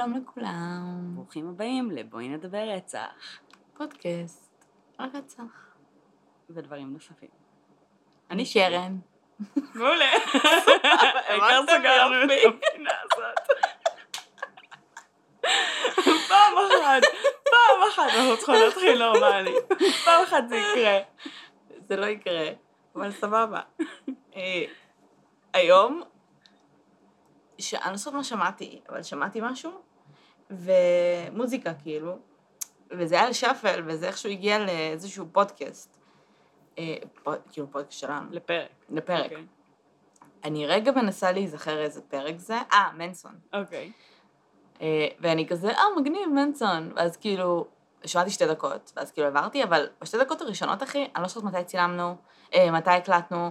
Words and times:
שלום 0.00 0.14
לכולם. 0.14 1.10
ברוכים 1.14 1.48
הבאים 1.48 1.90
לבואי 1.90 2.28
נדבר 2.28 2.68
רצח 2.76 3.38
פודקאסט 3.76 4.64
על 4.98 5.08
רצח. 5.14 5.74
ודברים 6.50 6.92
נוספים. 6.92 7.28
אני 8.30 8.44
קרן. 8.54 8.98
מעולה. 9.74 10.04
העיקר 11.28 11.62
סגרנו 11.66 12.24
את. 12.24 12.30
הפינה 12.48 12.90
הזאת. 13.02 13.38
פעם 16.28 16.54
אחת, 16.58 17.02
פעם 17.44 17.88
אחת 17.88 18.10
אנחנו 18.18 18.36
צריכות 18.36 18.56
להתחיל 18.64 18.98
נורמלי. 19.06 19.54
פעם 20.04 20.24
אחת 20.24 20.48
זה 20.48 20.56
יקרה. 20.56 20.98
זה 21.88 21.96
לא 21.96 22.06
יקרה, 22.06 22.48
אבל 22.96 23.12
סבבה. 23.12 23.60
אה, 24.36 24.62
היום, 25.52 26.02
ש- 27.58 27.74
אני 27.74 27.90
לא 27.90 27.96
זוכרת 27.96 28.14
מה 28.14 28.24
שמעתי, 28.24 28.80
אבל 28.88 29.02
שמעתי 29.02 29.40
משהו, 29.42 29.89
ומוזיקה 30.50 31.74
כאילו, 31.74 32.18
וזה 32.90 33.14
היה 33.14 33.26
על 33.26 33.32
שפל, 33.32 33.82
וזה 33.86 34.06
איכשהו 34.06 34.30
הגיע 34.30 34.58
לאיזשהו 34.58 35.26
פודקאסט. 35.32 35.96
אה, 36.78 36.96
פוד- 37.22 37.40
כאילו 37.52 37.70
פודקאסט 37.70 37.98
שלנו, 38.00 38.26
לפרק. 38.30 38.68
לפרק. 38.90 39.24
אוקיי. 39.24 39.46
אני 40.44 40.66
רגע 40.66 40.92
מנסה 40.92 41.32
להיזכר 41.32 41.78
איזה 41.80 42.00
פרק 42.02 42.38
זה, 42.38 42.56
אה, 42.72 42.90
מנסון. 42.96 43.32
אוקיי. 43.52 43.92
אה, 44.80 45.06
ואני 45.20 45.46
כזה, 45.48 45.70
אה, 45.70 45.82
מגניב, 46.00 46.28
מנסון. 46.28 46.92
ואז 46.96 47.16
כאילו, 47.16 47.66
שמעתי 48.04 48.30
שתי 48.30 48.46
דקות, 48.46 48.92
ואז 48.96 49.10
כאילו 49.12 49.26
עברתי, 49.28 49.64
אבל 49.64 49.88
בשתי 50.00 50.18
דקות 50.18 50.40
הראשונות, 50.40 50.82
אחי, 50.82 51.08
אני 51.16 51.22
לא 51.22 51.28
זוכרת 51.28 51.44
מתי 51.44 51.64
צילמנו, 51.64 52.16
אה, 52.54 52.70
מתי 52.70 52.90
הקלטנו, 52.90 53.50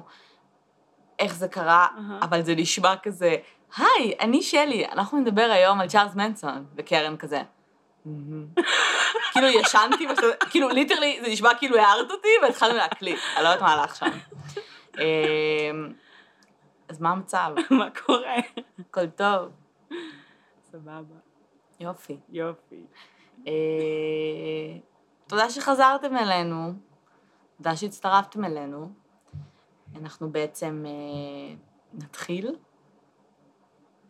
איך 1.19 1.35
זה 1.35 1.47
קרה, 1.47 1.87
אהה. 1.97 2.19
אבל 2.21 2.41
זה 2.41 2.55
נשמע 2.55 2.93
כזה, 3.03 3.35
היי, 3.77 4.13
אני 4.19 4.41
שלי, 4.41 4.85
אנחנו 4.85 5.19
נדבר 5.19 5.49
היום 5.51 5.81
על 5.81 5.87
צ'ארלס 5.87 6.15
מנסון, 6.15 6.65
וקרן 6.75 7.17
כזה. 7.17 7.41
כאילו 9.31 9.47
ישנתי, 9.47 10.07
כאילו 10.49 10.69
ליטרלי, 10.69 11.19
זה 11.23 11.31
נשמע 11.31 11.49
כאילו 11.57 11.77
הערת 11.77 12.11
אותי, 12.11 12.27
והתחלנו 12.43 12.77
להקליט, 12.77 13.19
אני 13.35 13.43
לא 13.43 13.49
יודעת 13.49 13.61
מה 13.61 13.73
הלך 13.73 13.95
שם. 13.95 14.05
אה, 14.99 15.71
אז 16.89 17.01
מה 17.01 17.11
המצב? 17.11 17.51
מה 17.79 17.87
קורה? 18.05 18.35
הכל 18.79 19.07
טוב? 19.07 19.49
סבבה. 20.71 21.15
יופי. 21.79 22.17
יופי. 22.29 22.83
אה, 23.47 23.51
תודה 25.27 25.49
שחזרתם 25.49 26.17
אלינו, 26.17 26.73
תודה 27.57 27.75
שהצטרפתם 27.75 28.45
אלינו. 28.45 28.91
אנחנו 29.95 30.31
בעצם 30.31 30.85
אה, 30.87 31.55
נתחיל. 31.93 32.55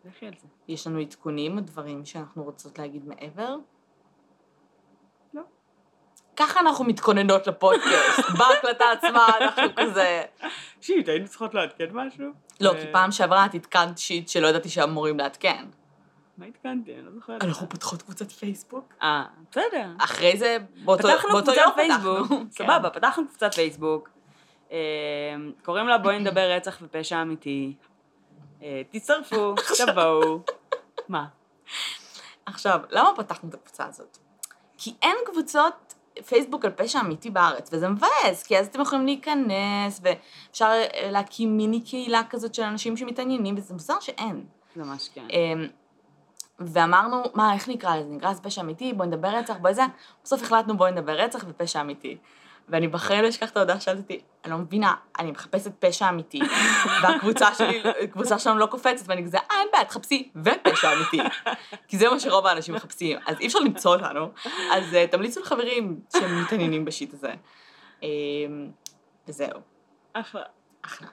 לכי 0.04 0.26
על 0.26 0.32
זה. 0.40 0.46
יש 0.68 0.86
לנו 0.86 0.98
עדכונים 0.98 1.56
או 1.58 1.62
דברים 1.62 2.04
שאנחנו 2.04 2.42
רוצות 2.42 2.78
להגיד 2.78 3.08
מעבר? 3.08 3.56
לא. 5.34 5.42
ככה 6.36 6.60
אנחנו 6.60 6.84
מתכוננות 6.84 7.46
לפודקאסט, 7.46 8.30
בהקלטה 8.38 8.84
עצמה 8.92 9.28
אנחנו 9.40 9.62
כזה... 9.76 10.22
שיט, 10.80 11.08
היינו 11.08 11.28
צריכות 11.28 11.54
לעדכן 11.54 11.86
משהו? 11.92 12.26
לא, 12.60 12.74
אה, 12.74 12.80
כי 12.80 12.92
פעם 12.92 13.12
שעברה 13.12 13.46
את 13.46 13.54
עדכנת 13.54 13.98
שיט 13.98 14.28
שלא 14.28 14.46
ידעתי 14.46 14.68
שאמורים 14.68 15.18
לעדכן. 15.18 15.64
מה 16.38 16.46
עדכנתי? 16.46 16.94
אני 16.94 17.02
לא 17.02 17.10
זוכרת. 17.12 17.44
אנחנו 17.44 17.68
פותחות 17.68 18.02
קבוצת 18.02 18.32
פייסבוק. 18.32 18.94
אה, 19.02 19.24
בסדר. 19.50 19.86
אחרי 19.98 20.36
זה, 20.36 20.56
באותו 20.84 21.08
פתחנו 21.08 21.28
באותו 21.30 21.44
קבוצת 21.46 21.62
יום 21.62 21.72
פייסבוק, 21.74 22.26
פתחנו. 22.26 22.44
סבבה, 22.50 22.90
פתחנו 22.90 23.28
קבוצת 23.28 23.54
פייסבוק. 23.54 24.08
אה, 24.72 24.78
קוראים 25.64 25.88
לה 25.88 25.98
בואי 25.98 26.18
נדבר 26.18 26.50
רצח 26.50 26.78
ופשע 26.82 27.22
אמיתי. 27.22 27.74
אה, 28.62 28.82
תצטרפו, 28.90 29.54
תבואו. 29.86 30.40
מה? 31.08 31.26
עכשיו, 32.46 32.80
למה 32.90 33.10
פתחנו 33.16 33.48
את 33.48 33.54
הקבוצה 33.54 33.86
הזאת? 33.86 34.18
כי 34.78 34.94
אין 35.02 35.16
קבוצות 35.26 35.94
פייסבוק 36.26 36.64
על 36.64 36.70
פשע 36.70 37.00
אמיתי 37.00 37.30
בארץ, 37.30 37.70
וזה 37.72 37.88
מבאס, 37.88 38.42
כי 38.46 38.58
אז 38.58 38.66
אתם 38.66 38.80
יכולים 38.80 39.04
להיכנס, 39.04 40.00
ואפשר 40.02 40.70
אה, 40.94 41.10
להקים 41.10 41.56
מיני 41.56 41.80
קהילה 41.80 42.22
כזאת 42.30 42.54
של 42.54 42.62
אנשים 42.62 42.96
שמתעניינים, 42.96 43.54
וזה 43.58 43.74
מוזר 43.74 44.00
שאין. 44.00 44.44
ממש 44.76 45.08
כן. 45.14 45.26
אמ, 45.30 45.66
ואמרנו, 46.58 47.22
מה, 47.34 47.54
איך 47.54 47.68
נקרא 47.68 47.96
לזה? 47.96 48.10
נקרא 48.10 48.30
לזה 48.30 48.42
פשע 48.42 48.60
אמיתי, 48.60 48.92
בואי 48.92 49.08
נדבר 49.08 49.28
רצח, 49.28 49.56
בואי 49.60 49.74
זה. 49.74 49.82
בסוף 50.24 50.42
החלטנו 50.42 50.76
בואי 50.76 50.92
נדבר 50.92 51.12
רצח 51.12 51.44
ופשע 51.48 51.80
אמיתי. 51.80 52.16
ואני 52.70 52.88
בחיים 52.88 53.22
לא 53.22 53.28
אשכח 53.28 53.50
את 53.50 53.56
ההודעה 53.56 53.80
שאלת 53.80 53.98
אותי, 53.98 54.20
אני 54.44 54.52
לא 54.52 54.58
מבינה, 54.58 54.94
אני 55.18 55.30
מחפשת 55.30 55.72
פשע 55.78 56.08
אמיתי, 56.08 56.40
והקבוצה 57.02 57.54
שלי, 57.54 57.82
הקבוצה 58.02 58.38
שלנו 58.38 58.58
לא 58.58 58.66
קופצת, 58.66 59.08
ואני 59.08 59.24
כזה, 59.24 59.38
אה, 59.38 59.60
אין 59.60 59.68
בעיה, 59.72 59.84
תחפשי, 59.84 60.30
ופשע 60.36 60.92
אמיתי. 60.92 61.20
כי 61.88 61.98
זה 61.98 62.10
מה 62.10 62.20
שרוב 62.20 62.46
האנשים 62.46 62.74
מחפשים, 62.74 63.18
אז 63.26 63.40
אי 63.40 63.46
אפשר 63.46 63.58
למצוא 63.58 63.96
אותנו. 63.96 64.30
אז 64.72 64.94
אה, 64.94 65.06
תמליצו 65.06 65.40
לחברים 65.40 66.00
שמתעניינים 66.12 66.84
בשיט 66.84 67.14
הזה. 67.14 67.32
אמ, 68.02 68.70
וזהו. 69.28 69.60
אחלה. 70.12 70.42
אחלה. 70.82 71.08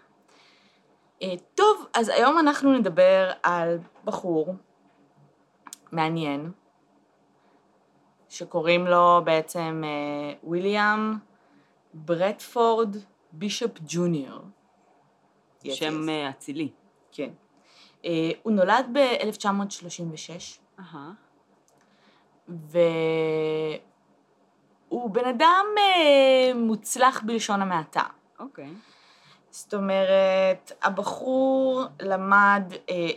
אה, 1.22 1.34
טוב, 1.56 1.86
אז 1.94 2.10
היום 2.10 2.40
אנחנו 2.40 2.74
נדבר 2.74 3.32
על 3.44 3.78
בחור 4.06 4.56
מעניין, 5.92 6.52
שקוראים 8.30 8.88
לו 8.88 9.22
בעצם 9.24 9.84
אה, 9.86 10.34
ברטפורד 12.06 12.96
בישופ 13.32 13.72
ג'וניור. 13.88 14.40
שם 15.64 16.10
אה, 16.10 16.30
אצילי. 16.30 16.70
כן. 17.12 17.30
אה, 18.06 18.32
הוא 18.44 18.54
נולד 18.54 18.86
ב-1936, 18.94 20.30
אהה. 20.80 21.12
והוא 22.48 22.90
בן 25.10 25.26
אדם 25.26 25.66
אה, 25.78 26.54
מוצלח 26.56 27.22
בלשון 27.26 27.62
המעטה. 27.62 28.04
אוקיי. 28.40 28.70
זאת 29.50 29.74
אומרת, 29.74 30.72
הבחור 30.84 31.84
למד, 32.02 32.64
אה, 32.90 33.10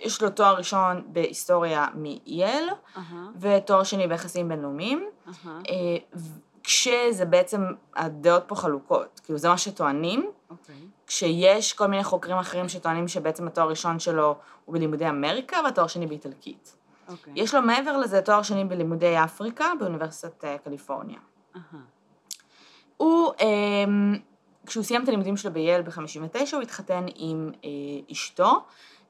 יש 0.00 0.22
לו 0.22 0.30
תואר 0.30 0.56
ראשון 0.56 1.02
בהיסטוריה 1.06 1.86
מייל, 1.94 2.68
אהה. 2.96 3.26
ותואר 3.40 3.82
שני 3.82 4.06
ביחסים 4.06 4.48
בינלאומיים, 4.48 5.10
אהה. 5.26 5.58
אה, 5.68 6.18
כשזה 6.68 7.24
בעצם, 7.24 7.64
הדעות 7.96 8.42
פה 8.46 8.54
חלוקות, 8.54 9.20
כאילו 9.24 9.38
זה 9.38 9.48
מה 9.48 9.58
שטוענים, 9.58 10.30
אוקיי. 10.50 10.74
כשיש 11.06 11.72
כל 11.72 11.86
מיני 11.86 12.04
חוקרים 12.04 12.36
אחרים 12.36 12.68
שטוענים 12.68 13.08
שבעצם 13.08 13.46
התואר 13.46 13.66
הראשון 13.66 13.98
שלו 13.98 14.36
הוא 14.64 14.74
בלימודי 14.74 15.08
אמריקה 15.08 15.56
והתואר 15.64 15.86
שני 15.86 16.06
באיטלקית. 16.06 16.76
אוקיי. 17.08 17.32
יש 17.36 17.54
לו 17.54 17.62
מעבר 17.62 17.96
לזה 17.96 18.20
תואר 18.20 18.42
שני 18.42 18.64
בלימודי 18.64 19.24
אפריקה 19.24 19.64
באוניברסיטת 19.78 20.44
אה, 20.44 20.58
קליפורניה. 20.58 21.18
אהה. 21.56 21.80
הוא, 22.96 23.32
אה, 23.40 24.16
כשהוא 24.66 24.84
סיים 24.84 25.02
את 25.02 25.08
הלימודים 25.08 25.36
שלו 25.36 25.52
בייל 25.52 25.82
ב-59, 25.82 26.52
הוא 26.52 26.62
התחתן 26.62 27.06
עם 27.14 27.50
אה, 27.64 27.70
אשתו, 28.12 28.64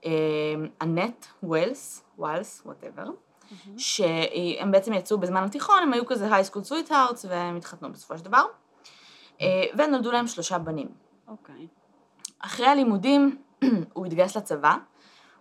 אה, 0.05 0.11
אנט 0.83 1.27
ווילס, 1.43 2.05
ווילס, 2.19 2.63
whatever, 2.67 3.05
שהם 3.77 4.71
בעצם 4.71 4.93
יצאו 4.93 5.19
בזמן 5.19 5.43
התיכון, 5.43 5.83
הם 5.83 5.93
היו 5.93 6.07
כזה 6.07 6.35
high 6.35 6.47
school 6.47 6.65
sweethearts, 6.65 7.25
והם 7.25 7.57
התחתנו 7.57 7.93
בסופו 7.93 8.19
של 8.19 8.25
דבר, 8.25 8.45
אה, 9.41 9.65
ונולדו 9.79 10.13
להם 10.13 10.27
שלושה 10.27 10.59
בנים. 10.59 10.89
אוקיי. 11.29 11.67
אחרי 12.39 12.67
הלימודים 12.67 13.43
הוא 13.95 14.07
התגייס 14.07 14.37
לצבא, 14.37 14.77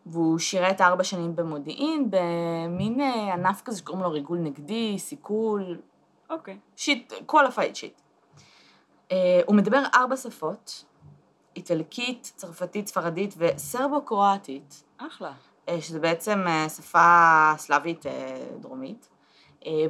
והוא 0.06 0.40
שירת 0.40 0.82
ארבע 0.82 1.04
שנים 1.04 1.36
במודיעין, 1.36 2.10
במין 2.10 3.02
אה, 3.02 3.34
ענף 3.34 3.62
כזה 3.66 3.78
שקוראים 3.78 4.04
לו 4.04 4.12
ריגול 4.12 4.38
נגדי, 4.38 5.00
סיכול, 5.00 5.78
אוקיי. 6.30 6.58
שיט, 6.76 7.14
qualified 7.32 7.74
שיט. 7.76 8.02
Uh, 9.10 9.14
הוא 9.46 9.56
מדבר 9.56 9.84
ארבע 9.96 10.18
שפות, 10.18 10.86
איטלקית, 11.56 12.34
צרפתית, 12.36 12.88
ספרדית 12.88 13.36
וסרבו-קרואטית, 13.38 14.84
אחלה. 14.98 15.34
Uh, 15.68 15.82
שזה 15.82 16.00
בעצם 16.00 16.44
uh, 16.46 16.70
שפה 16.70 17.54
סלאבית 17.58 18.06
uh, 18.06 18.10
דרומית, 18.60 19.10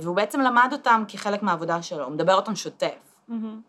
והוא 0.02 0.16
בעצם 0.16 0.42
למד 0.42 0.70
אותם 0.72 1.04
כחלק 1.08 1.44
מהעבודה 1.44 1.82
שלו, 1.82 2.04
הוא 2.04 2.12
מדבר 2.12 2.36
אותם 2.36 2.56
שוטף. 2.56 3.16
מהמם. 3.28 3.62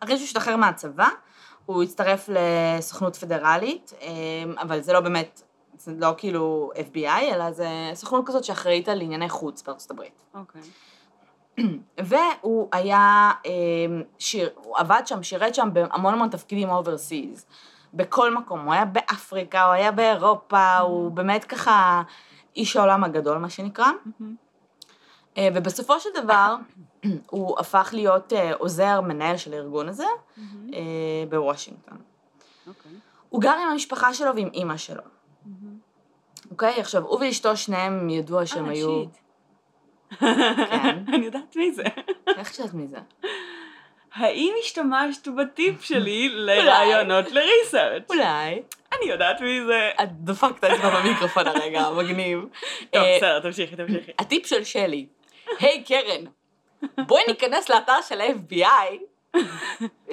אחרי 0.00 0.16
שהוא 0.16 0.24
השתחרר 0.24 0.56
מהצבא, 0.56 1.08
הוא 1.66 1.82
הצטרף 1.82 2.28
לסוכנות 2.28 3.16
פדרלית, 3.16 3.92
אה, 4.02 4.08
אבל 4.62 4.80
זה 4.80 4.92
לא 4.92 5.00
באמת, 5.00 5.42
זה 5.78 5.92
לא 5.98 6.14
כאילו 6.16 6.70
FBI, 6.76 7.34
אלא 7.34 7.52
זה 7.52 7.68
סוכנות 7.94 8.26
כזאת 8.26 8.44
שאחראית 8.44 8.88
על 8.88 9.00
ענייני 9.00 9.28
חוץ 9.28 9.62
בארצות 9.62 9.90
הברית. 9.90 10.22
אוקיי. 10.34 10.60
והוא 11.98 12.68
היה, 12.72 13.30
אה, 13.46 13.52
שיר, 14.18 14.50
הוא 14.54 14.78
עבד 14.78 15.02
שם, 15.06 15.22
שירת 15.22 15.54
שם 15.54 15.68
בהמון 15.72 16.14
המון 16.14 16.28
תפקידים 16.28 16.70
overseas. 16.70 17.46
בכל 17.94 18.34
מקום, 18.34 18.60
הוא 18.60 18.72
היה 18.72 18.84
באפריקה, 18.84 19.64
הוא 19.64 19.72
היה 19.72 19.92
באירופה, 19.92 20.78
הוא 20.78 21.10
באמת 21.10 21.44
ככה 21.44 22.02
איש 22.56 22.76
העולם 22.76 23.04
הגדול, 23.04 23.38
מה 23.38 23.50
שנקרא. 23.50 23.86
מהמם. 24.20 24.34
אה, 25.38 25.48
ובסופו 25.54 26.00
של 26.00 26.10
דבר, 26.22 26.56
הוא 27.30 27.60
הפך 27.60 27.90
להיות 27.92 28.32
אה, 28.32 28.54
עוזר 28.54 29.00
מנהל 29.00 29.36
של 29.36 29.52
הארגון 29.52 29.88
הזה 29.88 30.04
מהמם. 30.36 30.74
אה, 30.74 30.80
בוושינגטון. 31.28 31.98
אוקיי. 32.66 32.92
הוא 33.28 33.40
גר 33.40 33.54
עם 33.62 33.68
המשפחה 33.68 34.14
שלו 34.14 34.36
ועם 34.36 34.48
אימא 34.54 34.76
שלו. 34.76 35.02
אוקיי, 36.50 36.80
עכשיו, 36.80 37.02
הוא 37.06 37.20
ואשתו 37.20 37.56
שניהם 37.56 38.10
ידוע 38.10 38.46
שהם 38.46 38.66
אה, 38.66 38.70
היו... 38.70 39.02
שיט. 39.02 39.16
כן. 40.18 41.04
אני 41.14 41.24
יודעת 41.26 41.56
מי 41.56 41.72
זה. 41.72 41.82
איך 42.36 42.54
שאת 42.54 42.74
מזה? 42.74 42.98
האם 44.14 44.54
השתמשת 44.60 45.28
בטיפ 45.28 45.82
שלי 45.88 46.28
לרעיונות 46.28 47.32
לריסרצ'? 47.32 48.10
אולי. 48.10 48.62
אני 48.98 49.10
יודעת 49.10 49.40
מי 49.40 49.64
זה. 49.66 49.90
את 50.02 50.12
דפקת 50.12 50.64
אצבע 50.64 51.00
במיקרופון 51.00 51.46
הרגע, 51.46 51.90
מגניב. 51.98 52.40
טוב, 52.90 53.02
אה, 53.02 53.16
בסדר, 53.16 53.40
תמשיכי, 53.40 53.76
תמשיכי. 53.76 54.12
הטיפ 54.18 54.46
של 54.46 54.64
שלי, 54.64 55.06
היי 55.58 55.84
קרן, 55.84 56.24
בואי 57.06 57.22
ניכנס 57.28 57.68
לאתר 57.68 58.00
של 58.08 58.20
ה-FBI, 58.20 59.36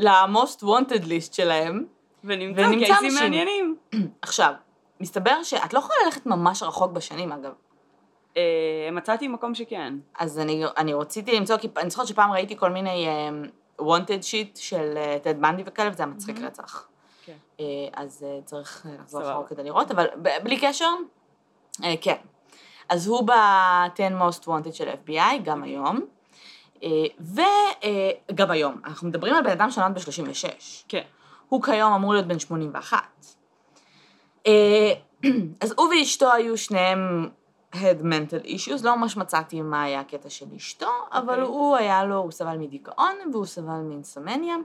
ל-most 0.05 0.63
wanted 0.63 1.03
list 1.03 1.35
שלהם. 1.35 1.85
ונמצא 2.23 2.69
קייסים. 2.85 3.13
מעניינים. 3.13 3.75
עכשיו, 4.21 4.53
מסתבר 4.99 5.43
שאת 5.43 5.73
לא 5.73 5.79
יכולה 5.79 5.97
ללכת 6.05 6.25
ממש 6.25 6.63
רחוק 6.63 6.91
בשנים 6.91 7.31
אגב. 7.31 7.51
אה, 8.37 8.89
מצאתי 8.91 9.27
מקום 9.27 9.55
שכן. 9.55 9.93
אז 10.19 10.39
אני, 10.39 10.63
אני 10.77 10.93
רציתי 10.93 11.35
למצוא, 11.35 11.57
כי 11.57 11.67
אני 11.77 11.89
זוכרת 11.89 12.07
שפעם 12.07 12.31
ראיתי 12.31 12.57
כל 12.57 12.69
מיני 12.69 13.07
wanted 13.79 14.23
shit 14.23 14.59
של 14.59 14.97
טד 15.23 15.41
בנדי 15.41 15.63
וכאלה, 15.65 15.89
וזה 15.89 16.03
היה 16.03 16.11
מצחיק 16.11 16.39
רצח. 16.39 16.87
כן. 17.25 17.35
אה, 17.59 17.65
אז 17.93 18.25
אה, 18.27 18.39
צריך 18.45 18.85
אה, 18.85 18.95
לחזור. 19.01 19.21
אחורה 19.21 19.47
כדי 19.47 19.63
לראות, 19.63 19.91
אבל 19.91 20.07
בלי 20.43 20.59
קשר, 20.61 20.89
אה, 21.83 21.93
כן. 22.01 22.17
אז 22.89 23.07
הוא 23.07 23.27
ב-10 23.27 24.21
most 24.21 24.45
wanted 24.45 24.73
של 24.73 24.89
FBI, 24.89 25.43
גם 25.43 25.63
היום. 25.63 25.99
וגם 27.19 28.51
היום, 28.51 28.81
אנחנו 28.85 29.07
מדברים 29.07 29.35
על 29.35 29.43
בן 29.43 29.49
אדם 29.49 29.71
שנולד 29.71 29.93
ב-36. 29.95 30.47
כן. 30.87 31.01
הוא 31.49 31.63
כיום 31.63 31.93
אמור 31.93 32.13
להיות 32.13 32.27
בן 32.27 32.39
81. 32.39 32.97
אה, 34.47 34.93
אז 35.61 35.73
הוא 35.77 35.87
ואשתו 35.87 36.31
היו 36.31 36.57
שניהם 36.57 37.29
had 37.73 38.01
mental 38.01 38.45
issues, 38.45 38.83
לא 38.83 38.97
ממש 38.97 39.17
מצאתי 39.17 39.61
מה 39.61 39.83
היה 39.83 39.99
הקטע 39.99 40.29
של 40.29 40.45
אשתו, 40.55 40.91
אבל 41.11 41.33
אוקיי. 41.33 41.47
הוא 41.47 41.75
היה 41.77 42.03
לו, 42.03 42.15
הוא 42.15 42.31
סבל 42.31 42.57
מדיכאון 42.57 43.15
והוא 43.31 43.45
סבל 43.45 43.81
מאינסומניה. 43.81 44.55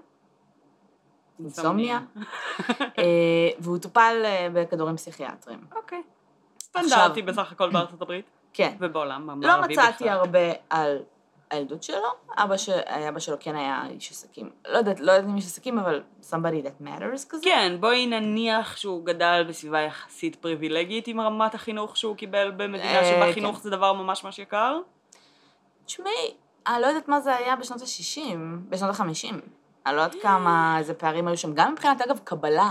אינסומניה. 1.39 2.01
אה, 2.99 3.51
והוא 3.59 3.79
טופל 3.79 4.23
אה, 4.25 4.49
בכדורים 4.55 4.97
פסיכיאטריים. 4.97 5.61
אוקיי. 5.77 6.03
סטנדרטי 6.63 7.23
בסך 7.23 7.53
הכל 7.53 7.71
בארצות 7.71 8.03
הברית. 8.03 8.25
כן. 8.53 8.77
ובעולם 8.81 9.27
לא 9.27 9.33
המערבי 9.33 9.73
מצאתי 9.73 10.05
בכלל. 10.05 10.09
הרבה 10.09 10.53
על 10.71 10.99
הילדות 11.51 11.83
שלו, 11.83 12.09
אבא, 12.37 12.57
ש... 12.57 12.69
אבא 13.09 13.19
שלו 13.19 13.37
כן 13.41 13.57
היה 13.57 13.83
איש 13.91 14.11
עסקים. 14.11 14.51
לא 14.69 14.79
יודעת, 14.79 15.01
לא 15.01 15.13
יודעת 15.13 15.31
אם 15.31 15.37
איש 15.37 15.45
עסקים, 15.45 15.79
אבל 15.79 16.03
somebody 16.23 16.67
that 16.67 16.87
matters 16.87 17.29
כזה. 17.29 17.45
כן, 17.45 17.77
בואי 17.81 18.07
נניח 18.07 18.77
שהוא 18.77 19.05
גדל 19.05 19.45
בסביבה 19.49 19.81
יחסית 19.81 20.37
פריבילגית 20.37 21.09
עם 21.09 21.21
רמת 21.21 21.55
החינוך 21.55 21.97
שהוא 21.97 22.17
קיבל 22.17 22.51
במדינה 22.51 22.99
אה, 22.99 23.05
שבה 23.05 23.27
כן. 23.27 23.33
חינוך 23.33 23.61
זה 23.61 23.71
דבר 23.71 23.93
ממש 23.93 24.25
ממש 24.25 24.39
יקר. 24.39 24.81
תשמעי, 25.87 26.35
אני 26.67 26.83
לא 26.83 26.87
יודעת 26.87 27.09
מה 27.09 27.21
זה 27.21 27.37
היה 27.37 27.57
בשנות 27.57 27.81
ה-60, 27.81 28.37
בשנות 28.69 29.01
ה-50. 29.01 29.35
אני 29.87 29.97
לא 29.97 30.01
יודעת 30.01 30.23
כמה, 30.23 30.79
איזה 30.79 30.95
פערים 30.95 31.29
היו 31.29 31.37
שם. 31.37 31.55
גם 31.55 31.73
מבחינת, 31.73 32.01
אגב, 32.01 32.19
קבלה 32.25 32.71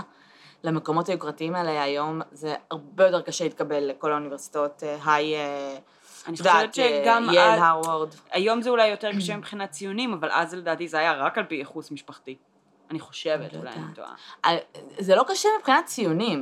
למקומות 0.64 1.08
היוקרתיים 1.08 1.54
האלה 1.54 1.82
היום, 1.82 2.20
זה 2.32 2.54
הרבה 2.70 3.06
יותר 3.06 3.22
קשה 3.22 3.44
להתקבל 3.44 3.84
לכל 3.84 4.12
האוניברסיטאות, 4.12 4.82
היי, 5.04 5.36
אה, 5.36 5.76
אני 6.28 6.36
חושבת 6.36 6.74
שגם 6.74 7.28
אה, 7.28 7.34
ייל, 7.34 7.40
אז- 7.40 7.60
הרווארד. 7.62 8.08
היום 8.32 8.62
זה 8.62 8.70
אולי 8.70 8.88
יותר 8.88 9.10
קשה 9.16 9.36
מבחינת 9.36 9.70
ציונים, 9.70 10.12
אבל 10.12 10.28
אז 10.32 10.54
לדעתי 10.54 10.88
זה 10.88 10.98
היה 10.98 11.12
רק 11.12 11.38
על 11.38 11.44
פי 11.44 11.54
ייחוס 11.54 11.90
משפחתי. 11.90 12.36
אני 12.90 13.00
חושבת, 13.00 13.52
לא 13.52 13.58
אולי 13.58 13.70
אני. 13.72 13.94
טועה. 13.94 14.56
זה 14.98 15.14
לא 15.14 15.24
קשה 15.28 15.48
מבחינת 15.58 15.84
ציונים. 15.86 16.40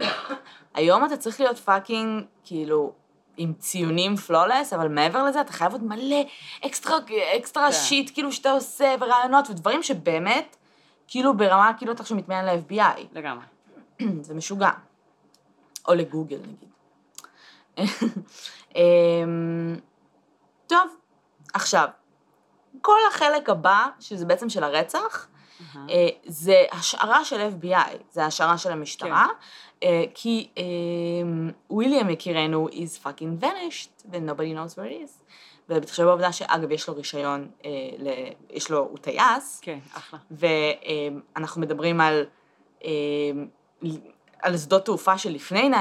היום 0.75 1.05
אתה 1.05 1.17
צריך 1.17 1.41
להיות 1.41 1.59
fucking, 1.59 2.25
כאילו, 2.45 2.93
עם 3.37 3.53
ציונים 3.53 4.17
פלולס, 4.17 4.73
אבל 4.73 4.89
מעבר 4.89 5.25
לזה 5.25 5.41
אתה 5.41 5.53
חייב 5.53 5.73
עוד 5.73 5.83
מלא 5.85 6.17
אקסטרה, 6.67 6.97
אקסטרה 7.39 7.67
כן. 7.67 7.73
שיט, 7.73 8.11
כאילו, 8.15 8.33
שאתה 8.33 8.51
עושה, 8.51 8.95
ורעיונות, 9.01 9.51
ודברים 9.51 9.83
שבאמת, 9.83 10.57
כאילו, 11.09 11.37
ברמה, 11.37 11.71
כאילו, 11.79 11.93
אתה 11.93 12.03
עכשיו 12.03 12.17
מתמיין 12.17 12.45
ל-FBI. 12.45 13.01
לגמרי. 13.13 13.45
זה 14.27 14.35
משוגע. 14.35 14.71
או 15.89 15.95
לגוגל, 15.95 16.37
נגיד. 16.39 16.69
אמ, 18.77 19.77
טוב, 20.67 20.97
עכשיו, 21.55 21.89
כל 22.81 22.99
החלק 23.11 23.49
הבא, 23.49 23.87
שזה 24.01 24.27
בעצם 24.27 24.49
של 24.49 24.65
הרצח. 24.65 25.29
אה, 25.91 26.09
זה 26.25 26.65
השערה 26.73 27.25
של 27.25 27.49
FBI, 27.61 27.97
זה 28.11 28.25
השערה 28.25 28.59
של 28.59 28.73
המשטרה, 28.73 29.27
אה, 29.83 30.05
כי 30.15 30.49
וויליאם 31.71 32.11
יקירנו 32.11 32.69
is 32.69 33.05
fucking 33.05 33.45
vanished, 33.45 34.07
ו-nobody 34.11 34.57
knows 34.57 34.75
where 34.75 34.91
he 34.91 35.07
is. 35.07 35.23
ובהתחשב 35.69 36.05
בעובדה 36.05 36.33
שאגב, 36.33 36.71
יש 36.71 36.89
לו 36.89 36.97
רישיון, 36.97 37.51
אה, 37.65 37.71
ל... 37.99 38.09
יש 38.51 38.71
לו, 38.71 38.79
הוא 38.79 38.99
טייס, 38.99 39.61
כן, 39.63 39.79
אחלה. 39.93 40.19
ואנחנו 40.31 41.61
מדברים 41.61 42.01
על, 42.01 42.25
אה, 42.85 42.91
על 44.43 44.57
שדות 44.59 44.85
תעופה 44.85 45.19
שלפני 45.19 45.71
9-11, 45.71 45.75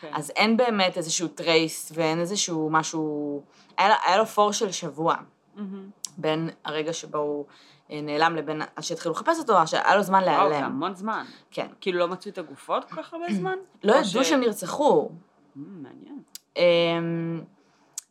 כן. 0.00 0.10
אז 0.14 0.30
אין 0.36 0.56
באמת 0.56 0.96
איזשהו 0.98 1.28
trace 1.28 1.92
ואין 1.94 2.20
איזשהו 2.20 2.68
משהו, 2.72 3.42
היה, 3.78 3.88
לו- 3.88 3.94
היה 4.06 4.16
לו 4.16 4.26
פור 4.26 4.52
של 4.52 4.72
שבוע 4.72 5.14
מהמם. 5.56 5.90
בין 6.18 6.50
הרגע 6.64 6.92
שבו 6.92 7.18
הוא 7.18 7.44
אה, 7.90 8.00
נעלם 8.02 8.36
לבין 8.36 8.62
עד 8.76 8.82
שהתחילו 8.84 9.14
לחפש 9.14 9.38
אותו, 9.38 9.58
אז 9.58 9.74
היה 9.74 9.96
לו 9.96 10.02
זמן 10.02 10.22
וואו, 10.26 10.42
זה 10.44 10.48
להיעלם. 10.50 10.64
המון 10.66 10.94
זמן. 10.94 11.24
כן. 11.50 11.66
כאילו 11.80 11.98
לא 11.98 12.08
מצאו 12.08 12.30
את 12.30 12.38
הגופות 12.38 12.84
כל 12.84 13.02
כך 13.02 13.12
הרבה 13.14 13.26
זמן? 13.40 13.56
לא 13.84 13.92
ידעו 13.92 14.24
ש- 14.24 14.28
שהם 14.28 14.40
נרצחו. 14.40 15.08
מ, 15.56 15.82
מעניין. 15.82 16.22
אמ, 16.56 17.42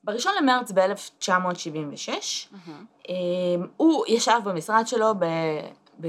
בראשון 0.03 0.31
למרץ 0.41 0.71
ב-1976, 0.71 2.09
אהה. 2.09 2.79
אמ, 3.09 3.15
הוא 3.77 4.05
ישב 4.07 4.39
במשרד 4.45 4.87
שלו 4.87 5.13
ב- 5.19 6.05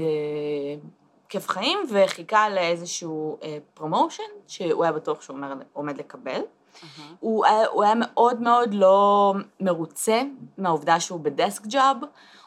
בכיף 1.33 1.47
חיים 1.49 1.79
וחיכה 1.89 2.49
לאיזשהו 2.49 3.37
promotion 3.73 4.23
שהוא 4.47 4.83
היה 4.83 4.93
בטוח 4.93 5.21
שהוא 5.21 5.37
עומד 5.73 5.97
לקבל. 5.97 6.31
אהה. 6.31 7.07
הוא 7.19 7.45
היה, 7.45 7.67
הוא 7.67 7.83
היה 7.83 7.93
מאוד 7.95 8.41
מאוד 8.41 8.73
לא 8.73 9.33
מרוצה 9.59 10.21
מהעובדה 10.57 10.99
שהוא 10.99 11.19
ב 11.19 11.28
desk 11.28 11.65
job, 11.67 11.97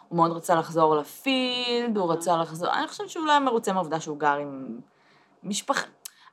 הוא 0.09 0.17
מאוד 0.17 0.31
רצה 0.33 0.55
לחזור 0.55 0.97
ל 0.97 1.11
field, 1.11 1.97
הוא 1.97 2.13
רצה 2.13 2.37
לחזור, 2.37 2.69
אני 2.73 2.89
חושבת 2.89 3.09
שהוא 3.11 3.27
לא 3.27 3.31
היה 3.31 3.41
מרוצה 3.41 3.73
מהעובדה 3.73 4.01
שהוא 4.01 4.19
גר 4.19 4.37
עם 4.37 4.79
משפחה, 5.43 5.87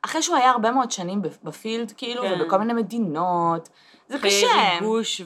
אחרי 0.04 0.22
שהוא 0.22 0.36
היה 0.36 0.50
הרבה 0.50 0.70
מאוד 0.70 0.90
שנים 0.90 1.22
בפ- 1.22 1.44
ב 1.44 1.51
field, 1.51 1.92
כאילו, 1.96 2.22
כן. 2.22 2.40
ובכל 2.42 2.58
מיני 2.58 2.72
מדינות, 2.72 3.68
זה 4.08 4.18
קשה. 4.18 4.46
ריגוש. 4.80 5.20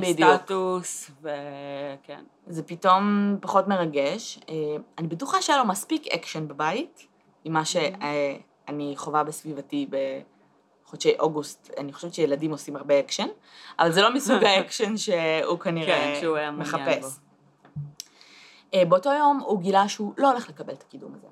וסטטוס, 0.00 1.10
וכן. 1.20 2.24
זה 2.46 2.62
פתאום 2.62 3.36
פחות 3.40 3.68
מרגש. 3.68 4.38
אה, 4.48 4.54
אני 4.98 5.08
בטוחה 5.08 5.42
שהיה 5.42 5.58
לו 5.58 5.64
מספיק 5.64 6.06
אקשן 6.06 6.48
בבית, 6.48 7.06
ממה 7.44 7.64
שאני 7.64 8.96
חווה 8.96 9.24
בסביבתי 9.24 9.86
בחודשי 10.84 11.12
אוגוסט. 11.18 11.70
אני 11.78 11.92
חושבת 11.92 12.14
שילדים 12.14 12.50
עושים 12.50 12.76
הרבה 12.76 13.00
אקשן, 13.00 13.28
אבל 13.78 13.92
זה 13.92 14.02
לא 14.02 14.14
מסוג 14.14 14.44
האקשן 14.48 14.96
שהוא 14.96 15.58
כנראה 15.58 16.14
כן, 16.14 16.20
שהוא 16.20 16.38
מחפש. 16.52 17.18
אה, 18.74 18.84
באותו 18.84 19.12
יום 19.12 19.40
הוא 19.44 19.60
גילה 19.60 19.88
שהוא 19.88 20.14
לא 20.18 20.30
הולך 20.30 20.48
לקבל 20.48 20.74
את 20.74 20.82
הקידום 20.82 21.14
הזה. 21.14 21.26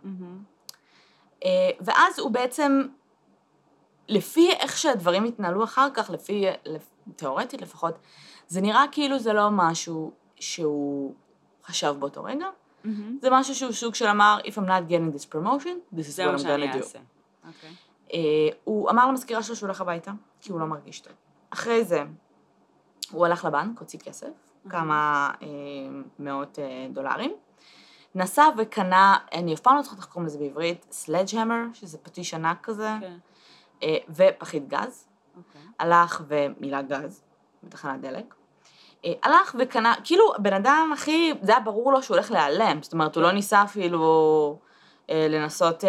אה, 1.45 1.71
ואז 1.81 2.19
הוא 2.19 2.31
בעצם, 2.31 2.83
לפי 4.09 4.51
איך 4.53 4.79
שהדברים 4.79 5.25
התנהלו 5.25 5.65
אחר 5.65 5.89
כך, 5.95 6.11
לפי, 6.11 6.45
לפ- 6.67 6.89
תיאורטית 7.17 7.63
לפחות, 7.63 7.95
זה 8.49 8.61
נראה 8.61 8.85
כאילו 8.93 9.19
זה 9.19 9.33
לא 9.33 9.49
משהו 9.51 10.13
שהוא 10.37 11.15
חשב 11.67 11.95
באותו 11.99 12.25
רגע, 12.25 12.47
מהמם. 12.85 13.19
זה 13.23 13.29
משהו 13.31 13.55
שהוא 13.55 13.73
סוג 13.73 13.95
של 13.95 14.07
אמר, 14.07 14.39
If 14.45 14.53
I'm 14.55 14.67
not 14.69 14.91
getting 14.91 15.17
this 15.17 15.35
promotion, 15.35 15.97
this 15.97 16.09
is 16.09 16.17
what 16.19 16.41
I'm 16.41 16.43
gonna 16.43 16.75
do. 16.75 16.77
אעשה. 16.77 16.99
אוקיי. 17.47 17.71
אה, 18.13 18.19
הוא 18.65 18.91
אמר 18.91 19.07
למזכירה 19.09 19.43
שלו 19.43 19.57
שהוא 19.57 19.67
הולך 19.67 19.81
הביתה, 19.81 20.13
כי 20.41 20.53
הוא 20.53 20.61
לא 20.61 20.67
מרגיש 20.67 21.01
טוב. 21.01 21.13
אחרי 21.51 21.85
זה, 21.85 22.03
הוא 23.11 23.27
הלך 23.27 23.45
לבנק, 23.45 23.79
הוציא 23.81 23.99
כסף, 23.99 24.29
כמה 24.69 25.31
אה, 25.43 25.47
מאות 26.19 26.59
אה, 26.59 26.87
דולרים. 26.93 27.33
נסע 28.15 28.45
וקנה, 28.59 29.17
אני 29.33 29.55
אף 29.55 29.61
פעם 29.61 29.77
לא 29.77 29.83
זוכרת 29.83 29.99
איך 29.99 30.07
קוראים 30.07 30.27
לזה 30.27 30.39
בעברית, 30.39 30.87
סלדג'המר, 30.91 31.63
שזה 31.75 31.99
פטיש 31.99 32.35
ענק 32.35 32.59
כזה, 32.63 32.91
כן. 33.01 33.17
אה, 33.83 33.97
ופחית 34.09 34.69
גז. 34.69 35.09
אוקיי. 35.37 35.61
הלך 35.79 36.23
ומילא 36.29 36.83
גז 36.83 37.23
בתחנת 37.63 38.01
דלק. 38.01 38.35
אה, 39.05 39.13
הלך 39.23 39.57
וקנה, 39.59 39.95
כאילו, 40.05 40.33
בן 40.39 40.53
אדם 40.53 40.91
הכי, 40.93 41.33
זה 41.43 41.53
היה 41.53 41.61
ברור 41.61 41.93
לו 41.93 42.03
שהוא 42.03 42.17
הולך 42.17 42.31
להיעלם, 42.31 42.83
זאת 42.83 42.93
אומרת, 42.93 43.17
הוא 43.17 43.23
לא 43.23 43.33
ניסה 43.33 43.63
אפילו 43.63 44.59
אה, 45.11 45.27
לנסות 45.31 45.85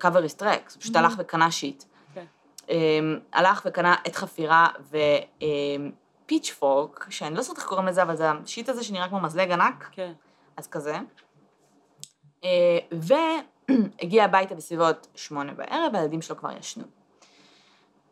cover 0.00 0.18
his 0.30 0.40
tracks, 0.40 0.74
הוא 0.74 0.80
פשוט 0.80 0.96
הלך 0.96 1.14
וקנה 1.18 1.50
שיט. 1.50 1.84
כן. 2.14 2.24
אה, 2.70 2.98
הלך 3.32 3.62
וקנה 3.66 3.94
עת 4.04 4.16
חפירה 4.16 4.68
ופיץ' 4.88 6.50
פורק, 6.58 7.06
שאני 7.10 7.34
לא 7.34 7.42
זוכרת 7.42 7.58
איך 7.58 7.66
קוראים 7.66 7.86
לזה, 7.86 8.02
אבל 8.02 8.16
זה 8.16 8.30
השיט 8.30 8.68
הזה 8.68 8.84
שנראה 8.84 9.08
כמו 9.08 9.20
מזלג 9.20 9.50
ענק, 9.50 9.88
כן. 9.92 10.12
אז 10.56 10.66
כזה. 10.66 10.96
והגיע 12.92 14.24
הביתה 14.24 14.54
בסביבות 14.54 15.06
שמונה 15.14 15.52
בערב, 15.52 15.90
והילדים 15.92 16.22
שלו 16.22 16.36
כבר 16.36 16.50
ישנו. 16.58 16.84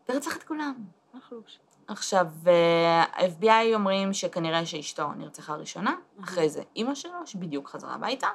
ורצח 0.08 0.36
את 0.36 0.42
כולם. 0.42 0.74
מחלוש. 1.14 1.58
עכשיו, 1.88 2.26
אה, 2.46 3.02
ה-FBI 3.02 3.74
אומרים 3.74 4.12
שכנראה 4.12 4.66
שאשתו 4.66 5.12
נרצחה 5.12 5.54
ראשונה, 5.54 5.94
אחרי 6.24 6.48
זה 6.48 6.62
אימא 6.76 6.94
שלו, 6.94 7.26
שבדיוק 7.26 7.68
חזרה 7.68 7.94
הביתה, 7.94 8.28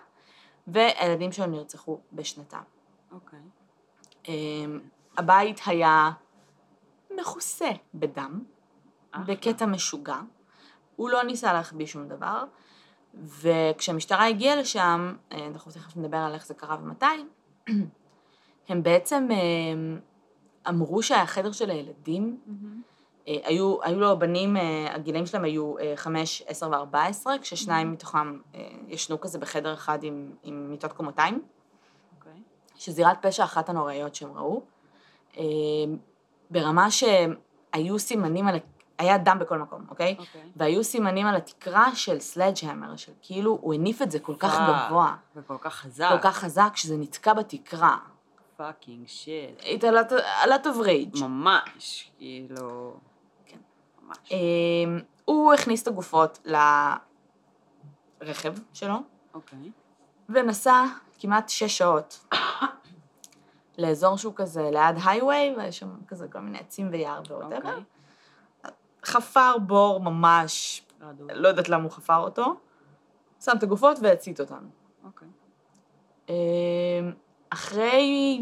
והילדים 0.68 1.32
שלו 1.32 1.46
נרצחו 1.46 2.00
בשנתם. 2.14 2.62
אוקיי. 3.12 3.40
אמ, 4.28 4.80
הבית 5.18 5.62
היה 5.66 6.12
מכוסה 7.20 7.70
בדם, 7.94 8.44
אחלה. 9.12 9.24
בקטע 9.26 9.66
משוגע. 9.66 10.20
הוא 10.96 11.10
לא 11.10 11.24
ניסה 11.24 11.54
להחביא 11.54 11.86
שום 11.86 12.08
דבר, 12.08 12.44
וכשהמשטרה 13.24 14.28
הגיעה 14.28 14.56
לשם, 14.56 15.16
אה, 15.32 15.48
אנחנו 15.48 15.72
תכף 15.72 15.98
נדבר 15.98 16.18
על 16.18 16.34
איך 16.34 16.46
זה 16.46 16.54
קרה 16.54 16.78
ומתי, 16.82 17.06
הם 18.70 18.84
בעצם 18.84 19.28
אה, 19.32 19.38
אמרו 20.70 21.04
שהחדר 21.04 21.52
של 21.52 21.70
הילדים, 21.70 22.40
מהמם. 22.46 22.82
אה, 23.28 23.38
היו, 23.44 23.78
היו 23.84 24.00
לו 24.00 24.20
בנים, 24.20 24.58
אה, 24.58 24.96
הגילאים 24.96 25.26
שלהם 25.26 25.44
היו 25.44 25.78
אה, 25.78 25.94
5, 25.96 26.44
10 26.48 26.70
ו-14, 26.70 27.28
כששניים 27.42 27.92
מתוכם 27.92 28.40
אה, 28.56 28.68
ישנו 28.88 29.22
כזה 29.22 29.40
בחדר 29.40 29.74
אחד 29.74 30.04
עם, 30.04 30.32
עם 30.44 30.70
מיטות 30.70 30.94
קומותיים. 30.94 31.42
אוקיי. 32.18 32.32
שזירת 32.76 33.26
פשע 33.26 33.44
אחת 33.44 33.70
הנוראיות 33.70 34.16
שהם 34.16 34.30
ראו, 34.38 34.62
ברמה 36.52 36.88
שהיו 36.92 38.00
סימנים 38.00 38.48
על, 38.48 38.58
היה 38.98 39.18
דם 39.18 39.38
בכל 39.40 39.58
מקום, 39.58 39.86
אוקיי? 39.90 40.16
אוקיי. 40.20 40.42
והיו 40.56 40.84
סימנים 40.84 41.28
על 41.28 41.36
התקרה 41.36 41.96
של 41.96 42.20
סלאג'המר, 42.20 42.96
של 42.96 43.12
כאילו 43.22 43.58
הוא 43.62 43.74
הניף 43.74 44.02
את 44.02 44.12
זה 44.12 44.20
כל 44.20 44.36
כך. 44.40 44.58
גבוה, 44.88 45.16
וכל 45.36 45.58
כך 45.62 45.76
חזק. 45.76 46.10
כל 46.12 46.30
כך 46.30 46.38
חזק, 46.38 46.72
שזה 46.76 46.98
נתקע 46.98 47.34
בתקרה. 47.34 47.98
fucking 48.58 49.08
shit. 49.08 49.60
It's 49.60 49.84
a 49.84 50.48
lot 50.48 50.66
of 50.66 50.86
rage. 50.86 51.22
ממש, 51.22 52.12
כאילו... 52.18 52.94
כן. 53.46 53.58
ממש. 54.02 54.18
אה, 54.32 54.38
הוא 55.26 55.54
הכניס 55.54 55.84
את 55.84 55.88
הגופות 55.88 56.48
לרכב 58.22 58.54
שלו, 58.74 58.96
אוקיי. 59.34 59.72
ונסע 60.30 60.84
כמעט 61.20 61.50
שש 61.50 61.78
שעות 61.78 62.26
לאזור 63.78 64.18
שהוא 64.18 64.34
כזה 64.36 64.70
ליד 64.74 64.96
הייווי, 65.06 65.56
ויש 65.58 65.80
שם 65.80 65.90
כזה 66.08 66.28
כל 66.28 66.40
מיני 66.40 66.60
עצים 66.60 66.90
ויער 66.92 67.22
ו 67.30 67.32
whatever. 67.32 67.56
אוקיי. 67.56 67.84
חפר 69.06 69.58
בור 69.58 70.00
ממש. 70.00 70.84
לא 71.20 71.48
יודעת 71.48 71.70
למה 71.70 71.84
הוא 71.84 71.92
חפר 71.92 72.18
אותו, 72.18 72.56
שם 73.40 73.52
את 73.58 73.64
הגופות 73.64 73.98
והצית 74.02 74.40
אותן. 74.40 74.68
אוקיי. 75.04 75.28
אחרי 77.50 78.42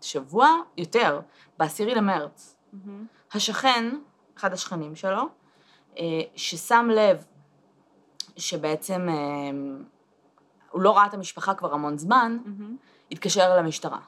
שבוע, 0.00 0.48
יותר, 0.76 1.20
בעשירי 1.58 1.94
למרץ, 1.94 2.56
מהמם. 2.72 3.06
השכן, 3.32 3.84
אחד 4.36 4.52
השכנים 4.52 4.96
שלו, 4.96 5.22
אה, 5.98 6.04
ששם 6.36 6.88
לב 6.94 7.24
שבעצם 8.36 9.08
אה, 9.08 9.14
הוא 10.70 10.82
לא 10.82 10.96
ראה 10.96 11.06
את 11.06 11.14
המשפחה 11.14 11.54
כבר 11.54 11.74
המון 11.74 11.98
זמן, 11.98 12.38
מהמם. 12.44 12.76
התקשר 13.10 13.56
למשטרה, 13.56 14.00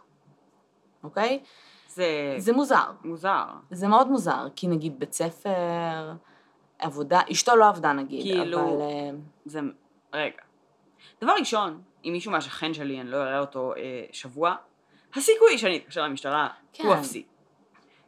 אוקיי? 1.03 1.43
זה 1.89 2.35
זה 2.39 2.53
מוזר. 2.53 2.91
מוזר. 3.05 3.45
זה 3.71 3.89
מאוד 3.89 4.09
מוזר, 4.09 4.47
כי 4.57 4.67
נגיד 4.69 4.99
בית 4.99 5.13
ספר, 5.13 6.13
עבודה, 6.79 7.21
אשתו 7.33 7.57
לא 7.57 7.69
עבדה 7.69 7.93
נגיד, 7.93 8.23
כאילו- 8.23 8.61
אבל... 8.61 8.81
אה, 8.81 9.11
זה... 9.45 9.61
רגע. 10.13 10.43
דבר 11.23 11.33
ראשון, 11.39 11.83
אם 12.09 12.13
מישהו 12.13 12.33
מהשכן 12.33 12.75
שלי, 12.75 13.01
אני 13.01 13.11
לא 13.11 13.17
אראה 13.17 13.39
אותו 13.39 13.75
אה, 13.77 14.05
שבוע, 14.13 14.55
הסיכוי 15.15 15.59
שאני 15.59 15.77
אתקשר 15.77 16.03
למשטרה 16.03 16.49
כן. 16.73 16.85
הוא 16.85 16.95
אפסי. 16.95 17.27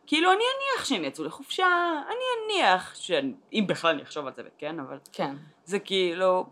כאילו, 0.06 0.32
אני 0.32 0.40
אניח 0.40 0.84
שהם 0.84 1.04
יצאו 1.04 1.24
לחופשה, 1.24 1.66
אני 2.06 2.24
אניח 2.46 2.94
ש... 2.94 3.10
אם 3.52 3.64
בכלל 3.68 3.94
אני 3.94 4.02
אחשוב 4.02 4.26
על 4.26 4.32
זה, 4.36 4.42
כן, 4.58 4.80
אבל 4.80 4.98
כן. 5.12 5.36
זה 5.64 5.78
כאילו... 5.78 6.46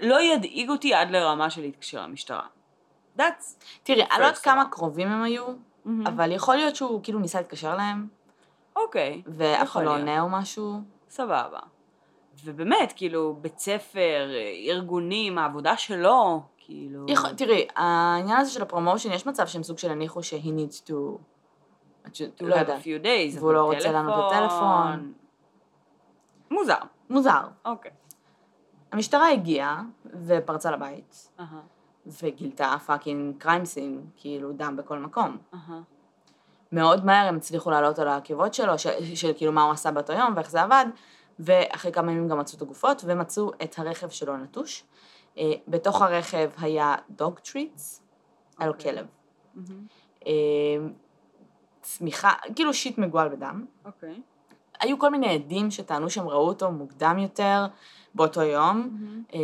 לא 0.00 0.20
ידאיג 0.20 0.70
אותי 0.70 0.94
עד 0.94 1.10
לרמה 1.10 1.50
של 1.50 1.60
להתקשר 1.60 2.02
למשטרה. 2.02 2.46
That's... 3.18 3.22
תראי, 3.82 4.02
אני 4.02 4.20
לא 4.20 4.24
יודעת 4.24 4.38
כמה. 4.38 4.64
קרובים 4.70 5.08
הם 5.08 5.22
היו, 5.22 5.46
מהמם. 5.84 6.06
אבל 6.06 6.32
יכול 6.32 6.56
להיות 6.56 6.76
שהוא 6.76 7.02
כאילו 7.02 7.18
ניסה 7.18 7.38
להתקשר 7.38 7.76
להם, 7.76 8.08
אוקיי, 8.76 9.22
ואף 9.26 9.70
אחד 9.70 9.84
לא. 9.84 9.90
עונה 9.90 10.20
או 10.20 10.28
משהו. 10.28 10.80
סבבה. 11.10 11.58
ובאמת, 12.44 12.92
כאילו, 12.96 13.36
בית 13.40 13.58
ספר, 13.58 14.28
ארגונים, 14.68 15.38
העבודה 15.38 15.76
שלו, 15.76 16.42
כאילו... 16.58 17.06
יכול, 17.08 17.30
תראי, 17.32 17.66
העניין 17.76 18.36
הזה 18.36 18.50
של 18.50 18.62
ה 18.62 18.66
promotion, 18.66 19.12
יש 19.12 19.26
מצב 19.26 19.46
שהם 19.46 19.62
סוג 19.62 19.78
של 19.78 19.90
הניחו 19.90 20.22
ש- 20.22 20.34
he 20.34 20.46
needs 20.46 20.88
to... 20.88 20.92
to 22.14 22.20
לא 22.40 22.56
few 22.56 23.04
days, 23.04 23.38
והוא 23.38 23.52
לא 23.52 23.64
רוצה 23.64 23.92
לענות 23.92 24.32
לטלפון. 24.32 25.12
מוזר, 26.50 26.78
מוזר. 27.10 27.40
אוקיי. 27.64 27.90
המשטרה 28.92 29.30
הגיעה 29.30 29.82
ופרצה 30.26 30.70
לבית, 30.70 31.30
אהה, 31.40 31.60
וגילתה 32.22 32.74
fucking 32.86 33.34
crime 33.38 33.64
scene, 33.64 34.06
כאילו 34.16 34.52
דם 34.52 34.76
בכל 34.76 34.98
מקום. 34.98 35.36
אהה. 35.54 35.80
מאוד 36.72 37.04
מהר 37.04 37.28
הם 37.28 37.36
הצליחו 37.36 37.70
לעלות 37.70 37.98
על 37.98 38.08
העקבות 38.08 38.54
שלו, 38.54 38.78
של, 38.78 39.14
של 39.14 39.32
כאילו 39.36 39.52
מה 39.52 39.62
הוא 39.62 39.72
עשה 39.72 39.90
באותו 39.90 40.12
יום 40.12 40.32
ואיך 40.36 40.50
זה 40.50 40.62
עבד, 40.62 40.86
ואחרי 41.38 41.92
כמה 41.92 42.12
ימים 42.12 42.28
גם 42.28 42.38
מצאו 42.38 42.56
את 42.56 42.62
הגופות, 42.62 43.02
ומצאו 43.06 43.50
את 43.62 43.78
הרכב 43.78 44.08
שלו 44.08 44.36
נטוש. 44.36 44.84
אה, 45.38 45.52
בתוך 45.68 46.02
הרכב 46.02 46.50
היה 46.58 46.94
dog 47.10 47.38
treats, 47.38 48.02
היה 48.58 48.68
לו. 48.68 48.78
כלב. 48.78 49.06
אה, 50.26 50.32
שמיכה, 51.82 52.32
כאילו 52.56 52.74
shit 52.74 52.98
מגואל 52.98 53.28
בדם. 53.28 53.64
אוקיי. 53.84 54.22
היו 54.80 54.98
כל 54.98 55.10
מיני 55.10 55.34
עדים 55.34 55.70
שטענו 55.70 56.10
שהם 56.10 56.28
ראו 56.28 56.48
אותו 56.48 56.70
מוקדם 56.70 57.18
יותר 57.18 57.66
באותו 58.14 58.42
יום, 58.42 58.76
מהמם. 58.76 59.22
אה, 59.34 59.38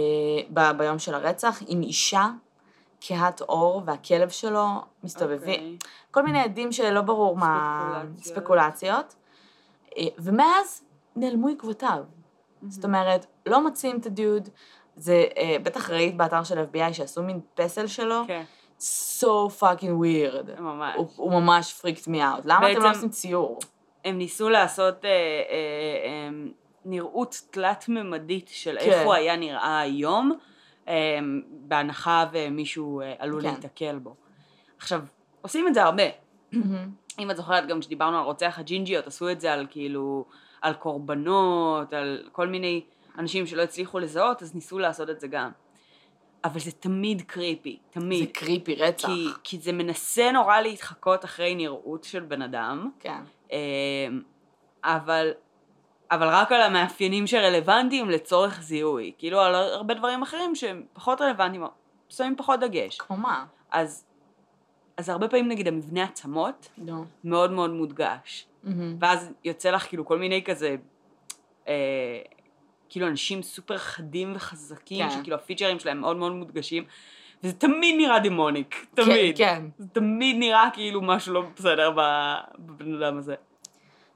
ב- 0.50 0.78
ביום 0.78 0.98
של 0.98 1.14
הרצח, 1.14 1.62
עם 1.66 1.82
אישה, 1.82 2.28
כהת 3.00 3.40
עור, 3.40 3.82
והכלב 3.86 4.28
שלו 4.28 4.66
מסתובבים. 5.04 5.74
אוקיי. 5.74 5.76
כל 6.10 6.22
מיני 6.22 6.40
עדים 6.40 6.72
שלא 6.72 7.00
ברור 7.00 7.36
מה... 7.36 8.02
ספקולציות. 8.16 8.24
ספקולציות. 8.24 9.14
אה, 9.98 10.04
ומאז 10.18 10.84
נעלמו 11.16 11.48
עקבותיו. 11.48 12.04
זאת 12.68 12.84
אומרת, 12.84 13.26
לא 13.46 13.62
מוצאים 13.62 13.96
את 13.98 14.06
הדוד, 14.06 14.48
זה, 14.96 15.24
אה, 15.36 15.56
בטח 15.62 15.90
ראית 15.90 16.16
באתר 16.16 16.44
של 16.44 16.58
FBI 16.72 16.92
שעשו 16.92 17.22
מין 17.22 17.40
פסל 17.54 17.86
שלו, 17.86 18.22
כן, 18.26 18.42
so 18.80 19.26
fucking 19.60 20.02
weird. 20.02 20.60
ממש. 20.60 20.94
הוא, 20.96 21.08
הוא 21.16 21.32
ממש 21.32 21.80
freaked 21.80 22.06
me 22.08 22.16
out. 22.16 22.42
למה 22.44 22.58
אתם 22.66 22.74
בעצם- 22.74 22.82
לא 22.82 22.90
עושים 22.90 23.08
ציור? 23.08 23.58
הם 24.04 24.18
ניסו 24.18 24.48
לעשות 24.48 25.04
אה, 25.04 25.10
אה, 25.10 25.14
אה, 26.04 26.28
נראות 26.84 27.40
תלת-ממדית 27.50 28.48
של 28.52 28.76
כן. 28.80 28.90
איך 28.90 29.04
הוא 29.04 29.14
היה 29.14 29.36
נראה 29.36 29.80
היום, 29.80 30.32
אה, 30.88 31.18
בהנחה 31.50 32.24
ומישהו 32.32 33.00
אה, 33.00 33.14
עלול 33.18 33.42
כן. 33.42 33.48
להיתקל 33.48 33.98
בו. 33.98 34.14
עכשיו, 34.78 35.00
עושים 35.42 35.68
את 35.68 35.74
זה 35.74 35.82
הרבה. 35.82 36.02
אם 37.18 37.30
את 37.30 37.36
זוכרת, 37.36 37.66
גם 37.66 37.80
כשדיברנו 37.80 38.18
על 38.18 38.24
רוצח 38.24 38.58
הג'ינג'יות, 38.58 39.06
עשו 39.06 39.30
את 39.30 39.40
זה 39.40 39.52
על 39.52 39.66
כאילו, 39.70 40.24
על 40.64 40.74
קורבנות, 40.74 41.92
על 41.92 42.28
כל 42.32 42.48
מיני 42.48 42.84
אנשים 43.18 43.46
שלא 43.46 43.62
הצליחו 43.62 43.98
לזהות, 43.98 44.42
אז 44.42 44.54
ניסו 44.54 44.78
לעשות 44.78 45.10
את 45.10 45.20
זה 45.20 45.28
גם. 45.28 45.50
אבל 46.44 46.60
זה 46.60 46.72
תמיד 46.72 47.22
קריפי, 47.22 47.78
זה 47.94 48.00
תמיד. 48.00 48.30
קריפי 48.32 48.74
רצח. 48.74 49.08
כי, 49.08 49.28
כי 49.44 49.58
זה 49.58 49.72
מנסה 49.72 50.32
נורא 50.32 50.60
להתחקות 50.60 51.24
אחרי 51.24 51.54
נראות 51.54 52.04
של 52.04 52.20
בן 52.20 52.42
אדם, 52.42 52.90
כן. 53.00 53.22
אמ, 53.50 53.56
אבל, 54.84 55.30
אבל 56.10 56.28
רק 56.28 56.52
על 56.52 56.62
המאפיינים 56.62 57.26
שרלוונטיים 57.26 58.10
לצורך 58.10 58.60
זיהוי. 58.62 59.12
כאילו 59.18 59.40
על 59.40 59.54
הרבה 59.54 59.94
דברים 59.94 60.22
אחרים 60.22 60.54
שהם 60.54 60.82
פחות 60.92 61.20
רלוונטיים, 61.20 61.64
שמים 62.08 62.36
פחות 62.36 62.60
דגש. 62.60 62.98
כמו 62.98 63.16
מה? 63.16 63.44
אז, 63.70 64.04
אז 64.96 65.08
הרבה 65.08 65.28
פעמים 65.28 65.48
נגיד 65.48 65.68
המבנה 65.68 66.04
עצמות 66.04 66.68
נו. 66.78 67.04
מאוד 67.24 67.50
מאוד 67.50 67.70
מודגש. 67.70 68.46
מהמם. 68.64 68.96
ואז 69.00 69.32
יוצא 69.44 69.70
לך 69.70 69.88
כאילו 69.88 70.04
כל 70.04 70.18
מיני 70.18 70.42
כזה, 70.44 70.76
אה, 71.68 72.20
כאילו 72.88 73.06
אנשים 73.06 73.42
סופר 73.42 73.78
חדים 73.78 74.32
וחזקים, 74.36 75.08
כן. 75.08 75.10
שכאילו 75.10 75.36
הפיצ'רים 75.36 75.78
שלהם 75.78 76.00
מאוד 76.00 76.16
מאוד 76.16 76.32
מודגשים, 76.32 76.84
וזה 77.44 77.52
תמיד 77.52 77.94
נראה 77.98 78.18
דמוניק, 78.18 78.86
תמיד. 78.94 79.36
כן, 79.38 79.44
כן. 79.44 79.62
זה 79.78 79.88
תמיד 79.88 80.36
נראה 80.38 80.68
כאילו 80.72 81.02
משהו 81.02 81.34
לא 81.34 81.44
בסדר 81.56 81.90
בבן 81.90 82.94
אדם 82.94 83.18
הזה. 83.18 83.34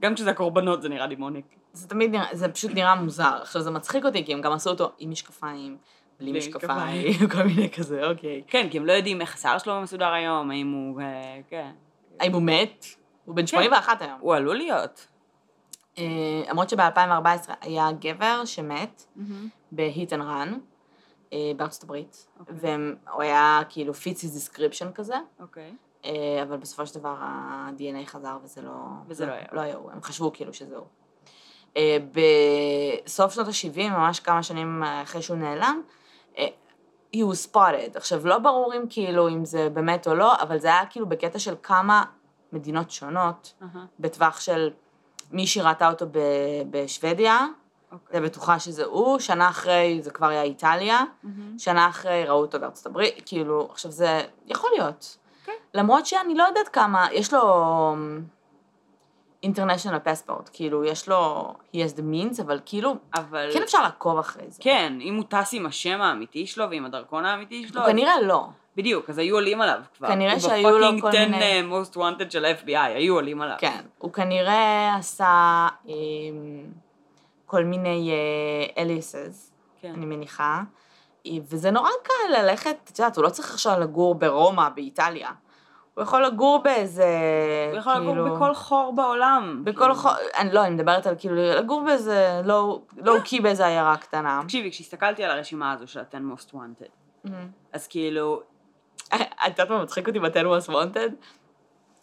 גם 0.03 0.15
כשזה 0.15 0.31
הקורבנות 0.31 0.83
זה 0.83 0.89
נראה 0.89 1.07
demonic. 1.07 1.45
זה 1.73 1.89
תמיד 1.89 2.11
נראה, 2.11 2.27
זה 2.33 2.49
פשוט 2.49 2.71
נראה 2.75 2.95
מוזר. 2.95 3.39
עכשיו 3.43 3.63
זה 3.63 3.71
מצחיק 3.71 4.05
אותי, 4.05 4.25
כי 4.25 4.33
הם 4.33 4.41
גם 4.41 4.53
עשו 4.53 4.71
אותו 4.71 4.93
עם 4.99 5.11
משקפיים, 5.11 5.77
בלי 6.21 6.31
בלי 6.31 6.39
משקפיים, 6.39 7.13
כל 7.33 7.43
מיני 7.43 7.71
כזה, 7.71 8.07
אוקיי. 8.07 8.43
כן, 8.47 8.69
כי 8.71 8.79
הם 8.79 8.87
לא 8.87 8.93
יודעים 8.93 9.21
איך 9.21 9.35
השיער 9.35 9.59
שלו 9.59 9.81
מסודר 9.81 10.13
היום, 10.13 10.51
האם 10.51 10.73
הוא... 10.73 11.01
אה, 11.01 11.41
כן. 11.49 11.71
האם 12.21 12.33
הוא 12.33 12.43
מת? 12.43 12.87
הוא 13.29 13.37
בן 13.37 13.47
81 13.47 14.03
היום. 14.03 14.19
הוא 14.21 14.35
עלול 14.35 14.57
להיות. 14.57 15.07
אה, 15.99 16.05
למרות 16.51 16.71
שב-2014 16.71 17.53
היה 17.61 17.89
גבר 18.01 18.45
שמת 18.45 19.05
ב 19.73 19.83
hit 19.83 20.13
and 20.13 20.23
run, 20.23 20.59
אה, 21.33 21.39
בארצות 21.57 21.83
הברית, 21.83 22.27
אוקיי. 22.41 22.55
והוא 22.57 23.23
היה 23.23 23.61
כאילו 23.69 23.95
fits 23.95 24.17
his 24.17 24.33
description 24.33 24.93
כזה, 24.93 25.17
אוקיי. 25.41 25.75
אה, 26.05 26.43
אבל 26.43 26.57
בסופו 26.57 26.87
של 26.87 26.99
דבר 26.99 27.15
ה-DNA 27.19 28.07
חזר 28.07 28.39
וזה 28.43 28.63
לא... 28.63 28.73
וזה 29.09 29.27
לא 29.27 29.33
היה 29.33 29.47
הוא. 29.51 29.57
לא 29.57 29.61
היה 29.61 29.77
הוא, 29.77 29.91
הם 29.93 30.03
חשבו 30.03 30.33
כאילו 30.33 30.53
שזה 30.55 30.77
הוא. 30.77 30.87
בסוף 33.05 33.33
שנות 33.33 33.49
ה-70, 33.49 33.91
ממש 33.91 34.21
כמה 34.21 34.43
שנים 34.43 34.83
אחרי 34.83 35.23
שהוא 35.23 35.37
נעלם, 35.37 35.83
he 37.17 37.19
was 37.19 37.53
spotted. 37.53 37.97
עכשיו, 37.97 38.27
לא 38.27 38.39
ברור 38.39 38.75
אם 38.75 38.85
כאילו, 38.91 39.29
אם 39.29 39.45
זה 39.45 39.69
באמת 39.71 40.07
או 40.07 40.15
לא, 40.15 40.35
אבל 40.43 40.59
זה 40.59 40.69
היה 40.69 40.87
כאילו 40.87 41.09
בקטע 41.09 41.39
של 41.39 41.55
כמה 41.63 42.05
מדינות 42.53 42.91
שונות, 42.91 43.53
אהה, 43.63 43.85
בטווח 44.01 44.41
של 44.41 44.71
מישהי 45.33 45.63
ראתה 45.63 45.89
אותו 45.89 46.07
ב- 46.07 46.63
בשוודיה, 46.71 47.47
אוקיי. 47.93 48.21
זה 48.21 48.27
בטוחה 48.27 48.59
שזה 48.59 48.85
הוא, 48.85 49.19
שנה 49.19 49.49
אחרי 49.49 49.99
זה 50.03 50.11
כבר 50.11 50.27
היה 50.27 50.43
איטליה, 50.43 51.05
מהמם. 51.23 51.59
שנה 51.59 51.89
אחרי 51.89 52.25
ראו 52.25 52.41
אותו 52.41 52.61
בארצות 52.61 52.87
הברית, 52.87 53.23
כאילו, 53.27 53.69
עכשיו 53.71 53.91
זה 53.91 54.23
יכול 54.47 54.71
להיות. 54.77 55.17
כן. 55.45 55.53
למרות 55.75 56.07
שאני 56.07 56.35
לא 56.35 56.45
יודעת 56.45 56.69
כמה, 56.69 57.09
יש 57.13 57.33
לו 57.33 57.43
אינטרנשיונל 59.43 59.99
פספורט, 59.99 60.51
כאילו, 60.53 60.85
יש 60.85 61.09
לו, 61.09 61.53
he 61.73 61.77
has 61.77 61.97
the 61.97 62.01
means, 62.01 62.43
אבל 62.43 62.61
כאילו, 62.65 62.97
אבל... 63.15 63.51
כן 63.53 63.63
אפשר 63.63 63.83
לעקוב 63.83 64.19
אחרי 64.19 64.51
זה. 64.51 64.63
כן, 64.63 64.99
אם 65.01 65.17
הוא 65.17 65.25
טס 65.29 65.51
עם 65.55 65.67
השם 65.67 66.01
האמיתי 66.01 66.47
שלו 66.47 66.71
ועם 66.71 66.85
הדרכון 66.85 67.25
האמיתי 67.25 67.69
שלו, 67.69 67.81
הוא 67.81 67.91
כנראה 67.91 68.21
לא. 68.21 68.47
בדיוק, 68.79 69.11
אז 69.11 69.19
היו 69.19 69.37
עולים 69.37 69.61
עליו 69.61 69.81
כבר. 69.99 70.09
כנראה 70.09 70.41
שהיו 70.41 70.71
לו 70.79 70.87
כל 70.87 70.93
הוא 70.93 70.99
בפאקינג 70.99 71.31
מיני- 71.31 71.61
10 71.61 71.93
most 71.93 71.97
wanted 71.97 72.31
של 72.31 72.45
ה-FBI, 72.45 72.71
היו 72.79 73.15
עולים 73.15 73.41
עליו. 73.43 73.57
כן, 73.59 73.81
הוא 73.99 74.13
כנראה 74.13 74.95
עשה 74.99 75.67
אמ, 75.87 75.93
כל 77.47 77.65
מיני 77.65 78.11
אליסס, 78.79 79.53
כן. 79.81 79.93
אני 79.97 80.07
מניחה, 80.07 80.63
וזה 81.49 81.71
נורא 81.71 81.91
קל 82.03 82.43
ללכת, 82.43 82.77
את 82.93 82.99
יודעת, 82.99 83.17
הוא 83.17 83.25
לא 83.25 83.29
צריך 83.29 83.51
עכשיו 83.53 83.81
לגור 83.81 84.15
ברומא, 84.15 84.69
באיטליה. 84.69 85.31
הוא 85.95 86.03
יכול 86.03 86.25
לגור 86.25 86.59
באיזה, 86.65 87.07
הוא 87.73 87.79
יכול 87.79 87.93
לגור 87.95 88.13
כאילו- 88.15 88.35
בכל 88.35 88.55
חור 88.55 88.93
בעולם. 88.97 89.61
בכל 89.65 89.79
כאילו. 89.81 89.95
חור, 89.95 90.13
אני 90.39 90.53
לא, 90.53 90.65
אני 90.65 90.75
מדברת 90.75 91.07
על 91.07 91.15
כאילו 91.19 91.35
לגור 91.35 91.83
באיזה 91.85 92.41
לואו 92.45 92.83
קי 93.25 93.41
באיזה 93.41 93.67
עיירה 93.67 93.97
קטנה. 93.97 94.41
תקשיבי, 94.45 94.71
כשהסתכלתי 94.71 95.25
על 95.25 95.31
הרשימה 95.31 95.73
הזו 95.73 95.87
של 95.87 96.01
ה-10 96.01 96.17
most 96.39 96.53
wanted, 96.55 96.89
מהמם. 97.25 97.49
אז 97.73 97.87
כאילו, 97.87 98.43
את 99.15 99.21
יודעת 99.47 99.71
מה 99.71 99.83
מצחיק 99.83 100.09
אותי 100.09 100.19
ב-10 100.19 100.31
was 100.31 100.71
wanted? 100.71 101.13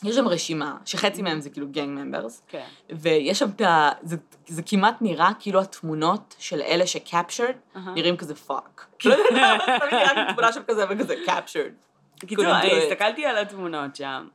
יש 0.04 0.16
שם 0.16 0.28
רשימה, 0.28 0.78
שחצי 0.86 1.22
מהם 1.22 1.42
זה 1.42 1.50
כאילו 1.50 1.68
גנג 1.72 1.90
ממברס, 2.00 2.42
כן. 2.48 2.66
ויש 2.90 3.40
שם 3.40 3.50
את 3.56 3.62
ה... 3.62 3.90
זה, 4.02 4.18
זה 4.48 4.62
כמעט 4.64 4.96
נראה 5.02 5.32
כאילו 5.40 5.62
התמונות 5.62 6.36
של 6.40 6.62
אלה 6.62 6.88
ש 6.88 7.00
captured, 7.00 7.56
אהה. 7.76 7.94
נראים 7.96 8.18
כזה 8.18 8.36
fuck. 8.36 8.86
תמיד 9.00 9.14
נראה 9.92 10.14
לי 10.14 10.34
תמונה 10.34 10.54
שם 10.54 10.62
כזה 10.68 10.86
וכזה 10.90 11.16
do 12.26 12.42
אני 12.42 12.72
it. 12.72 12.84
הסתכלתי 12.84 13.26
על 13.26 13.38
התמונות 13.38 13.96
שם, 13.96 14.28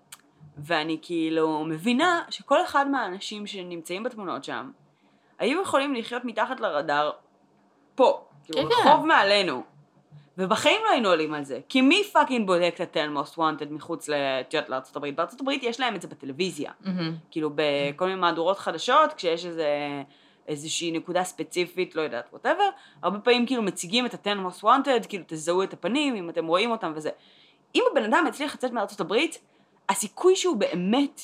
ואני 0.59 0.99
כאילו 1.03 1.65
מבינה 1.65 2.23
שכל 2.31 2.65
אחד 2.65 2.89
מהאנשים 2.91 3.47
שנמצאים 3.47 4.03
בתמונות 4.03 4.45
שם, 4.45 4.71
היו 5.39 5.63
יכולים 5.63 5.95
לחיות 5.95 6.25
מתחת 6.25 6.61
לרדאר 6.61 7.11
פה, 7.95 8.25
כאילו 8.45 8.69
כן, 8.69 8.75
רחוב 8.75 9.03
כן. 9.03 9.09
מעלינו. 9.09 9.63
ובחיים 10.41 10.81
לא 10.85 10.91
היינו 10.91 11.09
עולים 11.09 11.35
על 11.35 11.45
זה. 11.45 11.61
כי 11.69 11.81
מי 11.81 12.03
fucking 12.13 12.47
בודק 12.47 12.75
את 12.83 12.97
ה-10 12.97 13.19
most 13.19 13.37
wanted 13.37 13.71
מחוץ 13.71 14.09
לארצות 14.69 14.97
הברית? 14.97 15.17
בארצות 15.17 15.41
הברית 15.41 15.63
יש 15.63 15.81
להם 15.81 15.95
את 15.95 16.03
זה 16.03 16.09
בטלוויזיה. 16.09 16.73
כאילו 17.31 17.51
בכל 17.55 18.07
מיני 18.07 18.21
מהדורות 18.21 18.59
חדשות, 18.59 19.13
כשיש 19.13 19.47
איזה, 19.47 19.69
איזושהי 20.49 20.91
נקודה 20.93 21.25
ספציפית, 21.25 21.97
לא 21.97 22.03
יודעת, 22.03 22.29
ווטאבר, 22.33 22.69
הרבה 23.03 23.19
פעמים 23.19 23.47
כאילו 23.47 23.63
מציגים 23.63 24.07
את 24.07 24.15
ה-10 24.15 24.39
most 24.51 24.63
wanted, 24.63 25.09
כאילו 25.09 25.25
תזהו 25.27 25.63
את 25.63 25.73
הפנים, 25.73 26.15
אם 26.17 26.31
אתם 26.31 26.47
רואים 26.47 26.71
אותם 26.71 26.93
וזה. 26.97 27.11
אם 27.75 27.83
הבן 27.93 28.05
אדם 28.05 28.25
הצליח 28.29 28.55
לצאת 28.55 28.73
מארצות 28.73 29.01
הברית, 29.01 29.39
הסיכוי 29.89 30.37
שהוא 30.37 30.57
באמת 30.57 31.21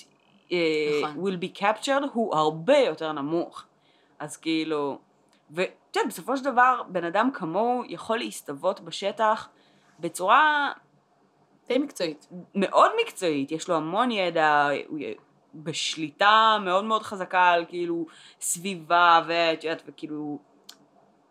אה, 0.53 0.59
נכון. 1.03 1.29
will 1.29 1.39
be 1.41 1.61
captured 1.61 2.07
הוא 2.13 2.35
הרבה 2.35 2.79
יותר 2.79 3.13
נמוך. 3.13 3.65
אז 4.19 4.37
כאילו, 4.37 4.99
ואת 5.97 6.01
יודעת, 6.01 6.13
בסופו 6.13 6.37
של 6.37 6.45
דבר, 6.45 6.83
בן 6.89 7.05
אדם 7.05 7.31
כמוהו 7.35 7.83
יכול 7.89 8.19
להסתוות 8.19 8.81
בשטח 8.81 9.49
בצורה 10.01 10.73
די 11.69 11.79
מקצועית. 11.79 12.29
מאוד 12.55 12.91
מקצועית, 13.03 13.53
יש 13.53 13.69
לו 13.69 13.77
המון 13.77 14.11
ידע, 14.11 14.69
הוא 14.89 14.99
בשליטה 15.55 16.57
מאוד 16.65 16.85
מאוד 16.85 17.03
חזקה 17.03 17.49
על 17.49 17.65
כאילו 17.69 18.07
סביבה 18.41 19.23
ואת 19.27 19.65
יודעת, 19.65 19.83
וכאילו, 19.87 20.39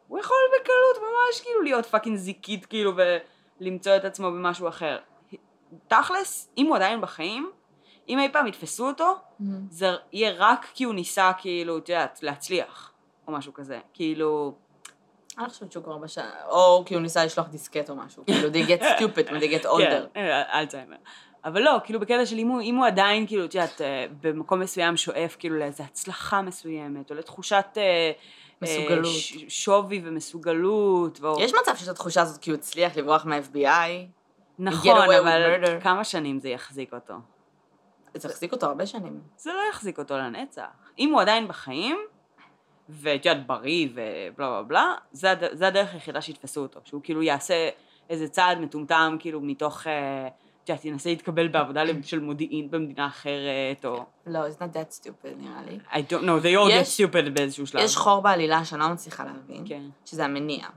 הוא 0.08 0.20
יכול 0.20 0.38
בקלות 0.60 0.98
ממש 0.98 1.42
כאילו 1.42 1.62
להיות 1.62 1.86
פאקינג 1.86 2.18
זיקית 2.18 2.66
כאילו 2.66 2.92
ולמצוא 3.62 3.96
את 3.96 4.06
עצמו 4.06 4.32
במשהו 4.32 4.68
אחר. 4.68 4.98
תכלס, 5.88 6.50
אם 6.58 6.66
הוא 6.68 6.76
עדיין 6.76 7.02
בחיים, 7.02 7.52
אם 8.10 8.20
אי 8.20 8.30
פעם 8.32 8.48
יתפסו 8.48 8.88
אותו, 8.88 9.16
זה 9.70 9.88
יהיה 10.14 10.34
רק 10.38 10.66
כי 10.74 10.84
הוא 10.84 10.94
ניסה 10.94 11.32
כאילו, 11.38 11.78
את 11.78 11.90
יודעת, 11.90 12.20
להצליח, 12.22 12.92
או 13.28 13.34
משהו 13.34 13.54
כזה. 13.54 13.80
כאילו, 13.94 14.54
אני 15.40 15.50
חושבת 15.50 15.72
שהוא 15.72 15.84
כבר 15.84 15.98
בשעה, 15.98 16.46
או 16.50 16.84
כי 16.86 16.94
הוא 16.94 17.02
ניסה 17.02 17.26
לשלוח 17.26 17.48
דיסקט 17.48 17.90
או 17.90 17.96
משהו, 17.96 18.26
כאילו 18.26 18.50
they 18.50 18.68
get 18.68 18.82
stupid 19.00 19.30
when 19.30 19.40
they 19.42 19.62
get 19.62 19.66
older. 19.66 20.08
כן, 20.14 20.42
אלצהיימר. 20.54 20.96
אבל 21.46 21.62
לא, 21.62 21.78
כאילו 21.84 22.00
בקטע 22.00 22.26
של 22.26 22.38
אם 22.38 22.48
הוא, 22.48 22.62
אם 22.62 22.76
הוא 22.76 22.86
עדיין, 22.86 23.28
כאילו, 23.28 23.46
את 23.46 23.56
יודעת, 23.56 23.82
אה, 23.82 24.06
במקום 24.22 24.60
מסוים 24.60 24.98
שואף 24.98 25.36
כאילו 25.40 25.60
לאיזו 25.60 25.84
הצלחה 25.84 26.42
מסוימת, 26.42 27.12
או 27.12 27.16
לתחושת... 27.16 27.66
אה, 27.78 28.12
מסוגלות. 28.62 29.06
ש- 29.06 29.46
שווי 29.48 30.02
ומסוגלות. 30.04 31.20
ואו... 31.22 31.42
יש 31.42 31.52
מצב 31.62 31.76
שיש 31.76 31.84
את 31.84 31.94
התחושה 31.94 32.22
הזאת 32.22 32.42
כי 32.42 32.50
הוא 32.52 32.58
הצליח 32.58 32.98
לברוח 32.98 33.26
מה-FBI, 33.26 33.90
נכון, 34.60 34.98
אבל. 35.20 35.80
כמה 35.82 36.04
שנים 36.04 36.40
זה 36.40 36.50
יחזיק 36.50 36.94
אותו? 36.94 37.14
זה 38.14 38.28
החזיק 38.28 38.52
אותו 38.52 38.66
הרבה 38.66 38.86
שנים. 38.86 39.22
זה 39.38 39.50
לא 39.54 39.62
יחזיק 39.70 40.00
אותו 40.00 40.18
לנצח. 40.18 40.64
אם 41.00 41.14
הוא 41.14 41.22
עדיין 41.22 41.48
בחיים, 41.48 41.98
ואת 42.90 43.26
יודעת, 43.26 43.48
בריא 43.48 43.88
ובלה 43.92 44.32
בלה 44.38 44.64
בלה, 44.64 44.94
זה, 45.12 45.32
הד... 45.32 45.44
זה 45.52 45.68
הדרך 45.68 45.94
היחידה 45.94 46.22
שיתפסו 46.22 46.62
אותו. 46.62 46.80
שהוא 46.84 47.02
כאילו 47.04 47.24
יעשה 47.24 47.70
איזה 48.10 48.28
צעד 48.28 48.60
מטומטם, 48.60 49.16
כאילו 49.20 49.42
מתוך, 49.42 49.88
אה, 49.88 50.28
את 50.64 50.70
יודעת, 50.70 50.86
ינסה 50.86 51.10
להתקבל 51.10 51.48
בעבודה 51.48 51.82
של 52.04 52.20
מודיעין 52.20 52.72
במדינה 52.72 53.08
אחרת, 53.08 53.86
או... 53.86 54.06
לא, 54.28 54.40
it's 54.48 54.60
not 54.60 54.76
that 54.76 55.02
stupid 55.02 55.36
נראה 55.38 55.62
לי. 55.70 55.80
I 55.92 56.12
don't 56.12 56.24
know, 56.24 56.44
they 56.44 56.58
all 56.58 56.72
get 56.72 56.98
stupid 56.98 57.30
באיזשהו 57.30 57.68
שלב. 57.68 57.82
יש 57.82 57.98
חור 57.98 58.22
בעלילה 58.22 58.66
שאני 58.66 58.82
לא 58.82 58.88
מצליחה 58.90 59.24
להבין, 59.26 59.64
כן. 59.68 59.82
שזה 60.06 60.26
המניע. 60.26 60.68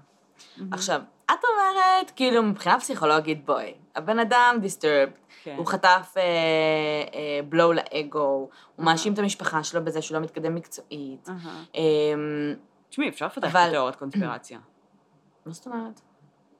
עכשיו, 0.73 1.01
את 1.27 1.31
אומרת, 1.45 2.11
כאילו, 2.17 2.43
מבחינה 2.43 2.81
פסיכולוגית, 2.81 3.45
בואי, 3.45 3.75
הבן 3.97 4.19
אדם 4.19 4.59
disturbed, 4.63 5.28
כן. 5.45 5.55
הוא 5.57 5.67
חטף 5.67 6.15
בלואו 7.49 7.73
לאגו, 7.73 8.49
הוא 8.77 8.85
מאשים 8.87 9.13
את 9.13 9.19
המשפחה 9.19 9.65
שלו 9.65 9.85
בזה 9.85 10.03
שהוא 10.03 10.17
לא 10.19 10.23
מתקדם 10.25 10.55
מקצועית. 10.55 11.29
אמ, 11.75 11.81
תשמעי, 12.89 13.09
אפשר 13.09 13.27
לפתח 13.27 13.49
אבל- 13.51 13.65
את 13.67 13.71
תיאוריית 13.71 13.97
קונספירציה. 13.97 14.59
מה 15.47 15.53
זאת 15.53 15.67
אומרת? 15.67 16.01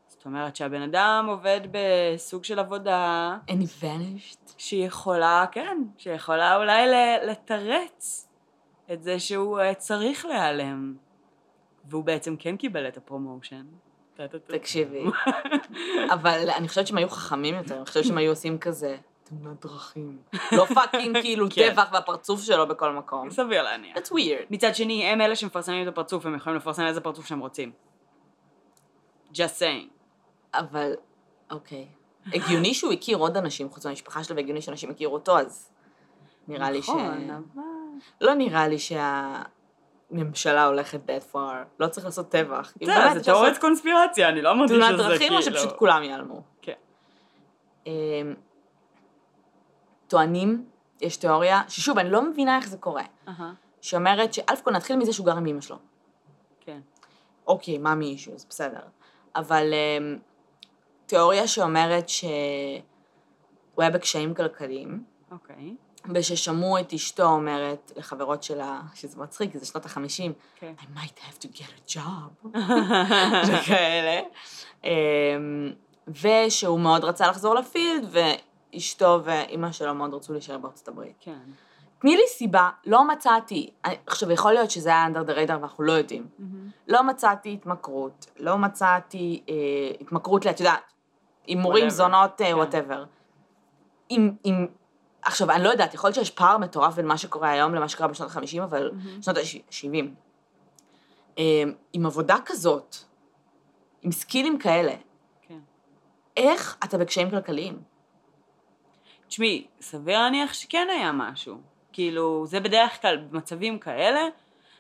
זאת 0.09 0.27
אומרת 0.27 0.57
שהבן 0.57 0.83
אדם 0.83 1.27
עובד 1.29 1.61
בסוג 1.71 2.45
של 2.45 2.59
עבודה 2.59 3.37
And 3.49 3.63
he 3.63 3.83
vanished? 3.85 4.53
שיכולה, 4.59 5.45
כן, 5.53 5.79
שיכולה 5.99 6.57
אולי 6.57 6.87
לתרץ 7.27 8.29
את 8.93 9.03
זה 9.03 9.19
שהוא 9.21 9.61
אה, 9.61 9.75
צריך 9.75 10.27
להיעלם. 10.27 10.97
והוא 11.85 12.05
בעצם 12.05 12.37
כן 12.37 12.57
קיבל 12.57 12.89
את 12.89 12.97
הפרומושן. 12.97 13.65
תקשיבי. 14.47 15.05
אבל 16.15 16.51
אני 16.57 16.69
חושבת 16.69 16.87
שהם 16.87 16.99
היו 16.99 17.09
חכמים 17.09 17.55
יותר, 17.55 17.77
אני 17.77 17.87
חושבת 17.87 18.05
שהם 18.05 18.19
היו 18.19 18.31
עושים 18.31 18.59
כזה 18.59 18.97
תאונת 19.25 19.67
דרכים. 19.67 20.19
לא 20.53 20.65
fucking 20.65 21.21
כאילו 21.21 21.47
כן. 21.55 21.71
טבח 21.71 21.89
והפרצוף 21.93 22.43
שלו 22.43 22.69
בכל 22.69 22.93
מקום. 22.93 23.31
סביר 23.31 23.63
להניח. 23.63 23.97
That's 23.97 24.11
weird. 24.11 24.47
מצד 24.51 24.75
שני, 24.75 25.05
הם 25.05 25.21
אלה 25.21 25.37
שמפרסמים 25.37 25.83
את 25.83 25.89
הפרצוף, 25.89 26.27
הם 26.27 26.35
יכולים 26.35 26.57
לפרסם 26.57 26.87
איזה 26.87 27.01
פרצוף 27.01 27.27
שהם 27.27 27.41
רוצים. 27.41 27.73
just 29.33 29.59
saying. 29.59 29.89
אבל, 30.55 30.93
אוקיי. 31.51 31.87
הגיוני 32.27 32.75
שהוא 32.75 32.93
הכיר 32.93 33.17
עוד 33.17 33.37
אנשים 33.37 33.71
חוץ 33.71 33.87
מהמשפחה 33.87 34.25
שלו, 34.25 34.37
והגיוני 34.37 34.63
שאנשים 34.63 34.91
הכירו 34.91 35.15
אותו, 35.15 35.39
אז 35.39 35.71
נראה 36.49 36.71
לי 36.71 36.83
ש... 36.83 36.89
נכון, 36.89 37.31
אבל... 37.31 37.63
לא 38.21 38.35
נראה 38.35 38.69
לי 38.69 38.79
שהממשלה 40.11 40.67
הולכת 40.67 41.01
that 41.07 41.35
far. 41.35 41.65
לא 41.81 41.89
צריך 41.89 42.07
לעשות 42.07 42.29
טבח. 42.29 42.73
כאילו, 42.79 42.93
זה 43.15 43.25
תיאוריית 43.25 43.59
קונספירציה, 43.59 44.29
אני 44.29 44.43
לא 44.43 44.51
אמרתי 44.51 44.75
שזה 44.75 44.81
תאונת 44.81 44.97
כאילו... 44.97 45.09
דרכים, 45.09 45.33
או 45.33 45.43
שפשוט 45.43 45.73
כולם 45.77 46.03
ייעלמו. 46.03 46.43
כן. 46.63 46.73
אמ, 47.87 48.35
טוענים, 50.09 50.65
יש 51.01 51.17
תיאוריה, 51.17 51.63
ששוב, 51.69 51.99
אני 51.99 52.11
לא 52.11 52.31
מבינה 52.31 52.57
איך 52.57 52.69
זה 52.69 52.77
קורה, 52.77 53.05
שאומרת 53.81 54.35
שא' 54.35 54.63
כל 54.65 54.71
נתחיל 54.71 54.97
מזה 54.97 55.13
שהוא 55.13 55.27
גר 55.27 55.37
עם 55.37 55.47
אמא 55.47 55.61
שלו. 55.61 55.77
כן. 56.61 56.81
אוקיי, 57.47 57.79
מה 57.79 57.95
אישוז, 58.01 58.47
בסדר. 58.49 58.81
אבל 59.37 59.73
אמ, 59.75 60.19
תיאוריה 61.07 61.47
שאומרת 61.47 62.09
שהוא 62.09 62.29
היה 63.79 63.91
בקשיים 63.91 64.35
כלכליים, 64.35 65.05
אוקיי. 65.31 65.75
וששמעו 66.15 66.79
את 66.79 66.93
אשתו 66.93 67.25
אומרת 67.25 67.93
לחברות 67.97 68.43
שלה, 68.43 68.81
שזה 68.95 69.21
מצחיק, 69.21 69.53
כי 69.53 69.59
זה 69.59 69.67
שנות 69.67 69.85
החמישים, 69.87 70.33
כן. 70.57 70.73
I 70.79 70.99
might 70.99 71.19
have 71.19 71.45
to 71.45 71.47
get 71.47 71.91
a 71.91 71.97
job. 71.97 72.59
וכאלה. 73.49 74.21
אמ, 74.85 74.91
ושהוא 76.09 76.81
מאוד 76.81 77.05
רצה 77.05 77.27
לחזור 77.27 77.55
לפילד, 77.55 78.15
ואשתו 78.75 79.21
ואימא 79.25 79.73
שלו 79.73 79.95
מאוד 79.95 80.15
רצו 80.15 80.33
להישאר 80.33 80.59
בארצות 80.59 80.89
הברית. 80.89 81.17
כן. 81.21 81.39
תני 82.01 82.17
לי 82.17 82.23
סיבה, 82.29 82.71
לא 82.87 83.09
מצאתי, 83.09 83.71
עכשיו 84.07 84.33
יכול 84.33 84.53
להיות 84.53 84.71
שזה 84.71 84.89
היה 84.89 85.07
under 85.07 85.29
the 85.29 85.33
radar 85.33 85.59
ואנחנו 85.61 85.85
לא 85.85 85.93
יודעים. 85.93 86.27
לא 86.89 87.03
מצאתי 87.03 87.53
התמכרות, 87.53 88.27
לא 88.37 88.59
מצאתי 88.59 89.43
אה, 89.49 89.55
התמכרות, 90.01 90.47
את 90.47 90.61
יודעת, 90.61 90.93
הימורים. 91.47 91.91
זונות, 91.91 92.31
כן. 92.37 92.53
וואטאבר. 92.55 93.05
אם, 94.11 94.31
אם, 94.45 94.67
עכשיו, 95.23 95.51
אני 95.51 95.65
לא 95.65 95.69
יודעת, 95.69 95.95
יכול 95.95 96.09
להיות 96.09 96.15
שיש 96.15 96.31
פער 96.31 96.59
מטורף 96.59 96.95
בין 96.95 97.07
מה 97.07 97.19
שקורה 97.19 97.51
היום 97.51 97.75
למה 97.75 97.89
שקרה 97.89 98.09
בשנות 98.09 98.37
ה-50, 98.37 98.63
אבל 98.65 98.91
שנות 99.23 99.37
ה-70. 99.37 100.05
עם 101.93 102.07
עבודה 102.07 102.37
כזאת, 102.45 102.97
עם 104.03 104.13
סקילים 104.13 104.59
כאלה, 104.59 104.93
כן. 105.43 105.59
איך 106.37 106.77
אתה 106.85 106.99
בקשיים 106.99 107.31
כלכליים? 107.31 107.83
תשמעי, 109.29 109.67
סביר 109.81 110.19
להניח 110.19 110.53
שכן 110.53 110.89
היה 110.91 111.13
משהו. 111.13 111.61
כאילו, 111.93 112.47
זה 112.47 112.61
בדרך 112.61 113.03
כלל, 113.03 113.17
במצבים 113.17 113.79
כאלה, 113.79 114.21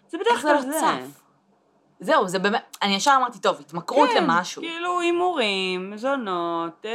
זה 0.09 0.19
בדרך 0.19 0.41
זה 0.41 0.49
כלל 0.49 0.55
לא 0.55 0.61
זה. 0.61 1.07
זהו, 2.01 2.29
זה 2.29 2.39
באמת, 2.39 2.77
אני 2.83 2.95
ישר 2.95 3.15
אמרתי, 3.17 3.39
טוב, 3.39 3.61
התמכרות 3.61 4.09
כן, 4.09 4.25
למשהו. 4.25 4.63
כאילו 4.63 5.01
הימורים, 5.01 5.97
זונות, 5.97 6.87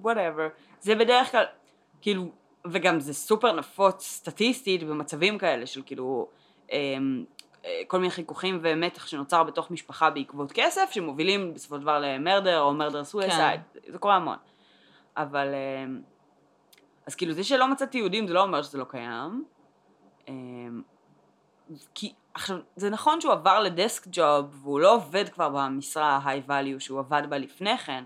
וואטאבר. 0.00 0.48
זה 0.80 0.94
בדרך 0.94 1.30
כלל, 1.30 1.44
כאילו, 2.00 2.30
וגם 2.66 3.00
זה 3.00 3.14
סופר 3.14 3.52
נפוץ 3.52 4.04
סטטיסטית 4.04 4.82
במצבים 4.82 5.38
כאלה 5.38 5.66
של 5.66 5.82
כאילו, 5.86 6.28
אמ, 6.72 7.24
אה, 7.64 7.82
כל 7.86 7.98
מיני 7.98 8.10
חיכוכים 8.10 8.58
ומתח 8.62 9.06
שנוצר 9.06 9.42
בתוך 9.42 9.70
משפחה 9.70 10.10
בעקבות 10.10 10.52
כסף, 10.52 10.90
שמובילים 10.90 11.54
בסופו 11.54 11.76
של 11.76 11.82
דבר 11.82 11.98
למרדר 11.98 12.60
או 12.60 12.74
מרדר 12.74 13.04
סוויסייד, 13.04 13.60
זה 13.86 13.98
קורה 13.98 14.16
המון. 14.16 14.36
אבל, 15.16 15.48
אמ, 15.54 16.02
אז 17.06 17.14
כאילו 17.14 17.32
זה 17.32 17.44
שלא 17.44 17.70
מצאתי 17.70 17.98
יהודים 17.98 18.26
זה 18.26 18.34
לא 18.34 18.42
אומר 18.42 18.62
שזה 18.62 18.78
לא 18.78 18.84
קיים. 18.84 19.44
אמ, 20.28 20.82
כי 21.94 22.12
עכשיו, 22.34 22.56
זה 22.76 22.90
נכון 22.90 23.20
שהוא 23.20 23.32
עבר 23.32 23.60
לדסק 23.60 24.06
ג'וב, 24.12 24.60
והוא 24.62 24.80
לא 24.80 24.94
עובד 24.94 25.28
כבר 25.28 25.48
במשרה 25.48 26.16
ה-high 26.16 26.50
value 26.50 26.80
שהוא 26.80 26.98
עבד 26.98 27.22
בה 27.28 27.38
לפני 27.38 27.78
כן, 27.78 28.04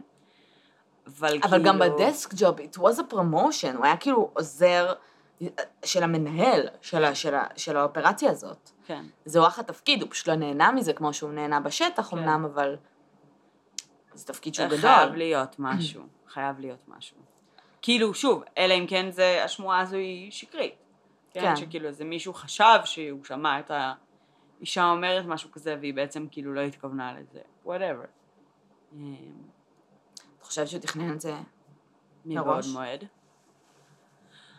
אבל, 1.06 1.38
אבל 1.42 1.50
כאילו... 1.50 1.64
גם 1.64 1.78
בדסק 1.78 2.34
ג'וב, 2.36 2.58
it 2.60 2.78
was 2.78 2.98
a 2.98 3.12
promotion, 3.12 3.76
הוא 3.76 3.84
היה 3.84 3.96
כאילו 3.96 4.30
עוזר 4.32 4.92
של 5.84 6.02
המנהל 6.02 6.68
של, 6.80 7.04
ה- 7.04 7.14
של, 7.14 7.34
ה- 7.34 7.46
של 7.56 7.76
האופרציה 7.76 8.30
הזאת. 8.30 8.70
כן. 8.86 9.04
זה 9.24 9.40
וואח 9.40 9.58
התפקיד, 9.58 10.02
הוא 10.02 10.10
פשוט 10.10 10.28
לא 10.28 10.34
נהנה 10.34 10.72
מזה 10.72 10.92
כמו 10.92 11.12
שהוא 11.14 11.30
נהנה 11.32 11.60
בשטח 11.60 12.10
כן. 12.10 12.18
אמנם, 12.18 12.44
אבל 12.44 12.76
זה 14.14 14.26
תפקיד 14.26 14.54
שהוא 14.54 14.66
גדול. 14.66 14.78
חייב 14.80 15.14
להיות 15.14 15.56
משהו, 15.58 16.02
חייב 16.28 16.60
להיות 16.60 16.88
משהו. 16.88 17.16
כאילו, 17.82 18.14
שוב, 18.14 18.44
אלא 18.58 18.74
אם 18.74 18.86
כן 18.88 19.10
זה, 19.10 19.44
השמועה 19.44 19.80
הזו 19.80 19.96
היא 19.96 20.30
שקרית. 20.30 20.74
כן, 21.32 21.40
כן. 21.40 21.56
שכאילו 21.56 21.88
איזה 21.88 22.04
מישהו 22.04 22.34
חשב 22.34 22.78
שהוא 22.84 23.24
שמע 23.24 23.58
את 23.60 23.70
האישה 24.60 24.90
אומרת 24.90 25.24
משהו 25.26 25.52
כזה, 25.52 25.76
והיא 25.80 25.94
בעצם 25.94 26.26
כאילו 26.30 26.54
לא 26.54 26.60
התכוונה 26.60 27.12
לזה, 27.20 27.40
whatever. 27.66 28.06
אמ, 30.44 30.48
אתה 30.48 30.62
חושב 30.62 30.66
שהוא 30.66 30.80
תכנן 30.80 31.12
את 31.12 31.20
זה? 31.20 31.35
מבעוד? 32.26 32.64
מועד. 32.72 33.04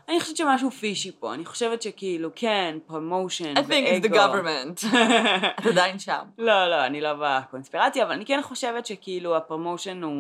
אני 0.10 0.20
חושבת 0.20 0.38
שמשהו 0.38 0.72
fishy 0.72 1.12
פה, 1.20 1.34
אני 1.34 1.46
חושבת 1.46 1.82
שכאילו, 1.82 2.30
כן, 2.36 2.78
promotion 2.88 3.54
I 3.58 3.60
think 3.60 4.04
it's 4.04 4.08
the 4.08 4.12
ואגו. 4.12 4.16
government. 4.16 4.86
את 5.60 5.66
עדיין 5.66 6.00
שם. 6.00 6.20
לא, 6.38 6.68
לא, 6.70 6.86
אני 6.86 7.02
לא 7.02 7.10
בקונספירציה, 7.22 8.04
אבל 8.04 8.12
אני 8.12 8.26
כן 8.26 8.40
חושבת 8.42 8.86
שכאילו 8.86 9.38
ה 9.38 9.44
promotion 9.44 10.04
הוא, 10.04 10.12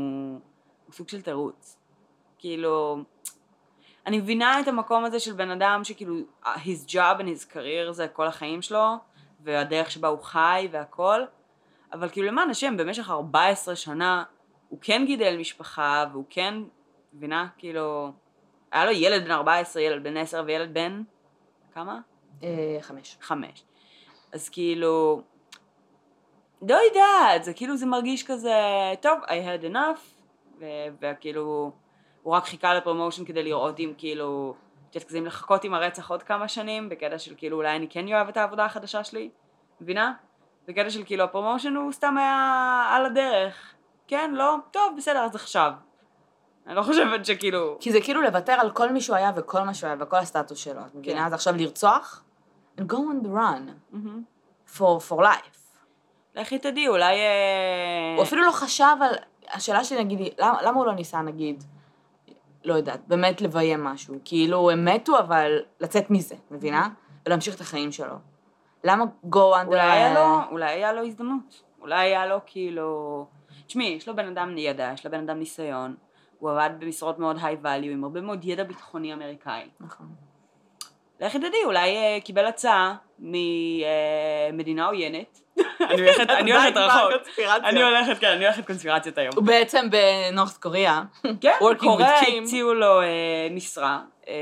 הוא 0.86 0.94
סוג 0.94 1.10
של 1.10 1.22
תירוץ. 1.22 1.78
כאילו, 2.38 2.98
אני 4.06 4.18
מבינה 4.18 4.60
את 4.60 4.68
המקום 4.68 5.06
הזה 5.06 5.20
של 5.20 5.34
בן 5.34 5.52
אדם 5.52 5.84
שכאילו, 5.84 6.16
his 6.46 6.88
job 6.88 7.20
and 7.20 7.24
his 7.24 7.54
career 7.54 7.92
זה 7.92 8.08
כל 8.08 8.28
החיים 8.28 8.62
שלו, 8.62 8.86
והדרך 9.44 9.92
שבה 9.92 10.08
הוא 10.08 10.20
חי 10.24 10.68
והכל, 10.72 11.22
אבל 11.94 12.10
כאילו 12.10 12.28
למען 12.28 12.50
השם, 12.50 12.78
במשך 12.78 13.10
14 13.10 13.76
שנה 13.76 14.24
הוא 14.76 14.82
כן 14.82 15.04
גידל 15.06 15.38
משפחה, 15.38 16.06
והוא 16.12 16.24
כן, 16.30 16.54
מבינה? 17.14 17.48
כאילו, 17.58 18.12
היה 18.72 18.86
לו 18.86 18.92
ילד 18.92 19.24
בן 19.24 19.32
14, 19.32 19.82
ילד 19.82 20.04
בן 20.04 20.18
10 20.18 20.44
וילד 20.46 20.74
בן, 20.74 21.04
כמה? 21.74 22.00
אה, 22.44 22.78
חמש. 22.82 23.18
חמש. 23.22 23.64
אז 24.34 24.50
כאילו, 24.50 25.22
לא 26.62 26.78
יודעת, 26.88 27.44
זה 27.44 27.54
כאילו 27.54 27.78
זה 27.78 27.86
מרגיש 27.86 28.24
כזה, 28.24 28.54
טוב, 29.02 29.20
I 29.24 29.28
had 29.28 29.74
enough, 29.74 30.22
וכאילו, 31.02 31.72
הוא 32.24 32.34
רק 32.34 32.46
חיכה 32.46 32.74
לפרומושן 32.74 33.26
כדי 33.26 33.44
לראות 33.44 33.80
אם 33.80 33.94
כאילו, 33.98 34.56
את 34.90 34.96
יודעת, 34.96 35.10
כזה 35.10 35.18
אם 35.18 35.26
לחכות 35.26 35.64
עם 35.64 35.74
הרצח 35.74 36.12
עוד 36.12 36.24
כמה 36.24 36.48
שנים, 36.48 36.90
בקטע 36.90 37.20
של 37.20 37.34
כאילו 37.38 37.58
אולי 37.58 37.76
אני 37.76 37.88
כן 37.90 38.14
אוהב 38.14 38.28
את 38.28 38.38
העבודה 38.38 38.66
החדשה 38.66 39.04
שלי, 39.04 39.30
מבינה? 39.82 40.14
בקטע 40.68 40.90
של 40.90 41.04
כאילו 41.06 41.24
הפרומושן 41.24 41.76
הוא 41.76 41.92
סתם 41.92 42.18
היה 42.18 42.88
על 42.92 43.06
הדרך, 43.06 43.75
כן, 44.08 44.32
לא, 44.34 44.56
טוב, 44.72 44.94
בסדר, 44.98 45.20
אז 45.20 45.36
עכשיו. 45.36 45.72
אני 46.68 46.76
לא 46.76 46.82
חושבת 46.84 47.26
שכאילו, 47.26 47.78
כי 47.80 47.92
זה 47.92 48.02
כאילו 48.02 48.22
לוותר 48.22 48.54
על 48.54 48.72
כל 48.72 48.92
מי 48.92 49.02
שהוא 49.02 49.16
היה 49.16 49.32
וכל 49.36 49.62
מה 49.62 49.74
שהוא 49.74 49.88
היה 49.88 49.98
וכל 50.00 50.18
הסטטוס 50.18 50.58
שלו, 50.58 50.82
את 50.82 50.96
מבינה? 50.96 51.20
כן. 51.20 51.26
אז 51.26 51.34
עכשיו 51.34 51.56
לרצוח? 51.56 52.24
And 52.78 52.82
go 52.82 52.96
on 52.96 53.26
the 53.26 53.30
run 53.30 53.96
for, 54.78 55.10
for 55.10 55.20
life. 55.20 55.80
לכי 56.36 56.60
תדעי, 56.60 56.88
אולי... 56.88 57.16
אה, 57.16 58.14
הוא 58.16 58.24
אפילו 58.24 58.46
לא 58.46 58.52
חשב 58.52 58.96
על... 59.02 59.16
השאלה 59.54 59.84
שלי, 59.84 60.04
נגיד, 60.04 60.34
למה, 60.40 60.62
למה 60.62 60.78
הוא 60.78 60.86
לא 60.86 60.94
ניסה, 60.94 61.22
נגיד, 61.22 61.64
לא 62.64 62.74
יודעת, 62.74 63.08
באמת 63.08 63.42
לביים 63.42 63.84
משהו? 63.84 64.16
כאילו, 64.26 64.70
הם 64.70 64.86
מתו, 64.86 65.20
אבל 65.20 65.60
לצאת 65.80 66.10
מזה, 66.10 66.36
מבינה? 66.52 66.90
ולהמשיך 67.26 67.56
את 67.56 67.62
החיים 67.62 67.92
שלו. 67.92 68.16
למה 68.84 69.06
go 69.26 69.38
under... 69.38 69.68
אולי 69.68 69.82
היה 69.82 70.14
לו, 70.14 70.40
אולי 70.52 70.72
היה 70.72 70.94
לו 70.94 71.04
הזדמנות. 71.06 71.64
אולי 71.82 72.00
היה 72.00 72.26
לו 72.26 72.38
כאילו... 72.46 73.26
תשמעי, 73.68 73.88
יש 73.88 74.08
לו 74.08 74.16
בן 74.16 74.28
אדם 74.28 74.58
ידע, 74.58 74.92
יש 74.94 75.06
לו 75.06 75.12
בן 75.12 75.20
אדם 75.20 75.40
ניסיון. 75.40 75.96
הוא 76.40 76.52
עבד 76.52 76.70
במשרות 76.80 77.20
מאוד 77.20 77.38
היי 77.42 77.58
value, 77.64 77.92
עם 77.92 78.04
הרבה 78.04 78.22
מאוד 78.22 78.46
ידע 78.46 78.64
ביטחוני 78.64 79.14
אמריקאי. 79.14 79.70
נכון. 79.80 80.08
לכי 81.20 81.38
תדעי, 81.38 81.64
אולי 81.66 81.96
אה, 81.96 82.18
קיבל 82.24 82.46
הצעה 82.46 82.96
ממדינה 83.20 84.86
עוינת. 84.88 85.42
אני 85.82 86.02
הולכת 86.02 86.30
אני 86.40 86.54
הולכת 86.54 86.78
רחוק. 86.78 87.12
אני 87.64 87.84
הולכת, 87.84 88.20
כן, 88.20 88.28
אני 88.28 88.46
הולכת 88.46 88.68
קונספירציות 88.68 89.18
היום. 89.18 89.34
הוא 89.36 89.44
בעצם 89.44 89.88
בנורת 89.90 90.58
קוריאה. 90.58 91.02
כן, 91.42 91.54
קוריאה. 91.80 92.20
הציעו 92.20 92.74
לו 92.74 93.02
אה, 93.02 93.48
משרה, 93.52 94.00
אה, 94.28 94.34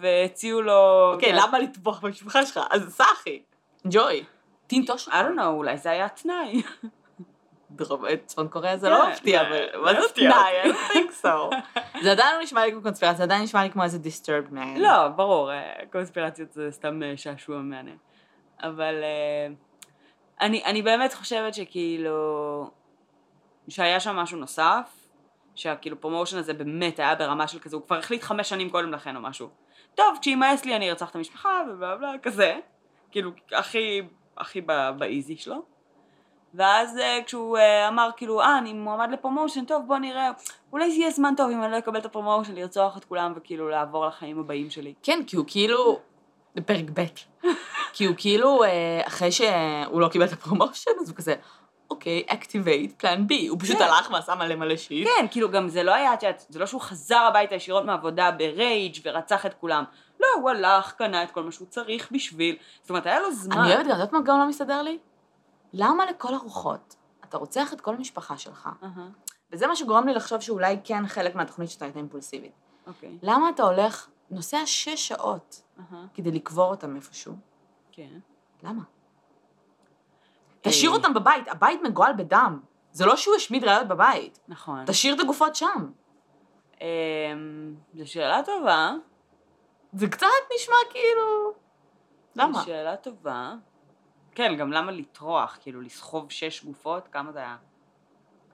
והציעו 0.00 0.62
לו... 0.62 1.12
אוקיי, 1.12 1.32
כן. 1.32 1.38
למה 1.38 1.58
לטבוח 1.58 2.00
במשפחה 2.00 2.46
שלך? 2.46 2.60
אז 2.70 2.94
סע 2.94 3.04
אחי. 3.14 3.42
ג'וי. 3.84 4.24
טינטוש. 4.66 5.08
I 5.08 5.12
don't 5.12 5.38
know, 5.38 5.44
אולי 5.46 5.76
זה 5.76 5.90
היה 5.90 6.08
תנאי. 6.08 6.62
דרום- 7.76 8.04
צפון 8.26 8.48
קוריאה 8.48 8.76
זה 8.76 8.86
כן, 8.86 8.92
לא 8.92 9.10
מפתיע, 9.10 9.42
לא, 9.42 9.48
אבל 9.48 9.82
מה 9.94 10.00
זה 10.02 10.08
תנאי? 10.14 10.62
I 10.62 10.66
don't 10.66 10.92
think 10.92 11.24
so. 11.24 11.56
זה 12.04 12.12
עדיין 12.12 12.36
לא 12.36 12.42
נשמע 12.42 12.64
לי 12.66 12.72
כמו 12.72 12.82
קונספירציה, 12.82 13.16
זה 13.16 13.22
עדיין 13.22 13.42
נשמע 13.42 13.62
לי 13.62 13.70
כמו 13.70 13.82
איזה 13.82 13.98
disturbed 14.04 14.52
man. 14.52 14.78
לא, 14.78 15.08
ברור, 15.08 15.52
אה, 15.52 15.72
קונספירציות 15.92 16.52
זה 16.52 16.68
סתם 16.70 17.02
אה, 17.02 17.16
שעשוע 17.16 17.58
מעניין. 17.58 17.96
אבל 18.62 18.94
אה, 19.02 19.54
אני, 20.40 20.64
אני 20.64 20.82
באמת 20.82 21.14
חושבת 21.14 21.54
שכאילו, 21.54 22.70
שהיה 23.68 24.00
שם 24.00 24.16
משהו 24.16 24.38
נוסף, 24.38 24.90
שהכאילו 25.54 26.00
promotion 26.00 26.38
הזה 26.38 26.54
באמת 26.54 26.98
היה 26.98 27.14
ברמה 27.14 27.48
של 27.48 27.58
כזה, 27.58 27.76
הוא 27.76 27.86
כבר 27.86 27.98
החליט 27.98 28.22
חמש 28.22 28.48
שנים 28.48 28.70
קודם 28.70 28.92
לכן 28.92 29.16
או 29.16 29.20
משהו. 29.20 29.48
טוב, 29.94 30.18
כשימאס 30.20 30.64
לי 30.64 30.76
אני 30.76 30.90
ארצח 30.90 31.10
את 31.10 31.16
המשפחה 31.16 31.62
ובלה 31.70 31.96
בלה, 31.96 32.12
כזה. 32.22 32.58
כאילו, 33.10 33.30
הכי, 33.52 34.02
הכי 34.36 34.60
ב 34.98 35.06
easy 35.06 35.36
שלו. 35.36 35.75
ואז 36.56 36.98
אה, 36.98 37.18
כשהוא 37.26 37.58
אה, 37.58 37.88
אמר 37.88 38.10
כאילו, 38.16 38.40
אה, 38.40 38.58
אני 38.58 38.72
מועמד 38.72 39.08
ל 39.12 39.17
promotion, 39.17 39.64
טוב 39.64 39.86
בוא 39.86 39.98
נראה, 39.98 40.30
אולי 40.72 40.90
זה 40.90 40.96
יהיה 40.96 41.10
זמן 41.10 41.34
טוב 41.36 41.50
אם 41.50 41.62
אני 41.62 41.72
לא 41.72 41.78
אקבל 41.78 41.98
את 41.98 42.04
ה 42.04 42.09
promotion, 42.09 42.54
לרצוח 42.54 42.96
את 42.96 43.04
כולם 43.04 43.32
וכאילו 43.36 43.68
לעבור 43.68 44.06
לחיים 44.06 44.38
הבאים 44.38 44.70
שלי. 44.70 44.94
כן, 45.02 45.20
כי 45.26 45.36
הוא 45.36 45.44
כאילו... 45.48 45.98
בפרק 46.54 46.84
ב'. 46.94 47.04
כי 47.92 48.04
הוא 48.04 48.14
כאילו, 48.18 48.64
אה, 48.64 49.00
אחרי 49.06 49.32
שהוא 49.32 50.00
לא 50.00 50.08
קיבל 50.08 50.24
את 50.24 50.32
ה 50.32 50.37
promotion, 50.37 50.90
אז 51.00 51.08
הוא 51.08 51.16
כזה, 51.16 51.34
אוקיי, 51.90 52.24
activate 52.28 53.02
plan 53.02 53.30
B. 53.30 53.48
הוא 53.48 53.58
פשוט 53.60 53.76
כן. 53.76 53.82
הלך 53.82 54.10
ועשה 54.12 54.34
מלא 54.34 54.54
מלא 54.54 54.76
שיט. 54.76 55.08
כן, 55.08 55.26
כאילו 55.30 55.50
גם 55.50 55.68
זה 55.68 55.82
לא 55.82 55.94
היה, 55.94 56.12
זה 56.48 56.58
לא 56.58 56.66
שהוא 56.66 56.80
חזר 56.80 57.18
הביתה 57.18 57.54
ישירות 57.54 57.84
מעבודה 57.84 58.30
ברייג' 58.30 58.98
ורצח 59.04 59.46
את 59.46 59.54
כולם. 59.54 59.84
לא, 60.20 60.26
הוא 60.40 60.50
הלך, 60.50 60.92
קנה 60.92 61.22
את 61.22 61.30
כל 61.30 61.42
מה 61.42 61.52
שהוא 61.52 61.66
צריך 61.70 62.08
בשביל, 62.12 62.56
זאת 62.80 62.90
אומרת, 62.90 63.06
היה 63.06 63.20
לו 63.20 63.32
זמן. 63.32 63.58
אני 63.58 63.68
אוהבת 63.68 63.84
גם, 63.84 63.90
את 63.90 63.96
יודעת 63.96 64.12
מה 64.12 64.20
גם 64.20 64.38
לא 64.38 64.48
מסתדר 64.48 64.82
לי? 64.82 64.98
למה 65.72 66.06
לכל 66.06 66.34
הרוחות 66.34 66.96
אתה 67.24 67.36
רוצח 67.36 67.72
את 67.72 67.80
כל 67.80 67.94
המשפחה 67.94 68.38
שלך? 68.38 68.68
אהה, 68.82 69.08
וזה 69.52 69.66
מה 69.66 69.76
שגורם 69.76 70.06
לי 70.06 70.14
לחשוב 70.14 70.40
שאולי 70.40 70.76
כן 70.84 71.06
חלק 71.06 71.34
מהתוכנית 71.34 71.70
שלך 71.70 71.82
הייתה 71.82 71.98
אימפולסיבית. 71.98 72.52
אוקיי. 72.86 73.18
למה 73.22 73.48
אתה 73.48 73.62
הולך, 73.62 74.08
נוסע 74.30 74.66
שש 74.66 75.08
שעות 75.08 75.62
אהה, 75.78 76.06
כדי 76.14 76.30
לקבור 76.30 76.70
אותם 76.70 76.96
איפשהו. 76.96 77.34
כן. 77.92 78.18
למה? 78.62 78.82
תשאיר 80.60 80.90
אה, 80.90 80.96
אותם 80.96 81.14
בבית, 81.14 81.48
הבית 81.48 81.80
מגואל 81.82 82.12
בדם. 82.12 82.60
זה 82.92 83.06
לא 83.06 83.16
שהוא 83.16 83.34
השמיד 83.34 83.64
ראיות 83.64 83.88
בבית. 83.88 84.38
נכון. 84.48 84.84
תשאיר 84.86 85.14
את 85.14 85.20
הגופות 85.20 85.56
שם. 85.56 85.90
אמ, 86.80 87.74
זו 87.94 88.10
שאלה 88.10 88.42
טובה. 88.42 88.92
זה 89.92 90.08
קצת 90.08 90.26
נשמע 90.54 90.76
כאילו... 90.90 91.52
למה? 92.36 92.58
זו 92.58 92.64
שאלה 92.64 92.96
טובה. 92.96 93.54
כן, 94.36 94.56
גם 94.56 94.72
למה 94.72 94.92
לטרוח? 94.92 95.58
כאילו, 95.60 95.80
לסחוב 95.80 96.30
שש 96.30 96.64
גופות? 96.64 97.08
כמה 97.12 97.32
זה 97.32 97.38
היה? 97.38 97.56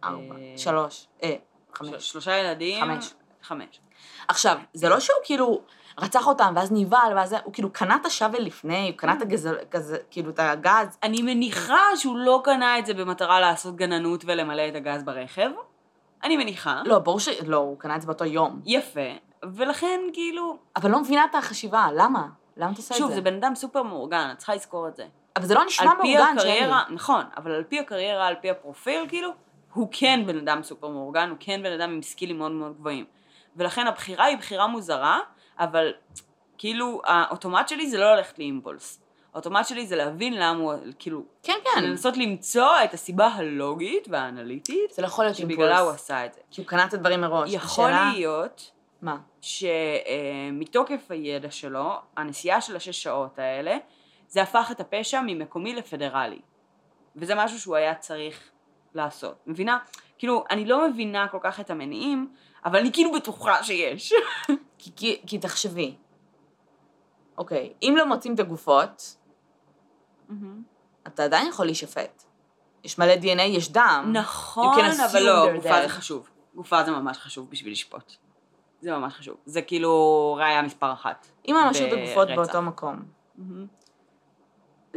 ארבע, 0.05 0.35
אה, 0.37 0.55
שלוש, 0.57 1.07
אה, 1.23 1.35
חמש. 1.75 2.11
שלושה 2.11 2.37
ילדים? 2.37 2.85
חמש. 2.85 3.15
חמש. 3.43 3.81
עכשיו, 4.29 4.59
זה 4.75 4.89
לא 4.89 5.01
שהוא 5.01 5.17
כאילו 5.25 5.61
רצח 5.99 6.27
אותם, 6.27 6.53
ואז 6.57 6.73
נבהל, 6.73 7.17
ואז 7.17 7.37
הוא 7.45 7.53
כאילו 7.53 7.73
קנה 7.73 7.97
את 7.97 8.07
השאבל 8.07 8.43
לפני, 8.43 8.83
הוא 8.83 8.91
כן. 8.91 8.97
קנה 8.97 9.13
את 9.13 9.23
הגז... 9.23 9.49
כזה, 9.71 9.99
כאילו 10.11 10.31
את 10.31 10.39
הגז. 10.39 10.99
אני 11.03 11.23
מניחה 11.23 11.97
שהוא 11.97 12.19
לא 12.19 12.41
קנה 12.45 12.79
את 12.79 12.87
זה 12.87 12.95
במטרה 12.95 13.41
לעשות 13.41 13.77
גננות 13.77 14.25
ולמלא 14.27 14.69
את 14.69 14.75
הגז 14.75 15.03
ברכב. 15.03 15.51
אני 16.25 16.37
מניחה. 16.37 16.83
לא, 16.85 16.99
ברור 16.99 17.21
ש... 17.21 17.29
לא, 17.29 17.57
הוא 17.57 17.79
קנה 17.79 17.97
את 17.97 18.01
זה 18.01 18.07
באותו 18.07 18.25
יום. 18.25 18.61
יפה. 18.67 19.01
ולכן, 19.43 20.01
כאילו... 20.13 20.59
אבל 20.77 20.91
לא 20.91 21.01
מבינה 21.01 21.25
את 21.25 21.35
החשיבה, 21.35 21.89
למה? 21.95 22.27
למה 22.57 22.71
אתה 22.71 22.79
עושה 22.79 22.95
את 22.95 22.99
זה? 23.01 23.05
שוב, 23.05 23.15
זה 23.15 23.21
בן 23.21 23.35
אדם 23.35 23.55
סופר 23.55 23.83
מאורגן, 23.83 24.29
את 24.33 24.39
צריכה 24.39 24.55
לזכור 24.55 24.89
את 24.89 24.97
זה. 24.97 25.07
אבל 25.37 25.47
זה 25.47 25.55
לא 25.55 25.61
על 25.61 25.67
נשמע 25.67 25.93
פי 26.03 26.15
מאורגן, 26.17 26.39
שלי. 26.39 26.51
הקריירה, 26.53 26.83
נכון, 26.91 27.25
אבל 27.37 27.51
על 27.53 27.65
פי 27.65 27.81
הקריירה, 27.81 28.27
על 28.27 28.35
פי 28.41 28.51
הפרופיל, 28.51 29.05
כאילו, 29.09 29.31
הוא 29.75 29.89
כן 29.93 30.21
בן 30.27 30.39
אדם 30.39 30.63
סופר 30.63 30.89
מאורגן, 30.89 31.29
הוא 31.31 31.37
כן 31.41 31.63
בן 31.63 31.73
אדם 31.73 31.91
עם 31.91 32.03
סקילים 32.03 32.39
מאוד 32.39 32.53
מאוד 32.53 32.75
גבוהים. 32.79 33.05
ולכן 33.57 33.87
הבחירה 33.87 34.25
היא 34.25 34.37
בחירה 34.39 34.67
מוזרה, 34.67 35.21
אבל 35.59 35.93
כאילו, 36.59 37.01
האוטומט 37.05 37.69
שלי 37.69 37.91
זה 37.91 37.99
לא 37.99 38.15
ללכת 38.15 38.39
לאימפולס. 38.39 38.99
האוטומט 39.35 39.67
שלי 39.67 39.87
זה 39.87 39.97
להבין 39.97 40.35
למה 40.35 40.59
הוא, 40.59 40.73
כאילו, 40.99 41.23
כן, 41.43 41.53
כן. 41.75 41.85
לנסות 41.85 42.17
למצוא 42.17 42.71
את 42.85 42.95
הסיבה 42.95 43.27
הלוגית 43.27 44.09
והאנליטית 44.11 44.91
זה 44.93 45.03
לא 45.03 45.07
יכול 45.07 45.25
להיות 45.25 45.37
שבגללה 45.37 45.79
הוא 45.79 45.89
אימפולס. 45.89 46.01
עשה 46.05 46.27
את 46.27 46.35
זה. 46.35 46.41
כי 46.51 46.61
הוא 46.61 46.69
קנה 46.69 46.85
את 46.85 46.95
הדברים 46.95 47.21
מראש. 47.21 47.53
יכול 47.53 47.85
השאלה- 47.91 48.11
להיות 48.15 48.71
מה? 49.03 49.17
שמתוקף 49.41 51.11
הידע 51.11 51.51
שלו, 51.51 51.93
הנסיעה 52.17 52.61
של 52.61 52.77
השש 52.77 53.03
שעות 53.03 53.39
האלה, 53.39 53.77
זה 54.33 54.43
הפך 54.43 54.69
את 54.71 54.81
הפשע 54.81 55.21
ממקומי 55.27 55.75
לפדרלי. 55.75 56.41
וזה 57.17 57.35
משהו 57.35 57.61
שהוא 57.61 57.77
היה 57.77 57.95
צריך 57.95 58.51
לעשות. 58.95 59.37
מבינה? 59.47 59.79
כאילו, 60.19 60.45
אני 60.51 60.65
לא 60.65 60.89
מבינה 60.89 61.29
כל 61.29 61.39
כך 61.43 61.61
את 61.61 61.71
המניעים, 61.71 62.35
אבל 62.65 62.79
אני 62.79 62.93
כאילו 62.93 63.13
בטוחה 63.13 63.63
שיש. 63.65 64.13
כי, 64.79 64.91
כי, 64.97 65.23
כי 65.27 65.39
תחשבי. 65.39 65.97
אוקיי, 67.39 67.73
אם 67.83 67.95
לא 67.97 68.07
מוצאים 68.07 68.35
את 68.35 68.41
הגופות, 68.41 69.17
אתה 71.07 71.25
עדיין 71.25 71.49
יכול 71.49 71.67
להישפט. 71.67 72.23
יש 72.85 72.99
מלא 72.99 73.15
DNA, 73.15 73.43
יש 73.43 73.73
דם. 73.73 74.11
נכון, 74.13 74.79
אבל 75.11 75.23
לא, 75.23 75.53
גופה 75.55 75.79
dead. 75.79 75.83
זה 75.83 75.89
חשוב. 75.89 76.29
גופה 76.55 76.85
זה 76.85 76.91
ממש 76.91 77.19
חשוב 77.19 77.51
בשביל 77.51 77.73
לשפוט. 77.73 78.13
זה 78.81 78.93
ממש 78.93 79.15
חשוב. 79.15 79.37
זה 79.47 79.63
כאילו 79.63 80.35
ראייה 80.41 80.63
מספר 80.63 80.93
אחת. 80.93 81.27
אם 81.49 81.57
הם 81.57 81.71
משאיר 81.71 81.89
את 81.89 81.99
הגופות. 81.99 82.29
באותו 82.37 82.63
מקום. 82.63 83.03
מהמם. 83.37 83.82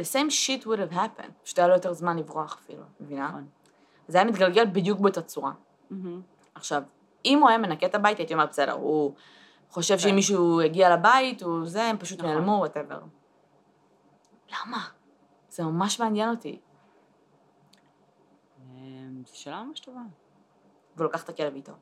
The 0.00 0.04
same 0.04 0.30
shit 0.30 0.66
would 0.66 0.78
have 0.78 0.94
happened. 0.94 1.32
פשוט 1.42 1.58
היה 1.58 1.68
לו 1.68 1.74
יותר 1.74 1.92
זמן 1.92 2.18
לברוח 2.18 2.58
אפילו, 2.64 2.82
מבינה? 3.00 3.28
נכון. 3.28 3.46
זה 4.08 4.18
היה 4.18 4.26
מתגלגל 4.26 4.66
בדיוק 4.66 5.00
באותה 5.00 5.22
צורה. 5.22 5.52
מהמם. 5.90 6.22
עכשיו, 6.54 6.82
אם 7.24 7.38
הוא 7.38 7.48
היה 7.48 7.58
מנקה 7.58 7.86
את 7.86 7.94
הבית, 7.94 8.18
הייתי 8.18 8.34
אומרת, 8.34 8.48
בסדר, 8.48 8.72
הוא 8.72 9.14
חושב 9.70 9.94
כן. 9.94 10.00
שאם 10.00 10.14
מישהו 10.14 10.60
הגיע 10.60 10.94
לבית, 10.94 11.42
הוא 11.42 11.66
זה, 11.66 11.82
הם 11.84 11.98
פשוט 11.98 12.18
נכון. 12.18 12.30
נעלמו, 12.30 12.52
וואטאבר. 12.52 13.00
למה? 14.52 14.88
זה 15.48 15.64
ממש 15.64 16.00
מעניין 16.00 16.30
אותי. 16.30 16.60
אמ, 18.60 19.22
זו 19.26 19.38
שאלה 19.38 19.62
ממש 19.62 19.80
טובה. 19.80 20.00
והוא 20.96 21.08
לקח 21.08 21.24
את 21.24 21.28
הכלב 21.28 21.54
איתו. 21.54 21.72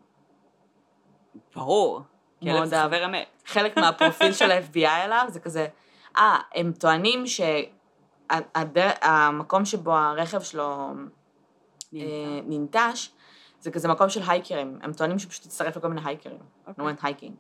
ברור. 1.54 2.00
כלב 2.42 2.64
זה. 2.64 2.82
חבר 2.82 3.04
אמת. 3.04 3.42
חלק 3.46 3.76
מהפרופיל 3.78 4.32
של 4.32 4.50
ה-FBI 4.50 4.88
עליו 4.88 5.26
זה 5.28 5.40
כזה, 5.40 5.66
אה, 6.16 6.38
הם 6.54 6.72
טוענים 6.72 7.26
שהמקום 8.32 9.64
שבו 9.64 9.92
הרכב 9.92 10.40
שלו 10.40 10.92
אה, 11.94 12.40
ננטש, 12.44 13.10
זה 13.60 13.70
כזה 13.70 13.88
מקום 13.88 14.08
של 14.08 14.20
הייקרים. 14.26 14.78
הם 14.82 14.92
טוענים 14.92 15.18
שהוא 15.18 15.30
פשוט 15.30 15.46
הצטרף 15.46 15.76
לכל 15.76 15.88
מיני 15.88 16.00
הייקרים. 16.04 16.38
אוקיי. 16.66 16.84
נו, 16.84 16.88
אין 16.88 16.96
hiking. 17.02 17.34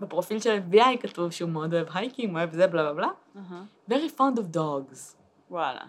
בפרופיל 0.00 0.40
של 0.40 0.50
ה-FBI 0.50 0.96
כתוב 1.00 1.30
שהוא 1.30 1.50
מאוד 1.50 1.74
אוהב 1.74 1.86
hiking, 1.94 2.36
אוהב 2.36 2.52
זה, 2.52 2.66
בלה 2.66 2.82
בלה 2.82 2.92
בלה. 2.92 3.08
אהה. 3.36 3.62
Very 3.90 4.18
fond 4.18 4.38
of 4.38 4.56
dogs. 4.56 5.16
וואלה. 5.50 5.84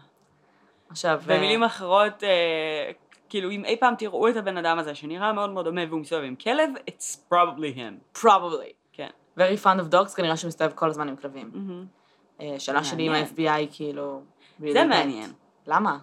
עכשיו, 0.89 1.21
במילים 1.27 1.61
אה, 1.61 1.67
אחרות, 1.67 2.23
אה, 2.23 2.91
כאילו, 3.29 3.51
אם 3.51 3.65
אי 3.65 3.77
פעם 3.79 3.95
תראו 3.97 4.29
את 4.29 4.35
הבן 4.35 4.57
אדם 4.57 4.79
הזה, 4.79 4.95
שנראה 4.95 5.33
מאוד 5.33 5.49
מאוד 5.49 5.65
דומה 5.65 5.81
והוא 5.89 6.01
מסתובב 6.01 6.23
עם 6.23 6.35
כלב, 6.35 6.69
it's 6.89 7.33
probably 7.33 7.77
him. 7.77 8.19
probably. 8.23 8.73
כן. 8.93 9.09
Very 9.37 9.63
fond 9.63 9.79
of 9.79 9.93
dogs, 9.93 10.15
כנראה 10.15 10.37
שהוא 10.37 10.47
מסתובב 10.47 10.71
כל 10.75 10.89
הזמן 10.89 11.09
עם 11.09 11.15
כלבים. 11.15 11.51
מהמם. 11.53 11.85
שאלה 12.57 12.83
שלי 12.83 13.05
עם. 13.05 13.13
ה-FBI, 13.13 13.75
כאילו... 13.75 14.21
זה. 14.59 14.83
מעניין. 14.85 15.29
למה? 15.67 15.97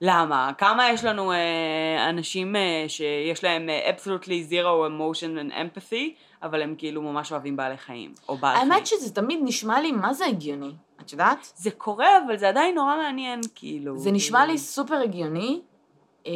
למה? 0.00 0.52
כמה 0.58 0.90
יש 0.90 1.04
לנו 1.04 1.32
אה, 1.32 2.10
אנשים 2.10 2.56
אה, 2.56 2.84
שיש 2.88 3.44
להם 3.44 3.68
אה, 3.68 3.90
absolutely 3.90 4.50
zero 4.50 4.88
emotion 4.88 5.38
and 5.38 5.52
empathy, 5.52 6.10
אבל 6.42 6.62
הם 6.62 6.74
כאילו 6.78 7.02
ממש 7.02 7.32
אוהבים 7.32 7.56
בעלי 7.56 7.76
חיים, 7.76 8.12
או 8.28 8.36
בעל 8.36 8.56
חיים. 8.56 8.72
האמת 8.72 8.86
שזה 8.86 9.14
תמיד 9.14 9.40
נשמע 9.42 9.80
לי, 9.80 9.92
מה 9.92 10.14
זה 10.14 10.26
הגיוני? 10.26 10.72
את 11.00 11.12
יודעת? 11.12 11.52
זה 11.56 11.70
קורה, 11.70 12.08
אבל 12.26 12.36
זה 12.36 12.48
עדיין 12.48 12.74
נורא 12.74 12.96
מעניין, 12.96 13.40
כאילו. 13.54 13.98
זה 13.98 14.10
נשמע 14.10 14.46
לי 14.46 14.58
סופר 14.58 14.94
הגיוני. 14.94 15.60
אה, 16.26 16.32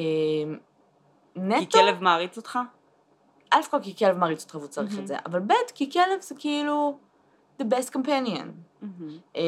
כי 1.34 1.40
נטו, 1.40 1.78
כלב 1.78 2.02
מעריץ 2.02 2.36
אותך? 2.36 2.58
א' 3.50 3.60
כל 3.70 3.78
כי 3.82 3.96
כלב 3.96 4.16
מעריץ 4.18 4.42
אותך 4.42 4.54
והוא 4.54 4.66
צריך 4.66 4.90
מהמם. 4.90 5.02
את 5.02 5.06
זה, 5.06 5.16
אבל 5.26 5.40
ב' 5.40 5.52
כי 5.74 5.90
כלב 5.90 6.20
זה 6.20 6.34
כאילו 6.38 6.98
the 7.60 7.64
best 7.64 7.90
companion. 7.92 8.46
מהמם. 8.82 9.18
אה, 9.36 9.42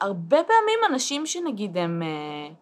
הרבה 0.00 0.36
פעמים 0.36 0.78
אנשים 0.90 1.26
שנגיד 1.26 1.76
הם 1.76 2.02
אה, 2.02 2.54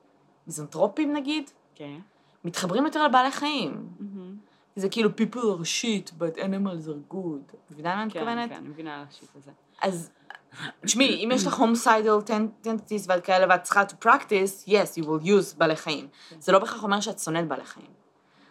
מיזנטרופים 0.47 1.13
נגיד, 1.13 1.51
כן. 1.75 1.99
מתחברים 2.45 2.85
יותר 2.85 3.05
לבעלי 3.05 3.31
חיים. 3.31 3.89
מהמם. 4.01 4.37
זה 4.77 4.89
כאילו 4.89 5.11
people 5.11 5.39
are 5.39 5.65
shit 5.65 6.11
but 6.19 6.39
animals 6.39 6.89
are 6.89 7.15
good. 7.15 7.57
מבינה 7.71 7.97
מה 7.97 8.03
אני 8.03 8.11
כן, 8.11 8.21
מתכוונת? 8.21 8.51
כן, 8.51 8.57
אני 8.57 8.69
מבינה 8.69 8.95
על 8.95 9.05
השיט 9.09 9.29
הזה. 9.37 9.51
אז 9.83 10.11
תשמעי, 10.85 11.25
אם 11.25 11.31
יש 11.33 11.47
לך 11.47 11.61
homicidal 11.61 12.31
tendencies 12.31 13.05
ועד 13.07 13.21
כאלה 13.21 13.47
ואת 13.51 13.63
צריכה 13.63 13.83
to 13.83 14.07
practice, 14.07 14.69
yes, 14.69 15.03
you 15.03 15.05
will 15.05 15.27
use 15.27 15.59
בעלי 15.59 15.77
חיים. 15.77 16.09
זה 16.39 16.53
לא 16.53 16.59
בהכרח 16.59 16.83
אומר 16.83 17.01
שאת 17.01 17.19
שונאת 17.19 17.49
בעלי 17.49 17.65
חיים. 17.65 17.91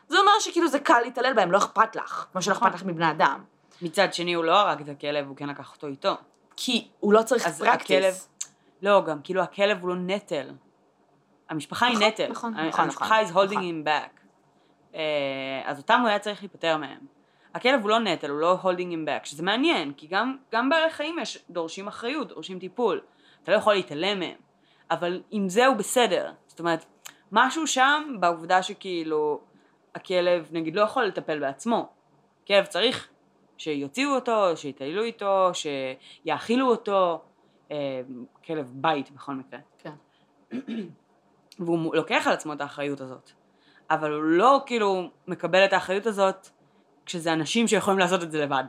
זה 0.08 0.20
אומר 0.20 0.32
שכאילו 0.40 0.68
זה 0.68 0.80
קל 0.80 1.00
להתעלל 1.04 1.34
בהם, 1.34 1.52
לא 1.52 1.58
אכפת 1.58 1.96
לך, 1.96 2.26
כמו 2.32 2.42
שלא 2.42 2.54
נכון. 2.54 2.68
אכפת 2.68 2.82
לך 2.82 2.88
מבני 2.88 3.12
אדם. 3.12 3.44
מצד 3.82 4.14
שני, 4.14 4.34
הוא 4.34 4.44
לא 4.44 4.60
הרג 4.60 4.82
את 4.82 4.90
הכלב, 4.90 5.28
הוא 5.28 5.36
כן 5.38 5.50
לקח 5.50 5.74
אותו 5.76 5.88
איתו. 5.88 6.16
כי 6.56 6.88
הוא 7.00 7.14
לא 7.14 7.24
צריך 7.24 7.48
אז 7.48 7.62
הכלב- 7.62 7.82
practice. 7.82 8.46
לא, 8.82 9.02
גם 9.06 9.22
כאילו 9.24 9.42
הכלב 9.42 9.82
הוא 9.82 9.90
לא 9.90 9.96
נטל. 9.96 10.50
המשפחה 11.50 11.86
היא 11.86 11.96
נכון, 11.96 12.08
נטל. 12.08 12.28
נכון, 12.32 12.54
נכון, 12.54 12.84
המשפחה 12.86 13.22
נכון, 13.24 13.46
is 13.46 13.48
holding 13.50 13.54
נכון. 13.54 13.82
him 13.84 13.88
back. 13.88 14.20
אה, 14.96 15.02
אז 15.66 15.78
אותם 15.78 16.00
הוא 16.02 16.10
היה 16.10 16.20
צריך 16.20 16.42
להיפטר 16.42 16.78
מהם. 16.78 17.00
הכלב 17.56 17.82
הוא 17.82 17.90
לא 17.90 18.00
נטל, 18.00 18.30
הוא 18.30 18.40
לא 18.40 18.58
holding 18.64 18.68
him 18.94 19.08
back, 19.08 19.26
שזה 19.26 19.44
מעניין, 19.44 19.94
כי 19.94 20.08
גם, 20.08 20.38
גם 20.54 20.70
בעלי 20.70 20.90
חיים 20.92 21.20
יש, 21.20 21.38
דורשים 21.50 21.88
אחריות, 21.88 22.28
דורשים 22.28 22.60
טיפול. 22.60 23.02
אתה 23.44 23.52
לא 23.52 23.58
יכול 23.58 23.74
להתעלם 23.74 24.20
מהם. 24.20 24.36
אבל 24.92 25.22
עם 25.32 25.50
זה 25.50 25.66
הוא 25.66 25.76
בסדר. 25.76 26.32
זאת 26.48 26.60
אומרת, 26.60 26.86
משהו 27.32 27.68
שם 27.68 28.16
בעובדה 28.20 28.64
שכאילו 28.64 29.40
הכלב 29.96 30.48
נגיד 30.52 30.76
לא 30.76 30.82
יכול 30.82 31.04
לטפל 31.06 31.40
בעצמו. 31.40 31.90
כלב 32.48 32.66
צריך 32.66 33.08
שיוציאו 33.62 34.16
אותו, 34.16 34.58
שיטיילו 34.58 35.04
איתו, 35.04 35.52
שיאכילו 35.54 36.70
אותו. 36.70 37.22
אה, 37.72 38.02
כלב 38.46 38.72
בית 38.76 39.12
בכל 39.12 39.34
מקרה. 39.34 39.60
כן. 39.78 39.94
והוא 41.60 41.96
לוקח 41.96 42.24
על 42.28 42.34
עצמו 42.34 42.54
את 42.54 42.62
האחריות 42.62 43.02
הזאת. 43.02 43.32
אבל 43.90 44.14
הוא 44.14 44.24
לא 44.24 44.64
כאילו 44.66 45.10
מקבל 45.28 45.66
את 45.66 45.74
האחריות 45.74 46.06
הזאת 46.06 46.48
כשזה 47.06 47.34
אנשים 47.34 47.68
שיכולים 47.68 48.00
לעשות 48.00 48.24
את 48.24 48.32
זה 48.32 48.42
לבד. 48.42 48.64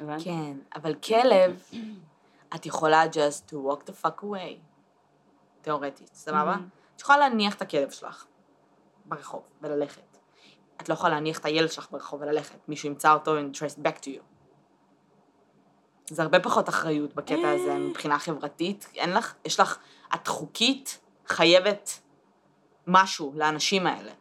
הבנת? 0.00 0.24
כן, 0.24 0.56
אבל 0.76 0.94
כלב, 0.94 1.62
את 2.54 2.66
יכולה 2.66 3.04
just 3.04 3.50
to 3.50 3.54
walk 3.54 3.90
the 3.90 4.04
fuck 4.04 4.22
away. 4.22 4.56
תיאורטית, 5.60 6.10
סבבה? 6.14 6.54
Mhm. 6.54 6.96
את 6.96 7.00
יכולה 7.00 7.18
להניח 7.18 7.54
את 7.54 7.62
הכלב 7.62 7.90
שלך 7.90 8.26
ברחוב 9.04 9.42
וללכת. 9.62 10.07
את 10.80 10.88
לא 10.88 10.94
יכולה 10.94 11.14
להניח 11.14 11.38
את 11.38 11.44
הילד 11.44 11.72
שלך 11.72 11.86
ברחוב 11.90 12.20
וללכת. 12.22 12.58
מישהו 12.68 12.88
ימצא 12.88 13.12
אותו 13.12 13.38
and 13.38 13.56
trace 13.56 13.86
back 13.86 13.98
to 14.00 14.06
you. 14.06 14.22
זה 16.10 16.22
הרבה 16.22 16.40
פחות 16.40 16.68
אחריות 16.68 17.14
בקטע 17.14 17.50
הזה 17.50 17.72
אה. 17.72 17.78
מבחינה 17.78 18.18
חברתית. 18.18 18.88
אין 18.94 19.10
לך, 19.10 19.34
יש 19.44 19.60
לך, 19.60 19.78
את 20.14 20.28
חוקית 20.28 21.00
חייבת 21.26 21.90
משהו 22.86 23.32
לאנשים 23.36 23.86
האלה. 23.86 24.12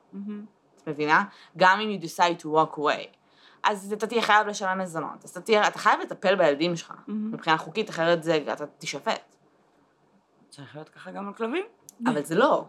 את 0.78 0.88
מבינה? 0.88 1.24
גם 1.58 1.80
אם 1.80 2.00
you 2.00 2.04
decide 2.04 2.42
to 2.42 2.46
walk 2.46 2.78
away. 2.78 3.08
אז 3.64 3.94
אתה 3.94 4.08
תהיה 4.08 4.22
חייב 4.22 4.48
לשלם 4.48 4.80
מזונות. 4.80 5.24
אז 5.24 5.30
אתה 5.30 5.42
תהיה, 5.42 5.68
אתה 5.68 5.80
חייב 5.80 6.00
לטפל 6.00 6.36
בילדים 6.36 6.76
שלך. 6.76 6.94
מבחינה 7.08 7.58
חוקית, 7.58 7.90
אחרת 7.90 8.24
זה, 8.24 8.44
אתה 8.54 8.66
תישפט. 8.66 9.36
צריך 10.50 10.76
להיות 10.76 10.90
ככה 10.90 11.12
גם 11.12 11.28
על 11.28 11.34
כלבים. 11.34 11.66
אבל 12.06 12.26
זה 12.26 12.36
לא. 12.36 12.66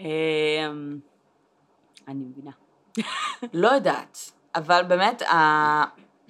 אמ, 0.00 0.98
אני 2.08 2.24
מבינה. 2.24 2.50
לא 3.52 3.68
יודעת. 3.68 4.18
אבל 4.54 4.82
באמת, 4.88 5.22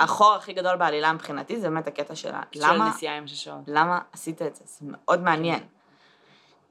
החור 0.01 0.33
הכי 0.35 0.53
גדול 0.53 0.77
בעלילה 0.77 1.13
מבחינתי 1.13 1.61
זה 1.61 1.69
באמת 1.69 1.87
הקטע 1.87 2.15
של 2.15 2.35
ה- 2.35 2.43
של 2.53 2.61
למה, 2.63 2.89
נסיעה 2.89 3.17
עם 3.17 3.27
ששות. 3.27 3.55
למה 3.67 3.99
עשית 4.13 4.43
את 4.43 4.57
זה? 4.57 4.65
זה 4.67 4.87
מאוד 4.89 5.23
מעניין. 5.23 5.61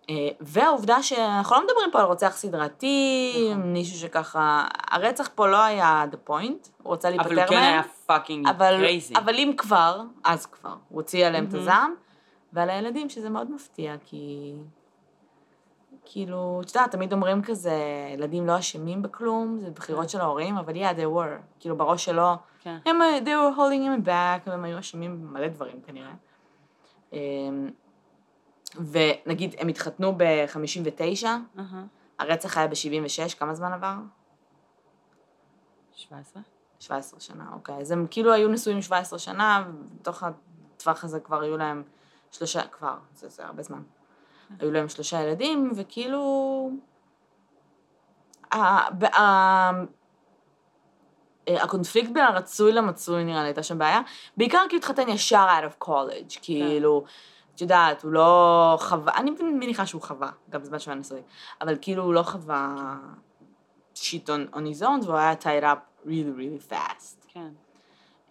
אה, 0.10 0.16
והעובדה 0.40 1.04
שאנחנו 1.04 1.56
לא 1.56 1.64
מדברים 1.64 1.92
פה 1.92 2.00
על 2.00 2.06
רוצח 2.06 2.34
סדרתי, 2.38 3.34
נכון. 3.52 3.74
מישהו 3.74 3.98
שככה, 4.00 4.66
הרצח 4.92 5.30
פה 5.36 5.48
לא 5.48 5.64
היה 5.64 6.06
the 6.12 6.30
point, 6.30 6.70
הוא 6.84 6.94
רצה 6.94 7.10
להיפטר 7.10 7.28
אבל 7.30 7.36
מהם. 7.36 7.48
הוא 7.48 7.56
כן 7.56 7.64
היה 7.64 7.82
fucking 8.06 8.48
אבל, 8.48 8.78
crazy. 8.78 9.14
אבל 9.16 9.36
אם 9.36 9.52
כבר, 9.58 10.02
אז 10.24 10.46
כבר. 10.46 10.70
הוא 10.70 10.78
הוציא 10.90 11.28
עליהם 11.28 11.46
את. 11.50 11.54
הזעם, 11.54 11.94
ועל 12.54 12.70
הילדים, 12.70 13.10
שזה 13.10 13.30
מאוד 13.30 13.52
מפתיע, 13.52 13.96
כי... 14.06 14.54
כאילו, 16.12 16.62
את 16.64 16.68
יודעת, 16.68 16.92
תמיד 16.92 17.14
אומרים 17.14 17.42
כזה, 17.44 17.74
ילדים 18.14 18.48
לא 18.48 18.60
אשמים 18.60 19.02
בכלום, 19.02 19.60
זה 19.60 19.72
בחירות 19.72 20.10
של 20.10 20.22
ההורים, 20.22 20.58
אבל 20.58 20.74
yeah, 20.74 20.96
they 20.96 21.16
were. 21.18 21.42
כאילו, 21.60 21.78
בראש 21.78 22.06
שלו, 22.06 22.36
כן. 22.60 22.78
הם, 22.86 23.00
they 23.24 23.28
were 23.28 23.58
holding 23.58 24.04
him 24.04 24.08
back, 24.08 24.50
והם 24.50 24.64
היו 24.64 24.80
אשמים 24.80 25.22
במלא 25.22 25.48
דברים 25.48 25.82
כנראה. 25.82 26.14
אמ, 27.14 27.70
ונגיד, 28.76 29.56
הם 29.58 29.68
התחתנו 29.68 30.14
ב-59, 30.18 31.26
אהה. 31.26 31.84
הרצח 32.20 32.58
היה 32.58 32.68
ב-76, 32.68 33.36
כמה 33.40 33.56
זמן 33.56 33.74
עבר? 33.74 33.96
17? 35.94 36.42
17 36.80 37.20
שנה, 37.20 37.50
אוקיי. 37.54 37.76
אז 37.76 37.92
הם 37.92 38.08
כאילו 38.12 38.34
היו 38.34 38.50
נשואים 38.50 38.82
17 38.82 39.20
שנה, 39.20 39.68
ובתוך 39.70 40.24
הטווח 40.24 41.04
הזה 41.04 41.20
כבר 41.20 41.42
היו 41.42 41.58
להם 41.58 41.84
שלושה, 42.32 42.68
כבר, 42.68 42.98
זה, 43.16 43.30
זה 43.30 43.46
הרבה 43.46 43.64
זמן. 43.64 43.82
היו 44.60 44.72
להם 44.72 44.90
שלושה 44.90 45.22
ילדים, 45.22 45.72
וכאילו... 45.76 46.72
אה, 48.54 48.88
הקונפליקט 51.48 52.10
בין 52.10 52.24
הרצוי 52.24 52.72
למצוי 52.72 53.24
נראה 53.24 53.42
לי 53.42 53.48
הייתה 53.48 53.64
שם 53.64 53.78
בעיה, 53.78 54.02
בעיקר 54.38 54.66
כי 54.70 54.76
הוא 54.76 54.80
התחתן 54.80 55.10
ישר 55.10 55.46
out 55.48 55.72
of 55.72 55.88
college, 55.88 56.40
כאילו, 56.42 57.04
את 57.56 57.62
יודעת, 57.62 58.04
הוא 58.04 58.12
לא 58.12 58.78
חווה, 58.82 59.14
אני 59.18 59.32
מניחה 59.42 59.86
שהוא 59.86 60.02
חווה, 60.02 60.32
גם 60.50 60.62
בזמן 60.62 60.80
שהוא 60.80 60.92
היה 60.92 61.00
נשוי, 61.00 61.22
אבל 61.62 61.78
כאילו 61.82 62.04
הוא 62.04 62.14
לא 62.14 62.24
חווה 62.24 62.96
shit 63.96 64.28
on, 64.28 64.56
on 64.56 64.60
his 64.60 64.82
own, 64.82 65.06
והוא 65.06 65.18
היה 65.18 65.34
tied 65.34 65.64
up 65.64 66.06
really 66.06 66.38
really 66.38 66.72
fast. 66.72 67.28
כן. 67.28 67.50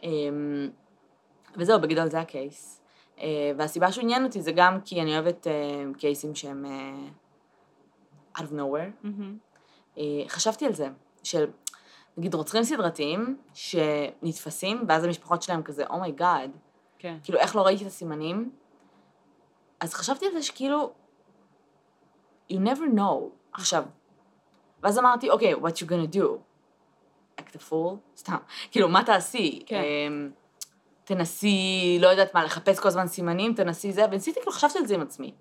אמ, 0.03 0.71
וזהו, 1.57 1.81
בגדול 1.81 2.09
זה 2.09 2.21
הקייס. 2.21 2.78
אה, 3.21 3.53
והסיבה 3.57 3.93
שהוא 3.93 4.03
עניין 4.03 4.25
אותי 4.25 4.43
זה 4.43 4.53
גם 4.53 4.81
כי 4.85 5.03
אני 5.03 5.15
אוהבת 5.15 5.47
אה, 5.47 5.85
קייסים 5.99 6.35
שהם 6.35 6.65
אה, 6.67 7.09
out 8.39 8.41
of 8.41 8.53
nowhere. 8.53 9.07
אה, 9.99 10.03
חשבתי 10.29 10.67
על 10.67 10.73
זה, 10.73 10.89
של 11.23 11.51
נגיד 12.17 12.35
רוצחים 12.35 12.63
סדרתיים 12.63 13.37
שנתפסים, 13.55 14.85
ואז 14.89 15.05
המשפחות 15.05 15.43
שלהם 15.43 15.63
כזה, 15.63 15.85
oh 15.87 16.03
my 16.03 16.19
god, 16.19 16.51
כן. 16.99 17.17
כאילו 17.23 17.39
איך 17.39 17.57
לא 17.57 17.63
ראיתי 17.63 17.83
את 17.83 17.89
הסימנים? 17.89 18.51
אז 19.81 19.95
חשבתי 19.95 20.27
על 20.27 20.33
זה 20.33 20.43
שכאילו, 20.43 20.93
you 22.53 22.57
never 22.57 22.97
know. 22.97 23.23
עכשיו, 23.53 23.85
ואז 24.83 24.99
אמרתי, 24.99 25.31
אוקיי, 25.31 25.55
what 25.55 25.83
you 25.83 25.87
gonna 25.89 26.15
do? 26.15 26.27
act 27.41 27.55
a 27.55 27.71
fool? 27.71 27.97
סתם. 28.17 28.37
כאילו, 28.71 28.89
מה 28.89 29.05
תעשי? 29.05 29.63
כן. 29.67 29.83
אמ, 29.83 30.31
תנסי, 31.09 31.99
לא 32.01 32.09
יודעת 32.09 32.35
מה, 32.35 32.45
לחפש 32.45 32.79
כל 32.79 32.89
הזמן 32.89 33.07
סימנים, 33.07 33.55
תנסי 33.55 33.93
זה, 33.93 34.05
וניסיתי, 34.11 34.41
כאילו, 34.41 34.53
חשבתי 34.53 34.79
על 34.79 34.87
זה 34.87 34.95
עם 34.95 35.03
עצמי. 35.03 35.33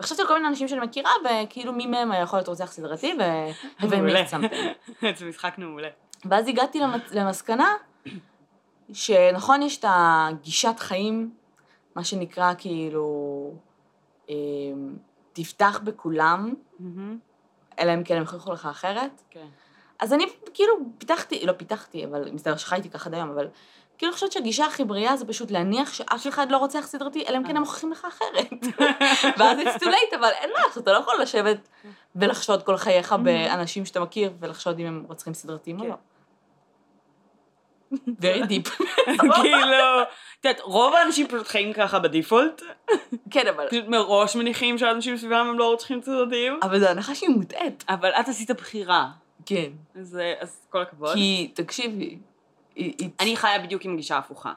וחשבתי 0.00 0.22
על 0.22 0.28
כל 0.28 0.34
מיני 0.34 0.48
אנשים 0.48 0.68
שאני 0.68 0.80
מכירה, 0.80 1.10
וכאילו 1.24 1.72
מי 1.72 1.86
מהם 1.86 2.12
היה 2.12 2.22
יכול 2.22 2.38
להיות 2.38 2.48
רוצח 2.48 2.72
סדרתי, 2.72 3.14
ו... 3.18 3.22
מעולה. 3.90 4.02
ומי 4.02 4.28
שמתם. 4.28 4.56
זה 5.18 5.26
משחק 5.26 5.54
מעולה. 5.58 5.88
ואז 6.24 6.48
הגעתי. 6.48 6.80
למסקנה 7.12 7.74
שנכון, 8.92 9.62
יש 9.62 9.78
את 9.78 9.84
הגישת 9.88 10.78
חיים, 10.78 11.34
מה 11.94 12.04
שנקרא 12.04 12.52
כאילו, 12.58 13.52
אמ, 14.28 14.34
תפתח 15.32 15.80
בכולם. 15.84 16.54
אלא 17.78 17.94
אם 17.94 18.04
כן 18.04 18.14
הם 18.14 18.22
יוכיחו 18.22 18.52
לך 18.52 18.66
אחרת. 18.66 19.22
כן. 19.30 19.46
אז 19.98 20.12
אני 20.12 20.24
כאילו 20.54 20.74
פיתחתי, 20.98 21.46
לא 21.46 21.52
פיתחתי, 21.52 22.04
אבל 22.04 22.30
מסתבר 22.32 22.56
שחייתי 22.56 22.90
ככה 22.90 23.08
עד 23.08 23.14
היום, 23.14 23.30
אבל 23.30 23.48
כאילו 23.98 24.10
אני 24.10 24.14
חושבת 24.14 24.32
שהגישה 24.32 24.66
הכי 24.66 24.84
בריאה 24.84 25.16
זה 25.16 25.26
פשוט 25.26 25.50
להניח 25.50 25.92
שאף 25.92 26.26
אחד 26.26 26.50
לא 26.50 26.56
רוצח 26.56 26.86
סדרתי, 26.86 27.24
אלא 27.28 27.36
אם 27.36 27.44
כן 27.46 27.56
הם 27.56 27.62
מוכיחים 27.62 27.92
לך 27.92 28.04
אחרת. 28.08 28.50
ואז 29.38 29.58
it's 29.58 29.80
too 29.82 29.86
late, 29.86 30.16
אבל 30.16 30.30
אין 30.40 30.50
מה 30.50 30.66
לעשות, 30.66 30.82
אתה 30.82 30.92
לא 30.92 30.98
יכול 30.98 31.14
לשבת 31.22 31.68
ולחשוד 32.16 32.62
כל 32.62 32.76
חייך 32.76 33.12
באנשים 33.12 33.84
שאתה 33.84 34.00
מכיר, 34.00 34.32
ולחשוד 34.40 34.78
אם 34.78 34.86
הם 34.86 35.04
רוצחים 35.08 35.34
סדרתיים 35.34 35.80
או 35.80 35.84
כן. 35.84 35.88
לא. 35.88 35.96
very 37.92 38.42
deep. 38.50 38.70
כאילו, 39.34 40.02
את 40.40 40.44
יודעת, 40.44 40.60
רוב 40.60 40.94
האנשים 40.94 41.26
פשוט 41.26 41.46
חיים 41.46 41.72
ככה 41.72 41.98
בדיפולט, 41.98 42.62
כן, 43.30 43.46
אבל... 43.46 43.68
פשוט 43.70 43.84
מראש 43.88 44.36
מניחים 44.36 44.78
שאנשים 44.78 45.16
סביבם 45.16 45.46
הם 45.50 45.58
לא 45.58 45.70
רוצחים 45.70 46.02
סדרתיים, 46.02 46.58
אבל 46.62 46.80
זו 46.80 46.86
הנחה 46.86 47.14
שהיא 47.14 47.30
מוטעית. 47.30 47.84
אבל 47.88 48.10
את 48.10 48.28
עשית 48.28 48.50
בחירה, 48.50 49.08
כן. 49.46 49.70
אז 50.00 50.18
אה, 50.18 50.34
כל 50.70 50.82
הכבוד. 50.82 51.14
כי, 51.14 51.50
תקשיבי, 51.54 52.18
אני 53.20 53.36
חיה 53.36 53.58
בדיוק 53.58 53.84
עם 53.84 53.96
גישה 53.96 54.18
הפוכה. 54.18 54.52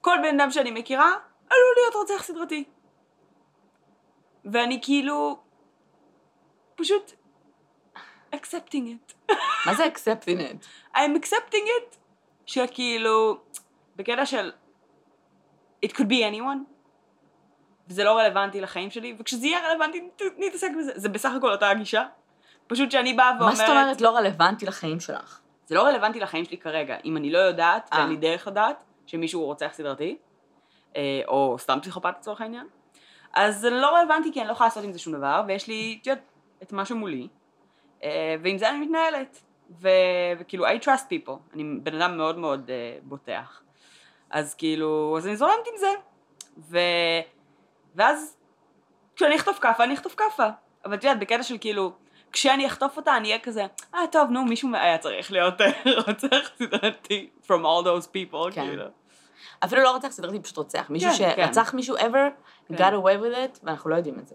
כל 0.00 0.16
בן 0.22 0.40
אדם 0.40 0.50
שאני 0.50 0.70
מכירה 0.70 1.10
עלול 1.50 1.72
להיות 1.76 1.94
רוצח 1.94 2.22
סדרתי. 2.22 2.64
ואני 4.44 4.80
כאילו 4.82 5.38
פשוט 6.74 7.12
accepting 8.34 8.74
it. 9.08 9.32
מה 9.66 9.74
זה 9.74 9.84
accepting 9.86 10.38
it? 10.40 10.66
I'm 10.96 11.22
accepting 11.24 11.66
it. 11.80 11.96
שכאילו, 12.46 13.40
בקטע 13.96 14.26
של 14.26 14.52
it 15.86 15.88
could 15.88 16.06
be 16.08 16.32
anyone. 16.32 16.58
וזה 17.88 18.04
לא 18.04 18.18
רלוונטי 18.18 18.60
לחיים 18.60 18.90
שלי, 18.90 19.16
וכשזה 19.18 19.46
יהיה 19.46 19.68
רלוונטי 19.68 20.00
נת- 20.00 20.22
נתעסק 20.38 20.70
בזה. 20.78 20.92
זה 20.94 21.08
בסך 21.08 21.30
הכל 21.36 21.52
אותה 21.52 21.70
הגישה. 21.70 22.04
פשוט 22.66 22.90
שאני 22.90 23.14
באה 23.14 23.30
ואומרת, 23.38 23.48
מה 23.48 23.54
זאת 23.54 23.68
אומרת 23.68 24.00
לא 24.00 24.10
רלוונטי 24.16 24.66
לחיים 24.66 25.00
שלך? 25.00 25.40
זה 25.66 25.74
לא 25.74 25.82
רלוונטי 25.82 26.20
לחיים 26.20 26.44
שלי 26.44 26.56
כרגע. 26.56 26.96
אם 27.04 27.16
אני 27.16 27.30
לא 27.30 27.38
יודעת, 27.38 27.88
אה. 27.92 27.98
ואין 27.98 28.10
לי 28.10 28.16
דרך 28.16 28.46
לדעת, 28.46 28.84
שמישהו 29.06 29.44
רוצח 29.44 29.70
סדרתי, 29.72 30.16
אה, 30.96 31.20
או 31.28 31.56
סתם 31.58 31.78
פסיכופת 31.82 32.14
לצורך 32.18 32.40
העניין, 32.40 32.66
אז 33.34 33.58
זה 33.60 33.70
לא 33.70 33.96
רלוונטי 33.96 34.32
כי 34.32 34.40
אני 34.40 34.48
לא 34.48 34.52
יכולה 34.52 34.68
לעשות 34.68 34.84
עם 34.84 34.92
זה 34.92 34.98
שום 34.98 35.12
דבר, 35.12 35.42
ויש 35.46 35.68
לי, 35.68 35.98
את 36.02 36.06
יודעת, 36.06 36.24
את 36.62 36.72
מה 36.72 36.84
שמולי, 36.84 37.28
אה, 38.02 38.36
ועם 38.42 38.58
זה 38.58 38.70
אני 38.70 38.78
מתנהלת. 38.78 39.42
ו- 39.70 39.88
וכאילו, 40.38 40.66
I 40.66 40.82
trust 40.84 41.04
people, 41.10 41.54
אני 41.54 41.64
בן 41.82 42.02
אדם 42.02 42.16
מאוד 42.16 42.38
מאוד 42.38 42.70
אה, 42.70 42.98
בוטח. 43.02 43.62
אז 44.30 44.54
כאילו, 44.54 45.14
אז 45.18 45.26
אני 45.26 45.36
זורמת 45.36 45.66
עם 45.72 45.78
זה. 45.78 45.90
ו... 46.58 46.78
ואז, 47.94 48.36
כשאני 49.16 49.36
אחטוף 49.36 49.58
כאפה, 49.58 49.84
אני 49.84 49.94
אחטוף 49.94 50.14
כאפה. 50.14 50.46
אבל 50.84 50.94
את 50.94 51.04
יודעת, 51.04 51.20
בקטע 51.20 51.42
של 51.42 51.58
כאילו, 51.58 51.92
כשאני 52.36 52.66
אחטוף 52.66 52.96
אותה, 52.96 53.16
אני 53.16 53.28
אהיה 53.28 53.40
כזה, 53.40 53.66
אה, 53.94 54.00
טוב, 54.12 54.30
נו, 54.30 54.44
מישהו 54.44 54.68
היה 54.74 54.98
צריך 54.98 55.32
להיות 55.32 55.60
אה, 55.60 55.66
רוצח 56.06 56.50
סדרתי 56.58 57.30
from 57.44 57.48
all 57.62 57.84
those 57.84 58.06
people, 58.06 58.52
כן. 58.52 58.66
כאילו. 58.66 58.84
אפילו 59.64 59.82
לא 59.82 59.90
רוצח 59.90 60.08
סדרתי, 60.08 60.40
פשוט 60.40 60.56
רוצח. 60.56 60.90
מישהו 60.90 61.10
כן, 61.18 61.32
כן. 61.36 61.46
שרצח 61.46 61.74
מישהו 61.74 61.96
ever, 61.96 62.30
כן. 62.68 62.74
got 62.74 62.92
away 62.92 63.22
with 63.22 63.56
it, 63.56 63.60
ואנחנו 63.62 63.90
לא 63.90 63.96
יודעים 63.96 64.18
את 64.18 64.28
זה. 64.28 64.34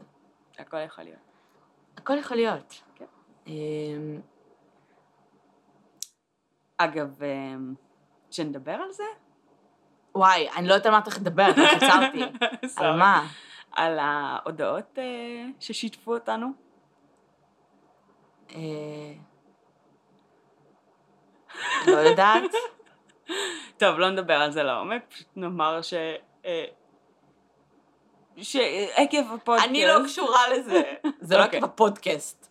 הכל 0.59 0.77
יכול 0.85 1.03
להיות. 1.03 1.19
הכל 1.97 2.17
יכול 2.17 2.37
להיות. 2.37 2.81
כן. 2.95 3.05
אמ, 3.47 4.21
אגב, 6.77 7.23
אה, 7.23 7.55
שנדבר 8.31 8.71
על 8.71 8.91
זה? 8.91 9.03
וואי, 10.15 10.49
אני 10.55 10.67
לא 10.67 10.73
יודעת 10.73 10.85
על 10.85 10.91
מה 10.91 11.01
צריך 11.01 11.17
לדבר, 11.17 11.47
רק 11.57 11.83
עצרתי. 11.83 12.21
על. 12.77 12.97
מה? 12.97 13.27
על 13.71 13.99
ההודעות 13.99 14.99
אה, 14.99 15.03
ששיתפו 15.59 16.13
אותנו? 16.13 16.70
אה, 18.55 19.13
לא 21.87 21.97
יודעת. 21.97 22.43
טוב, 23.77 23.99
לא 23.99 24.09
נדבר 24.09 24.33
על 24.33 24.51
זה 24.51 24.63
לעומק, 24.63 25.01
פשוט 25.09 25.27
נאמר 25.35 25.81
ש... 25.81 25.93
אה, 26.45 26.65
שעקב 28.37 29.33
הפודקאסט... 29.33 29.69
אני 29.69 29.85
לא 29.85 30.03
קשורה 30.05 30.49
לזה. 30.49 30.81
זה 31.19 31.37
לא 31.37 31.43
אוקיי. 31.43 31.59
עקב 31.59 31.65
הפודקאסט. 31.65 32.47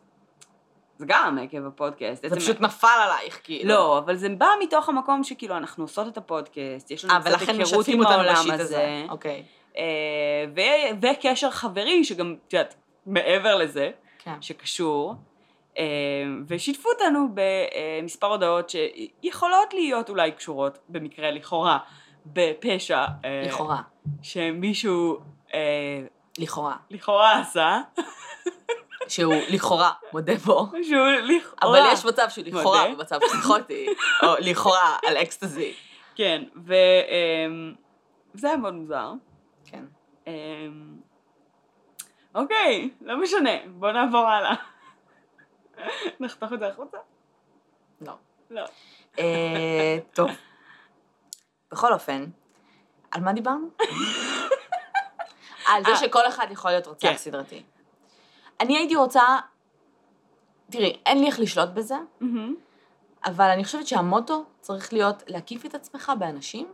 זה 0.99 1.05
גם 1.09 1.39
עקב 1.39 1.67
הפודקאסט. 1.67 2.29
זה 2.29 2.37
פשוט 2.37 2.61
נפל 2.61 2.87
עלייך, 2.87 3.41
כאילו. 3.45 3.69
לא, 3.69 3.99
אבל 3.99 4.17
זה 4.17 4.29
בא 4.29 4.47
מתוך 4.63 4.89
המקום 4.89 5.25
שכאילו 5.25 5.57
אנחנו 5.57 5.85
עושות 5.85 6.09
את 6.09 6.17
הפודקאסט, 6.17 6.91
יש 6.91 7.05
לנו 7.05 7.15
אה, 7.15 7.21
קצת 7.21 7.49
היכרות 7.49 7.89
עם 7.89 8.07
העולם 8.07 8.45
הזה. 8.51 9.05
אוקיי. 9.09 9.45
וקשר 11.03 11.51
חברי 11.51 12.05
שגם, 12.05 12.37
את 12.49 12.53
יודעת, 12.53 12.75
מעבר 13.07 13.57
לזה, 13.57 13.91
כן. 14.19 14.43
שקשור, 14.43 15.15
ושיתפו 16.49 16.89
אותנו 16.89 17.29
במספר 17.35 18.27
הודעות 18.27 18.71
שיכולות 18.71 19.75
להיות 19.75 20.11
אולי 20.11 20.33
קשורות, 20.33 20.79
במקרה 20.89 21.31
לכאורה, 21.31 21.79
בפשע. 22.27 23.05
אה, 23.25 23.43
לכאורה. 23.47 23.83
שמישהו 24.23 25.21
אה, 25.55 25.61
לכאורה. 26.39 26.77
לכאורה 26.91 27.41
עשה. 27.41 27.81
שהוא 29.09 29.35
לכאורה 29.49 29.91
מודה 30.13 30.35
בו. 30.35 30.67
שהוא 30.83 31.07
לכאורה. 31.07 31.83
אבל 31.83 31.93
יש 31.93 32.05
מצב 32.05 32.27
שהוא 32.29 32.45
לכאורה 32.47 32.89
מודה. 32.89 32.95
במצב 32.95 33.19
פסיכוטי, 33.19 33.87
או 34.23 34.29
לכאורה 34.41 34.97
על 35.07 35.17
אקסטזי. 35.17 35.73
כן, 36.15 36.43
ו... 36.67 36.73
אה, 36.75 37.47
זה 38.35 38.49
היה 38.49 38.57
מאוד 38.57 38.75
מוזר. 38.75 39.13
כן. 39.65 39.85
אמ, 40.27 40.33
אוקיי, 42.35 42.91
לא 43.01 43.21
משנה, 43.23 43.51
בוא 43.67 43.91
נעבור 43.91 44.27
הלאה. 44.27 44.55
נחתוך 46.21 46.53
את 46.53 46.59
זה 46.59 46.69
החוצה? 46.69 46.99
לא. 48.01 48.13
לא. 48.51 48.65
אה, 49.19 49.99
טוב. 50.15 50.31
בכל 51.73 51.93
אופן, 51.93 52.25
על 53.11 53.21
מה 53.21 53.33
דיברנו? 53.33 53.69
על 55.69 55.85
זה 55.85 55.91
אה. 55.91 55.97
שכל 55.97 56.29
אחד 56.29 56.47
יכול 56.51 56.71
להיות 56.71 56.87
רוצח 56.87 57.09
כן. 57.09 57.17
סדרתי. 57.17 57.63
אני 58.61 58.79
הייתי 58.79 58.97
רוצה, 58.97 59.23
תראי, 60.71 60.99
אין 61.07 61.19
לי 61.19 61.27
איך 61.27 61.41
לשלוט 61.41 61.69
בזה, 61.69 61.97
אבל 63.25 63.51
אני 63.51 63.65
חושבת 63.65 63.87
שהמוטו 63.87 64.45
צריך 64.61 64.93
להיות 64.93 65.23
להקיף 65.27 65.67
את 65.67 65.75
עצמך 65.75 66.13
באנשים. 66.19 66.73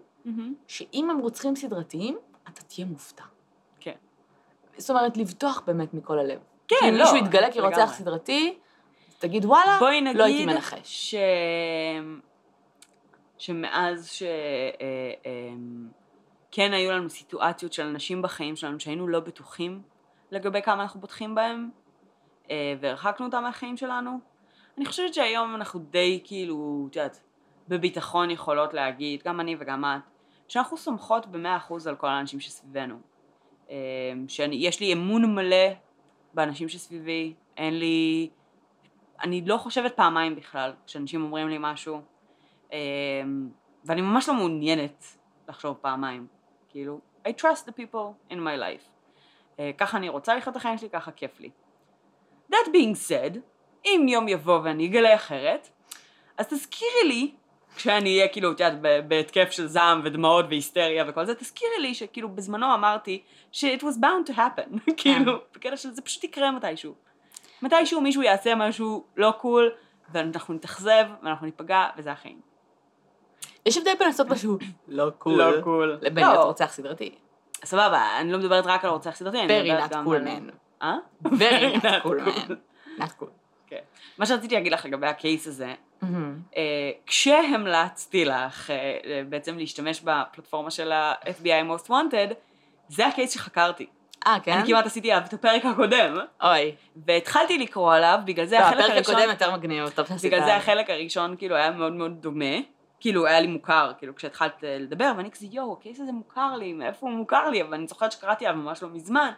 שאם 0.68 1.10
הם 1.10 1.18
רוצחים 1.18 1.56
סדרתיים, 1.56 2.18
אתה 2.48 2.62
תהיה 2.62 2.86
מופתע. 2.86 3.24
כן. 3.80 3.94
זאת 4.76 4.90
אומרת, 4.90 5.16
לבטוח 5.16 5.62
באמת 5.66 5.94
מכל 5.94 6.18
הלב. 6.18 6.38
כן, 6.68 6.76
כי 6.80 6.88
אם 6.88 6.94
לא, 6.94 7.04
מישהו 7.04 7.16
יתגלה 7.16 7.52
כרוצח. 7.52 7.92
סדרתי, 7.92 8.58
תגיד 9.18 9.44
וואלה, 9.44 9.76
בואי 9.78 10.00
לא 10.14 10.24
הייתי 10.24 10.44
נגיד 10.44 10.54
מנחש. 10.54 11.10
ש... 11.10 11.14
שמאז 13.38 14.08
ש... 14.08 14.22
אה, 14.22 15.12
אמ, 15.24 15.88
כן 16.50 16.72
היו 16.72 16.92
לנו 16.92 17.10
סיטואציות 17.10 17.72
של 17.72 17.82
אנשים 17.82 18.22
בחיים 18.22 18.56
שלנו 18.56 18.80
שהיינו 18.80 19.08
לא 19.08 19.20
בטוחים 19.20 19.82
לגבי 20.30 20.62
כמה 20.62 20.82
אנחנו 20.82 21.00
בוטחים 21.00 21.34
בהם, 21.34 21.70
אה, 22.50 22.74
והרחקנו 22.80 23.26
אותם 23.26 23.42
מהחיים 23.42 23.76
שלנו. 23.76 24.18
אני 24.78 24.86
חושבת 24.86 25.14
שהיום 25.14 25.54
אנחנו 25.54 25.80
די 25.80 26.20
כאילו, 26.24 26.86
את 26.90 26.96
יודעת, 26.96 27.20
בביטחון 27.68 28.30
יכולות 28.30 28.74
להגיד, 28.74 29.22
גם 29.24 29.40
אני 29.40 29.56
וגם 29.58 29.84
את, 29.84 30.00
שאנחנו 30.48 30.76
סומכות 30.76 31.26
במאה 31.26 31.56
אחוז 31.56 31.86
על 31.86 31.96
כל 31.96 32.06
האנשים 32.06 32.40
שסביבנו. 32.40 32.96
אה, 33.70 33.76
שיש 34.28 34.80
לי 34.80 34.92
אמון 34.92 35.34
מלא 35.34 35.66
באנשים 36.34 36.68
שסביבי, 36.68 37.34
אין 37.56 37.78
לי... 37.78 38.30
אני 39.22 39.42
לא 39.46 39.56
חושבת 39.56 39.96
פעמיים 39.96 40.36
בכלל 40.36 40.72
כשאנשים 40.86 41.22
אומרים 41.22 41.48
לי 41.48 41.56
משהו, 41.60 42.00
אה, 42.72 42.78
ואני 43.84 44.00
ממש 44.00 44.28
לא 44.28 44.34
מעוניינת 44.34 45.04
לחשוב 45.48 45.76
פעמיים. 45.80 46.26
כאילו, 46.68 47.00
I 47.28 47.30
trust 47.30 47.68
the 47.68 47.72
people 47.72 48.32
in 48.32 48.36
my 48.36 48.58
life. 48.60 48.84
אה, 49.60 49.70
ככה 49.78 49.96
אני 49.98 50.08
רוצה 50.08 50.36
לחיות 50.36 50.52
את 50.52 50.56
החיים 50.56 50.78
שלי, 50.78 50.90
ככה 50.90 51.10
כיף 51.10 51.40
לי. 51.40 51.50
That 52.52 52.66
being 52.66 53.08
said, 53.08 53.38
אם 53.84 54.06
יום 54.08 54.28
יבוא 54.28 54.60
ואני 54.64 54.86
אגלה 54.86 55.14
אחרת, 55.14 55.68
אז 56.38 56.46
תזכירי 56.48 57.04
לי, 57.08 57.30
כשאני 57.76 58.16
אהיה 58.16 58.28
כאילו, 58.28 58.52
את 58.52 58.60
יודעת, 58.60 58.80
בהתקף 59.08 59.50
של 59.50 59.66
זעם 59.66 60.00
ודמעות 60.04 60.44
והיסטריה 60.48 61.04
וכל 61.08 61.26
זה, 61.26 61.34
תזכירי 61.34 61.78
לי 61.80 61.94
שכאילו 61.94 62.28
בזמנו 62.28 62.74
אמרתי 62.74 63.22
ש- 63.52 63.64
it 63.64 63.80
was 63.80 64.00
bound 64.00 64.30
to 64.30 64.36
happen, 64.36 64.78
כאילו, 65.02 65.32
בקטע 65.54 65.76
של 65.76 65.90
זה 65.90 66.02
פשוט 66.02 66.24
יקרה 66.24 66.50
מתישהו. 66.50 66.94
מתישהו 67.62 68.00
מישהו 68.00 68.22
יעשה 68.22 68.54
משהו 68.54 69.04
לא 69.16 69.34
cool, 69.40 69.70
ואנחנו 70.12 70.54
נתאכזב, 70.54 71.04
ואנחנו 71.22 71.46
ניפגע, 71.46 71.86
וזה 71.96 72.12
החיים. 72.12 72.40
יש 73.66 73.76
הבדל 73.76 73.92
בין 73.98 74.06
לעשות 74.06 74.26
משהו 74.28 74.58
לא 74.88 75.10
cool, 75.18 75.34
לא 75.34 75.60
cool. 75.60 75.98
לבין 76.02 76.24
לא. 76.24 76.30
להיות 76.30 76.44
רוצח 76.44 76.72
סדרתי. 76.72 77.14
סבבה, 77.64 78.20
אני 78.20 78.32
לא 78.32 78.38
מדברת 78.38 78.66
רק 78.66 78.84
על 78.84 78.90
רוצח 78.90 79.16
סדרתי, 79.16 79.40
אני 79.40 79.72
מדברת 79.72 79.90
גם 79.90 80.06
cool 80.06 80.16
על... 80.16 80.26
man. 80.26 80.52
אה? 80.82 80.96
Cool. 82.02 82.08
man. 82.08 82.52
Not 82.98 83.22
cool. 83.22 83.26
כן. 83.66 83.80
מה 84.18 84.26
שרציתי 84.26 84.54
להגיד 84.54 84.72
לך 84.72 84.84
לגבי 84.84 85.06
הקייס 85.06 85.46
הזה, 85.46 85.74
מהמם. 86.02 86.40
אה, 86.56 86.90
כשהמלצתי 87.06 88.24
לך 88.24 88.70
אה, 88.70 89.22
בעצם 89.28 89.58
להשתמש 89.58 90.00
בפלטפורמה 90.00 90.70
של 90.70 90.92
ה-FBI 90.92 91.70
Most 91.70 91.88
Wanted, 91.88 92.34
זה 92.88 93.06
הקייס 93.06 93.34
שחקרתי. 93.34 93.86
אה, 94.26 94.36
כן? 94.42 94.52
אני 94.52 94.66
כמעט 94.66 94.86
עשיתי 94.86 95.12
עליו 95.12 95.26
את 95.28 95.32
הפרק 95.32 95.64
הקודם, 95.64 96.16
אוי. 96.42 96.74
והתחלתי 97.06 97.58
לקרוא 97.58 97.94
עליו, 97.94 98.18
בגלל 98.24 98.46
זה 98.46 98.58
לא, 98.58 98.64
החלק 98.64 98.78
הפרק 98.78 98.90
הראשון, 98.90 99.14
הקודם 99.14 99.30
יותר 99.30 99.52
מגניב, 99.56 99.88
טוב 99.88 100.06
שעשית. 100.06 100.32
בגלל 100.32 100.44
זה 100.44 100.56
החלק 100.56 100.90
הראשון 100.90 101.36
כאילו 101.36 101.56
היה 101.56 101.70
מאוד 101.70 101.92
מאוד 101.92 102.12
דומה, 102.20 102.54
כאילו 103.00 103.26
היה 103.26 103.40
לי 103.40 103.46
מוכר, 103.46 103.92
כאילו 103.98 104.14
כשהתחלת 104.14 104.64
אה, 104.64 104.78
לדבר, 104.78 105.12
ואני 105.16 105.30
כזה 105.30 105.46
יואו, 105.50 105.76
הקייס 105.80 106.00
הזה 106.00 106.12
מוכר 106.12 106.56
לי, 106.56 106.72
מאיפה 106.72 107.06
הוא 107.06 107.16
מוכר 107.16 107.50
לי, 107.50 107.62
אבל 107.62 107.74
אני 107.74 107.86
זוכרת 107.86 108.12
שקראתי 108.12 108.46
עליו 108.46 108.60
ממש 108.62 108.82
לא 108.82 108.88
מזמן, 108.88 109.30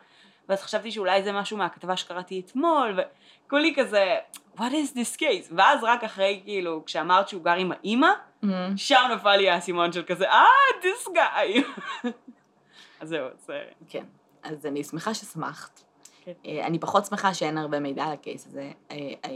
ואז 0.48 0.62
חשבתי 0.62 0.90
שאולי 0.90 1.22
זה 1.22 1.32
משהו 1.32 1.56
מהכתבה 1.56 1.96
שקראתי 1.96 2.42
אתמול, 2.46 3.00
וכולי 3.46 3.74
כזה, 3.76 4.16
what 4.56 4.60
is 4.60 4.94
this 4.94 5.20
case? 5.20 5.52
ואז 5.56 5.84
רק 5.84 6.04
אחרי 6.04 6.40
כאילו, 6.44 6.84
כשאמרת 6.84 7.28
שהוא 7.28 7.44
גר 7.44 7.54
עם 7.54 7.72
האימא, 7.72 8.10
מהמם. 8.42 8.76
שם 8.76 9.00
נפל 9.14 9.36
לי 9.36 9.50
האסימון 9.50 9.92
של 9.92 10.02
כזה, 10.02 10.30
אה, 10.30 10.44
this 10.82 11.08
guy. 11.08 11.62
אז 13.00 13.08
זהו, 13.08 13.28
זה... 13.46 13.62
כן. 13.88 14.04
אז 14.48 14.66
אני 14.66 14.84
שמחה 14.84 15.14
ששמחת. 15.14 15.80
כן. 16.24 16.32
אה, 16.46 16.66
אני 16.66 16.78
פחות 16.78 17.06
שמחה 17.06 17.34
שאין 17.34 17.58
הרבה 17.58 17.80
מידע 17.80 18.04
על 18.04 18.12
הקייס 18.12 18.46
הזה. 18.46 18.70
אה, 18.90 18.96
אה, 19.24 19.30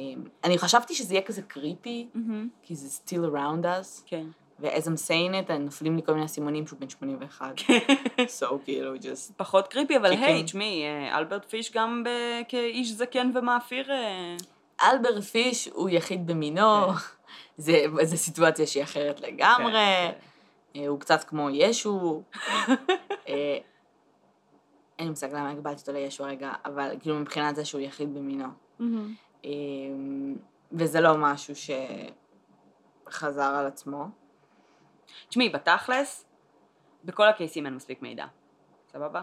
אני 0.45 0.59
חשבתי 0.59 0.95
שזה 0.95 1.15
יהיה 1.15 1.23
כזה 1.23 1.43
קריפי, 1.43 2.09
כי 2.63 2.75
זה 2.75 3.01
still 3.05 3.35
around 3.35 3.65
us, 3.65 4.03
כן. 4.07 4.27
ו-as 4.61 4.87
I'm 4.87 5.09
saying 5.09 5.49
it, 5.49 5.53
נופלים 5.53 5.97
לי 5.97 6.03
כל 6.03 6.13
מיני 6.13 6.27
אסימונים 6.27 6.67
שהוא 6.67 6.79
בן 6.81 6.89
81. 6.89 7.55
so 8.41 8.47
כאילו, 8.65 8.95
just... 8.97 9.33
פחות 9.37 9.69
קריפי, 9.69 9.97
אבל 9.97 10.17
כן, 10.17 10.23
היי, 10.23 10.41
כן. 10.41 10.45
תשמעי, 10.45 10.83
אלברט 11.15 11.45
פיש 11.45 11.73
גם 11.73 12.05
כאיש 12.49 12.93
זקן 12.93 13.31
ומאפיר, 13.35 13.93
אה, 13.93 14.37
אלבר 14.91 15.21
פיש 15.21 15.69
הוא 15.73 15.89
יחיד 15.91 16.27
במינו, 16.27 16.89
כן. 16.89 16.95
זה, 17.65 17.85
זה 18.03 18.17
סיטואציה 18.17 18.67
שהיא 18.67 18.83
אחרת 18.83 19.21
לגמרי, 19.21 20.09
כן, 20.75 20.81
הוא 20.87 21.01
קצת 21.01 21.25
כמו 21.25 21.51
ישו. 21.51 22.23
אין 24.99 25.07
לי 25.07 25.11
מושג 25.11 25.33
למה 25.33 25.51
הגבלתי 25.51 25.81
אותו 25.81 25.93
לישו 25.93 26.25
הרגע, 26.25 26.53
אבל 26.65 26.97
כאילו 27.01 27.19
מבחינת 27.19 27.57
זה 27.57 27.65
שהוא 27.65 27.81
יחיד 27.81 28.15
במינו. 28.15 28.49
אה, 29.45 29.51
וזה 30.73 31.01
לא 31.01 31.17
משהו 31.17 31.55
שחזר 33.07 33.55
על 33.55 33.67
עצמו. 33.67 34.07
תשמעי, 35.29 35.49
בתכלס, 35.49 36.25
בכל 37.05 37.29
הקייסים 37.29 37.67
אין 37.67 37.75
מספיק 37.75 38.03
מידע. 38.03 38.27
סבבה? 38.93 39.23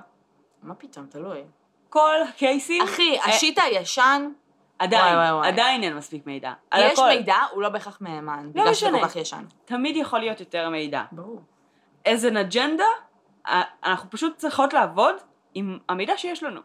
מה 0.63 0.76
פתאום, 0.76 1.05
תלוי. 1.05 1.43
כל 1.89 2.15
הקייסים, 2.30 2.84
אחי, 2.84 3.17
אה, 3.20 3.26
השיט 3.26 3.59
הישן, 3.59 4.32
עדיין, 4.80 5.15
וואי, 5.15 5.28
וואי, 5.28 5.38
וואי. 5.38 5.47
עדיין 5.47 5.84
אין 5.84 5.97
מספיק 5.97 6.26
מידע. 6.26 6.53
יש 6.78 6.93
הכל. 6.93 7.09
מידע, 7.09 7.36
הוא 7.51 7.61
לא 7.61 7.70
בהכרח 7.70 7.97
מהימן, 8.01 8.49
בגלל 8.51 8.74
שזה 8.74 8.88
משנה. 8.88 8.99
כל 8.99 9.07
כך 9.07 9.15
ישן. 9.15 9.45
תמיד 9.65 9.95
יכול 9.95 10.20
להיות 10.20 10.39
יותר 10.39 10.70
מידע. 10.70 11.03
ברור. 11.11 11.41
as 12.07 12.24
an 12.24 12.53
agenda, 12.53 12.84
אה, 13.47 13.61
אנחנו 13.84 14.09
פשוט 14.09 14.38
צריכות 14.38 14.74
לעבוד 14.74 15.15
עם 15.54 15.78
המידע 15.89 16.18
שיש 16.18 16.43
לנו, 16.43 16.62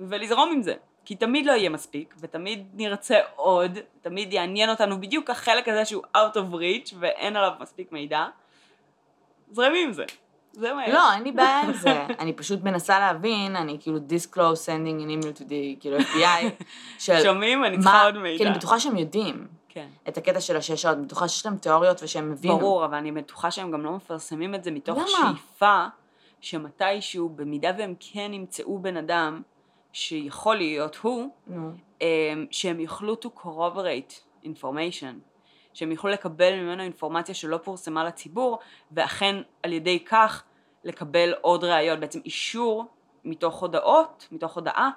ולזרום 0.00 0.52
עם 0.52 0.62
זה. 0.62 0.74
כי 1.04 1.14
תמיד 1.14 1.46
לא 1.46 1.52
יהיה 1.52 1.70
מספיק, 1.70 2.14
ותמיד 2.20 2.66
נרצה 2.74 3.18
עוד, 3.36 3.78
תמיד 4.00 4.32
יעניין 4.32 4.70
אותנו 4.70 5.00
בדיוק 5.00 5.30
החלק 5.30 5.68
הזה 5.68 5.84
שהוא 5.84 6.02
out 6.16 6.36
of 6.36 6.54
reach, 6.54 6.94
ואין 6.98 7.36
עליו 7.36 7.52
מספיק 7.60 7.92
מידע. 7.92 8.26
זרמי 9.52 9.84
עם 9.84 9.92
זה. 9.92 10.04
זה 10.52 10.74
מה 10.74 10.86
יש. 10.86 10.94
לא, 10.94 11.12
אין 11.12 11.22
לי 11.22 11.32
בעיה 11.32 11.60
עם 11.60 11.72
זה. 11.72 12.06
אני 12.20 12.32
פשוט 12.32 12.62
מנסה 12.62 12.98
להבין, 12.98 13.56
אני 13.56 13.76
כאילו 13.80 13.98
disclose 13.98 14.66
sending 14.66 15.02
an 15.02 15.24
email 15.24 15.40
to 15.40 15.42
the, 15.42 15.80
כאילו 15.80 15.98
FBI, 15.98 16.64
של 16.98 17.22
שומעים? 17.24 17.64
אני 17.64 17.78
צריכה 17.78 18.04
עוד 18.04 18.18
מידע. 18.18 18.38
כי 18.38 18.46
אני 18.46 18.58
בטוחה 18.58 18.80
שהם 18.80 18.96
יודעים 18.96 19.46
כן. 19.68 19.86
את 20.08 20.18
הקטע 20.18 20.40
של 20.40 20.56
השש 20.56 20.82
שעות, 20.82 20.98
בטוחה 20.98 21.28
שיש 21.28 21.46
להם 21.46 21.56
תיאוריות 21.56 22.02
ושהם 22.02 22.32
הבינו. 22.32 22.58
ברור, 22.58 22.84
אבל 22.84 22.94
אני 22.94 23.12
בטוחה 23.12 23.50
שהם 23.50 23.70
גם 23.70 23.84
לא 23.84 23.92
מפרסמים 23.92 24.54
את 24.54 24.64
זה 24.64 24.70
מתוך 24.70 24.98
למה? 24.98 25.08
שאיפה 25.08 25.86
שמתישהו, 26.40 27.28
במידה 27.28 27.70
והם 27.78 27.94
כן 28.00 28.32
ימצאו 28.32 28.78
בן 28.78 28.96
אדם 28.96 29.42
שיכול 29.92 30.56
להיות 30.56 30.96
הוא, 30.96 31.28
um, 31.98 32.02
שהם 32.50 32.80
יוכלו 32.80 33.16
to 33.24 33.28
corroborate 33.40 34.44
information, 34.44 35.14
שהם 35.74 35.92
יוכלו 35.92 36.10
לקבל 36.10 36.54
ממנו 36.54 36.82
אינפורמציה 36.82 37.34
שלא 37.34 37.56
פורסמה 37.56 38.04
לציבור, 38.04 38.58
ואכן 38.92 39.36
על 39.62 39.72
ידי 39.72 40.04
כך 40.04 40.44
לקבל 40.84 41.34
עוד 41.40 41.64
ראיות, 41.64 42.00
בעצם 42.00 42.20
אישור 42.24 42.84
מתוך 43.24 43.60
הודעות, 43.60 44.28
מתוך 44.32 44.54
הודעה, 44.54 44.90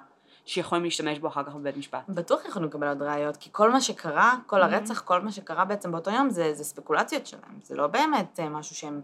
שיכולים 0.44 0.84
להשתמש 0.84 1.18
בו 1.18 1.28
אחר 1.28 1.44
כך 1.44 1.54
בבית 1.54 1.76
משפט. 1.76 2.08
בטוח 2.08 2.44
יכולים 2.44 2.68
לקבל 2.68 2.88
עוד 2.88 3.02
ראיות, 3.02 3.36
כי 3.36 3.48
כל 3.52 3.70
מה 3.70 3.80
שקרה, 3.80 4.36
כל 4.46 4.62
הרצח, 4.62 5.00
כל 5.00 5.20
מה 5.20 5.32
שקרה 5.32 5.64
בעצם 5.64 5.92
באותו 5.92 6.10
יום, 6.10 6.30
זה, 6.30 6.54
זה 6.54 6.64
ספקולציות 6.64 7.26
שלהם. 7.26 7.58
זה 7.62 7.76
לא 7.76 7.86
באמת 7.86 8.40
אה, 8.40 8.48
משהו 8.48 8.76
שהם 8.76 9.00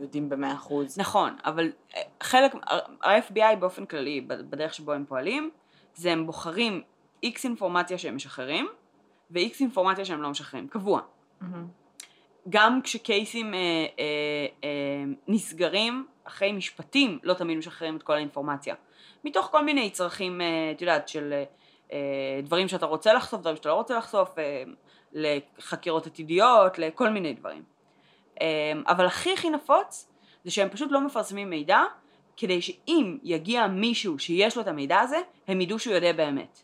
יודעים 0.00 0.28
במאה 0.28 0.52
אחוז. 0.52 0.98
נכון, 0.98 1.36
אבל 1.44 1.72
אה, 1.96 2.02
חלק, 2.22 2.54
ה-FBI 3.04 3.56
באופן 3.58 3.86
כללי, 3.86 4.20
בדרך 4.20 4.74
שבו 4.74 4.92
הם 4.92 5.04
פועלים, 5.08 5.50
זה 5.94 6.12
הם 6.12 6.26
בוחרים 6.26 6.82
איקס 7.22 7.44
אינפורמציה 7.44 7.98
שהם 7.98 8.16
משחררים, 8.16 8.68
ו-X 9.30 9.60
אינפורמציה 9.60 10.04
שהם 10.04 10.22
לא 10.22 10.30
משחררים, 10.30 10.68
קבוע. 10.68 11.00
מהמם. 11.40 11.66
גם 12.48 12.80
כשקייסים 12.82 13.54
אה, 13.54 13.58
אה, 13.58 14.46
אה, 14.64 15.04
נסגרים, 15.28 16.06
אחרי 16.24 16.52
משפטים 16.52 17.18
לא 17.22 17.34
תמיד 17.34 17.58
משחררים 17.58 17.96
את 17.96 18.02
כל 18.02 18.12
האינפורמציה. 18.12 18.74
מתוך 19.24 19.46
כל 19.46 19.64
מיני 19.64 19.90
צרכים, 19.90 20.40
אה, 20.40 20.72
את 20.76 20.80
יודעת, 20.80 21.08
של 21.08 21.32
אה, 21.32 21.44
אה, 21.92 22.40
דברים 22.42 22.68
שאתה 22.68 22.86
רוצה 22.86 23.12
לחשוף, 23.12 23.40
דברים 23.40 23.56
שאתה 23.56 23.68
לא 23.68 23.74
רוצה 23.74 23.98
לחשוף, 23.98 24.38
אה, 24.38 24.62
לחקירות 25.12 26.06
עתידיות, 26.06 26.78
לכל 26.78 27.08
מיני 27.08 27.34
דברים. 27.34 27.62
אה, 28.40 28.72
אבל 28.86 29.06
הכי 29.06 29.32
הכי 29.32 29.50
נפוץ 29.50 30.08
זה 30.44 30.50
שהם 30.50 30.68
פשוט 30.68 30.90
לא 30.90 31.00
מפרסמים 31.00 31.50
מידע, 31.50 31.82
כדי 32.36 32.62
שאם 32.62 33.18
יגיע 33.22 33.66
מישהו 33.66 34.18
שיש 34.18 34.56
לו 34.56 34.62
את 34.62 34.68
המידע 34.68 35.00
הזה, 35.00 35.16
הם 35.48 35.60
ידעו 35.60 35.78
שהוא 35.78 35.94
יודע 35.94 36.12
באמת. 36.12 36.62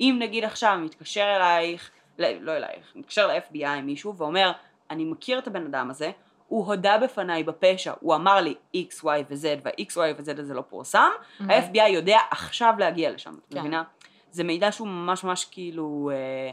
אם 0.00 0.16
נגיד 0.18 0.44
עכשיו 0.44 0.78
מתקשר 0.84 1.36
אלייך, 1.36 1.90
לא, 2.18 2.28
לא 2.40 2.52
אלייך, 2.52 2.92
מתקשר 2.94 3.26
ל-FBI 3.26 3.80
מישהו 3.82 4.16
ואומר, 4.16 4.52
אני 4.90 5.04
מכיר 5.04 5.38
את 5.38 5.46
הבן 5.46 5.66
אדם 5.66 5.90
הזה, 5.90 6.10
הוא 6.48 6.66
הודה 6.66 6.98
בפניי 6.98 7.42
בפשע, 7.44 7.92
הוא 8.00 8.14
אמר 8.14 8.40
לי 8.40 8.54
x, 8.76 9.04
y 9.04 9.06
ו-z, 9.30 9.46
וה-x, 9.62 9.92
y 9.96 10.20
ו-z 10.20 10.40
הזה 10.40 10.54
לא 10.54 10.62
פורסם, 10.68 11.10
ה-FBI 11.40 11.88
יודע 11.88 12.18
עכשיו 12.30 12.74
להגיע 12.78 13.10
לשם, 13.10 13.34
את 13.34 13.54
כן. 13.54 13.60
מבינה? 13.60 13.82
זה 14.30 14.44
מידע 14.44 14.72
שהוא 14.72 14.88
ממש 14.88 15.24
ממש 15.24 15.44
כאילו 15.44 16.10
אה, 16.12 16.50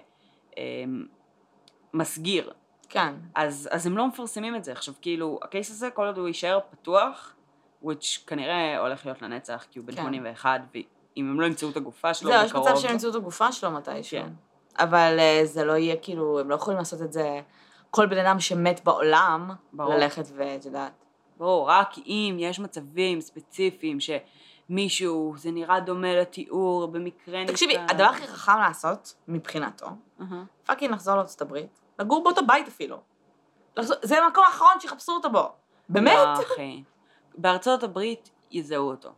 אה, 0.57 0.83
מסגיר, 1.93 2.51
כן. 2.89 3.13
אז, 3.35 3.69
אז 3.71 3.87
הם 3.87 3.97
לא 3.97 4.07
מפרסמים 4.07 4.55
את 4.55 4.63
זה. 4.63 4.71
עכשיו 4.71 4.93
כאילו, 5.01 5.39
הקייס 5.43 5.71
הזה, 5.71 5.89
כל 5.89 6.05
עוד 6.05 6.17
הוא 6.17 6.27
יישאר 6.27 6.59
פתוח, 6.71 7.35
which 7.83 8.27
כנראה 8.27 8.79
הולך 8.79 9.05
להיות 9.05 9.21
לנצח, 9.21 9.65
כי 9.71 9.79
הוא 9.79 9.87
בן 9.87 9.95
כן. 9.95 10.01
81, 10.01 10.61
ואם 10.73 11.29
הם 11.29 11.41
לא 11.41 11.45
ימצאו 11.45 11.69
את 11.69 11.77
הגופה 11.77 12.13
שלו 12.13 12.31
זהו, 12.31 12.45
יש 12.45 12.51
בקרוב... 12.51 12.69
מצב 12.69 12.79
שהם 12.79 12.91
ימצאו 12.91 13.09
את 13.09 13.15
הגופה 13.15 13.51
שלו 13.51 13.71
מתישהו. 13.71 14.21
כן. 14.21 14.29
אבל 14.79 15.19
אה, 15.19 15.41
זה 15.43 15.65
לא 15.65 15.73
יהיה 15.73 15.95
כאילו, 16.01 16.39
הם 16.39 16.49
לא 16.49 16.55
יכולים 16.55 16.77
לעשות 16.77 17.01
את 17.01 17.13
זה, 17.13 17.39
כל 17.91 18.05
בן 18.05 18.17
אדם 18.17 18.39
שמת 18.39 18.81
בעולם, 18.83 19.51
ברור. 19.73 19.93
ללכת 19.93 20.25
ואת 20.35 20.65
יודעת. 20.65 21.05
ברור, 21.37 21.69
רק 21.69 21.97
אם 22.05 22.35
יש 22.39 22.59
מצבים 22.59 23.21
ספציפיים 23.21 23.97
שמישהו, 23.99 25.33
זה 25.37 25.51
נראה 25.51 25.79
דומה 25.79 26.15
לתיאור, 26.15 26.87
במקרה 26.87 27.41
נתקע... 27.41 27.51
תקשיבי, 27.51 27.77
הדבר 27.77 28.03
הכי 28.03 28.27
חכם 28.27 28.57
לעשות, 28.59 29.15
מבחינתו. 29.27 29.87
fucking 30.65 30.93
לחזור 30.93 31.15
לארצות 31.15 31.41
הברית, 31.41 31.79
לגור 31.99 32.23
באותו 32.23 32.41
בית 32.45 32.67
אפילו. 32.67 32.97
זה 33.81 34.23
המקום 34.23 34.43
האחרון 34.47 34.79
שיחפשו 34.79 35.11
אותו 35.11 35.29
בו. 35.29 35.51
באמת? 35.89 36.17
לא, 36.17 36.33
אחי. 36.33 36.83
בארצות 37.37 37.83
הברית 37.83 38.29
יזהו 38.51 38.89
אותו. 38.89 39.09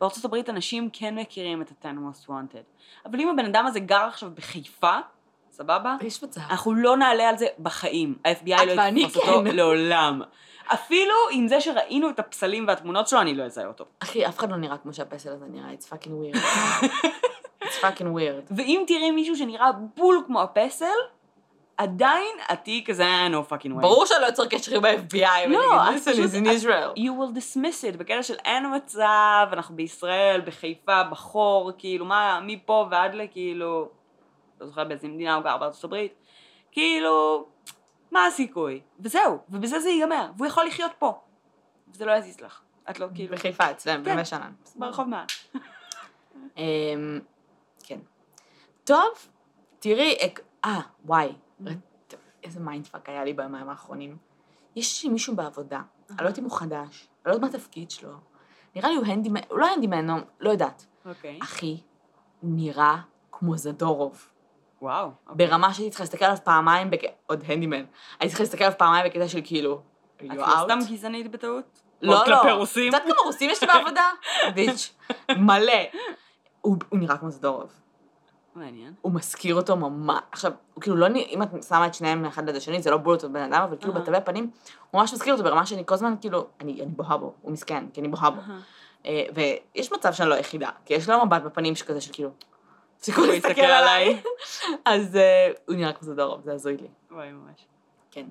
בארצות 0.00 0.24
הברית 0.24 0.50
אנשים 0.50 0.90
כן 0.92 1.14
מכירים 1.18 1.62
את 1.62 1.70
ה-10 1.70 1.88
most 1.94 2.28
wanted. 2.28 2.64
אבל 3.06 3.20
אם 3.20 3.28
הבן 3.28 3.44
אדם 3.44 3.66
הזה 3.66 3.80
גר 3.80 4.06
עכשיו 4.08 4.30
בחיפה, 4.34 4.98
סבבה? 5.50 5.96
יש 6.00 6.24
מצב. 6.24 6.40
אנחנו 6.40 6.74
לא 6.74 6.96
נעלה 6.96 7.28
על 7.28 7.38
זה 7.38 7.46
בחיים. 7.58 8.18
ה-FBI 8.24 8.64
לא 8.64 8.82
יתפוס 8.82 9.16
אותו 9.16 9.42
כן. 9.44 9.56
לעולם. 9.56 10.22
אפילו 10.66 11.14
עם 11.30 11.48
זה 11.48 11.60
שראינו 11.60 12.10
את 12.10 12.18
הפסלים 12.18 12.68
והתמונות 12.68 13.08
שלו, 13.08 13.20
אני 13.20 13.34
לא 13.34 13.42
אזהה 13.42 13.66
אותו. 13.66 13.84
אחי, 13.98 14.26
אף 14.26 14.38
אחד 14.38 14.50
לא 14.50 14.56
נראה 14.56 14.78
כמו 14.78 14.92
שהפסל 14.92 15.32
הזה 15.32 15.46
נראה, 15.48 15.68
it's 15.72 15.84
fucking 15.84 16.36
weird. 16.36 16.38
it's 17.64 17.82
fucking 17.82 18.14
weird. 18.16 18.54
ואם 18.56 18.84
תראי 18.86 19.10
מישהו 19.10 19.36
שנראה 19.36 19.72
בול 19.72 20.22
כמו 20.26 20.42
הפסל, 20.42 20.86
עדיין 21.76 22.36
תהיי 22.64 22.84
כזה, 22.86 23.04
"אה, 23.04 23.26
no 23.28 23.50
fucking 23.52 23.70
way. 23.78 23.80
ברור 23.80 24.06
שאני 24.06 24.20
לא 24.22 24.26
יוצר 24.26 24.46
קשר 24.46 24.76
עם 24.76 24.84
ה-FBI, 24.84 25.48
לא, 25.48 25.58
את 25.96 26.00
פשוט- 26.02 26.16
you 26.96 27.10
will 27.10 27.36
dismiss 27.38 27.94
it, 27.94 27.96
בקטע 27.96 28.22
של 28.22 28.34
אין 28.44 28.74
מצב, 28.76 29.46
אנחנו 29.52 29.76
בישראל, 29.76 30.40
בחיפה, 30.40 31.02
בחור, 31.04 31.70
כאילו, 31.78 32.04
מה, 32.04 32.40
מפה 32.46 32.86
ועד 32.90 33.14
לכאילו, 33.14 33.88
לא 34.60 34.66
זוכרת 34.66 34.88
באיזה 34.88 35.08
מדינה 35.08 35.34
הוא 35.34 35.44
גר 35.44 35.56
בארצות 35.56 35.84
הברית, 35.84 36.14
כאילו, 36.72 37.46
מה 38.10 38.26
הסיכוי? 38.26 38.80
וזהו, 39.00 39.38
ובזה 39.48 39.78
זה 39.80 39.88
ייגמר, 39.90 40.26
והוא 40.36 40.46
יכול 40.46 40.64
לחיות 40.66 40.92
פה. 40.98 41.20
וזה 41.92 42.04
לא 42.04 42.12
יזיז 42.12 42.40
לך. 42.40 42.60
את 42.90 43.00
לא 43.00 43.06
כאילו, 43.14 43.36
בחיפה 43.36 43.70
אצלם, 43.70 44.04
כן. 44.04 44.24
שאנן. 44.24 44.52
ברחוב 44.76 45.06
מעל. 45.08 45.24
אמ, 46.56 47.20
כן. 47.84 47.98
טוב, 48.84 49.08
תראי, 49.78 50.16
אה, 50.64 50.80
וואי, 51.04 51.32
איזה 52.42 52.60
mindfuck 52.60 53.08
היה 53.08 53.24
לי 53.24 53.32
ביומיים 53.32 53.68
האחרונים. 53.68 54.16
יש 54.76 55.04
לי 55.04 55.10
מישהו 55.10 55.36
בעבודה, 55.36 55.80
אני 56.10 56.16
לא 56.18 56.22
יודעת 56.22 56.38
אם 56.38 56.44
הוא 56.44 56.52
חדש, 56.52 57.08
אני 57.24 57.30
לא 57.30 57.32
יודעת 57.32 57.40
מה 57.50 57.58
התפקיד 57.58 57.90
שלו. 57.90 58.12
נראה 58.76 58.88
לי 58.88 58.96
הוא 58.96 59.06
הנדימן, 59.06 59.40
הוא 59.48 59.58
לא 59.58 59.66
הנדימן, 59.66 60.06
לא- 60.06 60.14
לא 60.40 60.50
יודעת. 60.50 60.86
אוקיי. 61.06 61.38
אחי, 61.42 61.80
נראה 62.42 62.96
כמו 63.32 63.56
זדורוב. 63.56 64.28
וואו. 64.82 65.10
אוקיי. 65.26 65.46
ברמה 65.46 65.74
שהייתי 65.74 65.90
צריכה 65.90 66.04
להסתכל 66.04 66.24
עליו 66.24 66.38
פעמיים. 66.44 66.90
עוד 67.26 67.44
הנדימן. 67.46 67.84
הייתי 68.20 68.28
צריכה 68.28 68.42
להסתכל 68.42 68.64
עליו 68.64 68.78
פעמיים 68.78 69.06
בקטע 69.06 69.28
של 69.28 69.40
כאילו, 69.44 69.82
את 70.16 70.22
you 70.22 70.34
לא 70.34 70.46
out? 70.46 70.64
סתם 70.64 70.78
גזענית 70.92 71.30
בטעות? 71.30 71.80
לא, 72.02 72.14
לא. 72.14 72.24
כלפי 72.24 72.52
רוסים? 72.52 72.94
את 72.94 73.00
יודעת 73.00 73.16
כמה 73.16 73.26
רוסים 73.26 73.50
יש 73.50 73.62
לי 73.62 73.68
בעבודה? 73.68 74.10
bitch, 74.54 74.94
מלא. 75.38 75.72
הוא 76.60 76.76
נראה 76.92 77.16
כמו 77.18 77.30
זדורוב. 77.30 77.72
מעניין. 78.54 78.94
הוא 79.00 79.12
מזכיר 79.12 79.54
אותו 79.54 79.76
ממש, 79.76 80.20
עכשיו, 80.32 80.52
הוא 80.74 80.82
כאילו 80.82 80.96
לא 80.96 81.06
אם 81.06 81.42
את 81.42 81.62
שמה 81.62 81.86
את 81.86 81.94
שניהם 81.94 82.24
אחד 82.24 82.46
ליד 82.46 82.56
השני, 82.56 82.82
זה 82.82 82.90
לא 82.90 82.96
בול 82.96 83.14
אותו 83.14 83.28
בן 83.28 83.52
אדם, 83.52 83.62
אבל 83.62 83.76
כאילו 83.76 83.92
אהה. 83.92 84.02
בתווי 84.02 84.20
פנים, 84.24 84.50
הוא 84.90 85.00
ממש 85.00 85.12
מזכיר 85.12 85.32
אותו 85.32 85.44
ברמה 85.44 85.66
שאני 85.66 85.82
כל 85.86 85.94
הזמן, 85.94 86.14
כאילו, 86.20 86.46
אני, 86.60 86.82
אני 86.82 86.90
בוהה 86.90 87.16
בו, 87.16 87.34
הוא 87.42 87.52
מסכן, 87.52 87.84
כי 87.92 88.00
אני 88.00 88.08
בוהה 88.08 88.30
בו. 88.30 88.40
אהה. 88.40 88.60
אה, 89.06 89.24
ויש 89.34 89.92
מצב 89.92 90.12
שאני 90.12 90.28
לא 90.28 90.34
היחידה, 90.34 90.70
כי 90.84 90.94
יש 90.94 91.08
לו 91.08 91.26
מבט 91.26 91.42
בפנים 91.42 91.74
שכזה 91.74 92.00
של 92.00 92.12
כאילו, 92.12 92.30
תפסיקו 92.96 93.20
להסתכל 93.20 93.60
עליי. 93.60 94.22
אז 94.84 95.16
אה, 95.16 95.50
הוא 95.66 95.76
נראה 95.76 95.92
כמו 95.92 96.08
זדורוב, 96.08 96.40
זה 96.44 96.52
הזוי 96.52 96.76
לי. 96.76 96.88
וואי, 97.10 97.32
ממש. 97.32 97.66
כן. 98.10 98.26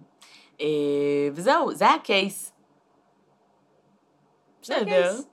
אה, 0.62 0.68
וזהו, 1.34 1.74
זה 1.74 1.90
הקייס. 1.90 2.54
בסדר. 4.62 4.80
ה 4.80 4.88
case. 4.88 5.28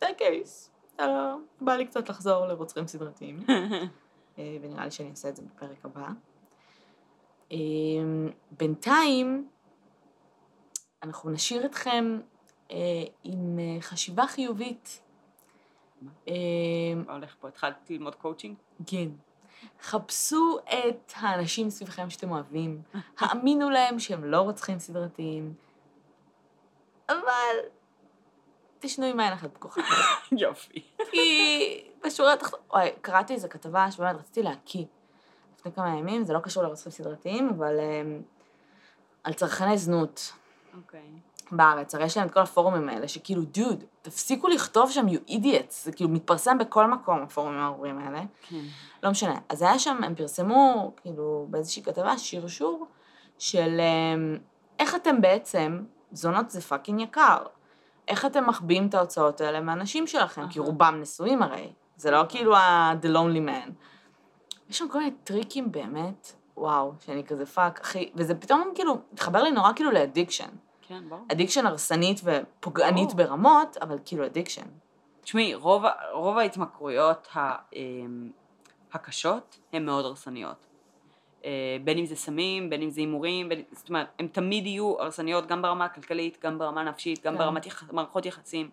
זה 0.00 0.08
ה 0.08 0.18
case. 0.18 0.70
בא 1.60 1.76
לי 1.76 1.86
קצת 1.86 2.08
לחזור 2.08 2.46
לרוצחים 2.46 2.86
סדרתיים. 2.86 3.40
אה, 4.38 4.56
ונראה 4.62 4.84
לי 4.84 4.90
שאני 4.90 5.10
אעשה 5.10 5.28
את 5.28 5.36
זה 5.36 5.42
בפרק 5.42 5.84
הבא. 5.84 6.08
אה, 7.52 7.58
בינתיים, 8.50 9.48
אנחנו 11.02 11.30
נשאיר 11.30 11.66
אתכם 11.66 12.20
אה, 12.70 12.76
עם 13.24 13.58
אה, 13.58 13.80
חשיבה 13.80 14.26
חיובית. 14.26 15.02
אה, 16.28 16.34
מה 17.06 17.12
הולך 17.12 17.34
פה? 17.40 17.48
התחלת 17.48 17.90
ללמוד 17.90 18.14
קואוצ'ינג? 18.14 18.56
כן. 18.86 19.08
חפשו 19.82 20.58
את 20.64 21.12
האנשים 21.16 21.70
סביבכם 21.70 22.10
שאתם 22.10 22.30
אוהבים, 22.30 22.82
האמינו 23.18 23.70
להם 23.70 23.98
שהם 23.98 24.24
לא 24.24 24.40
רוצחים 24.40 24.78
סדרתיים, 24.78 25.54
אבל 27.08 27.56
תשנו 28.82 29.06
עם 29.06 29.20
עין 29.20 29.32
אחת 29.32 29.54
פקוחה. 29.54 29.80
יופי. 30.32 30.82
כי 31.10 31.84
בשורה 32.04 32.32
התחתונה, 32.32 32.62
וואי, 32.70 32.90
קראתי 33.00 33.34
איזו 33.34 33.48
כתבה 33.48 33.90
שבאמת 33.90 34.16
רציתי 34.16 34.42
להקיא 34.42 34.84
לפני 35.58 35.72
כמה 35.72 35.88
ימים, 35.88 36.24
זה 36.24 36.32
לא 36.32 36.38
קשור 36.38 36.62
לרוצחים 36.62 36.92
סדרתיים, 36.92 37.48
אבל 37.48 37.78
um, 37.78 38.22
על 39.24 39.32
צרכני 39.32 39.78
זנות 39.78 40.32
אוקיי. 40.76 41.00
בארץ, 41.52 41.94
הרי 41.94 42.04
יש 42.04 42.16
להם 42.16 42.26
את 42.26 42.32
כל 42.32 42.40
הפורומים 42.40 42.88
האלה, 42.88 43.08
שכאילו, 43.08 43.42
דוד, 43.42 43.84
תפסיקו 44.02 44.48
לכתוב 44.48 44.90
שם 44.90 45.06
you 45.08 45.30
idiots, 45.30 45.72
זה 45.82 45.92
כאילו 45.92 46.10
מתפרסם 46.10 46.58
בכל 46.58 46.86
מקום, 46.86 47.22
הפורומים 47.22 47.60
הארורים 47.60 47.98
האלה. 47.98 48.22
כן. 48.48 48.60
לא 49.02 49.10
משנה. 49.10 49.34
אז 49.48 49.62
היה 49.62 49.78
שם, 49.78 50.04
הם 50.04 50.14
פרסמו, 50.14 50.92
כאילו, 50.96 51.46
באיזושהי 51.50 51.82
כתבה, 51.82 52.18
שרשור 52.18 52.86
של 53.38 53.80
אמ, 53.80 54.38
איך 54.78 54.94
אתם 54.94 55.20
בעצם, 55.20 55.84
זונות 56.12 56.50
זה 56.50 56.60
fucking 56.60 57.00
יקר. 57.00 57.38
איך 58.08 58.24
אתם 58.24 58.46
מחביאים 58.46 58.86
את 58.86 58.94
ההוצאות 58.94 59.40
האלה 59.40 59.60
מהנשים 59.60 60.06
שלכם, 60.06 60.48
כי. 60.48 60.58
רובם 60.58 60.98
נשואים 61.00 61.42
הרי. 61.42 61.72
זה 61.96 62.10
לא 62.10 62.16
נכון. 62.16 62.30
כאילו 62.30 62.56
ה-the 62.56 63.06
lonely 63.06 63.48
man. 63.48 63.70
יש 64.68 64.78
שם 64.78 64.88
כל 64.88 64.98
מיני 64.98 65.10
טריקים 65.24 65.72
באמת, 65.72 66.32
וואו, 66.56 66.92
שאני 67.00 67.24
כזה 67.24 67.46
fuck, 67.46 67.80
אחי, 67.80 68.10
וזה 68.14 68.34
פתאום 68.34 68.72
כאילו, 68.74 68.98
התחבר 69.12 69.42
לי 69.42 69.50
נורא 69.50 69.72
כאילו 69.76 69.90
ל 69.90 69.95
addiction. 69.95 70.48
כן, 70.82 71.08
ברור. 71.08 71.24
addiction 71.32 71.66
הרסנית 71.66 72.20
ופוגענית 72.24 73.14
ברור. 73.14 73.28
ברמות, 73.28 73.76
אבל 73.76 73.98
כאילו 74.04 74.26
addiction. 74.26 74.66
תשמעי, 75.22 75.54
רוב, 75.54 75.84
רוב 76.12 76.38
ההתמכרויות 76.38 77.28
ה, 77.34 77.54
אמ, 77.72 78.30
הקשות 78.92 79.58
הן 79.72 79.84
מאוד 79.84 80.04
הרסניות. 80.04 80.66
אה, 81.44 81.50
בין 81.84 81.98
אם 81.98 82.06
זה 82.06 82.16
סמים, 82.16 82.70
בין 82.70 82.82
אם 82.82 82.90
זה 82.90 83.00
הימורים, 83.00 83.48
בין- 83.48 83.62
זאת 83.72 83.88
אומרת, 83.88 84.06
הן 84.18 84.26
תמיד 84.26 84.66
יהיו 84.66 85.00
הרסניות 85.00 85.46
גם 85.46 85.62
ברמה 85.62 85.84
הכלכלית, 85.84 86.38
גם 86.42 86.58
ברמה 86.58 86.80
הנפשית, 86.80 87.22
גם 87.24 87.32
כן. 87.32 87.38
ברמת 87.38 87.66
יח... 87.66 87.84
מערכות 87.92 88.26
יחסים. 88.26 88.70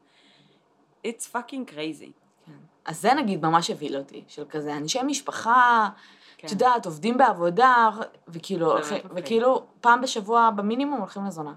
It's 1.07 1.23
fucking 1.33 1.71
crazy. 1.71 2.11
כן. 2.45 2.51
אז 2.85 3.01
זה 3.01 3.13
נגיד 3.13 3.45
ממש 3.45 3.69
הבהיל 3.69 3.97
אותי, 3.97 4.23
של 4.27 4.43
כזה 4.49 4.77
אנשי 4.77 4.99
משפחה, 5.05 5.89
כן. 6.37 6.47
את 6.47 6.51
יודעת, 6.51 6.85
עובדים 6.85 7.17
בעבודה, 7.17 7.89
וכאילו, 8.27 8.71
הולכים-. 8.71 9.03
וכאילו 9.15 9.65
פעם 9.81 10.01
בשבוע 10.01 10.49
במינימום 10.55 10.99
הולכים 10.99 11.25
לזונה. 11.25 11.53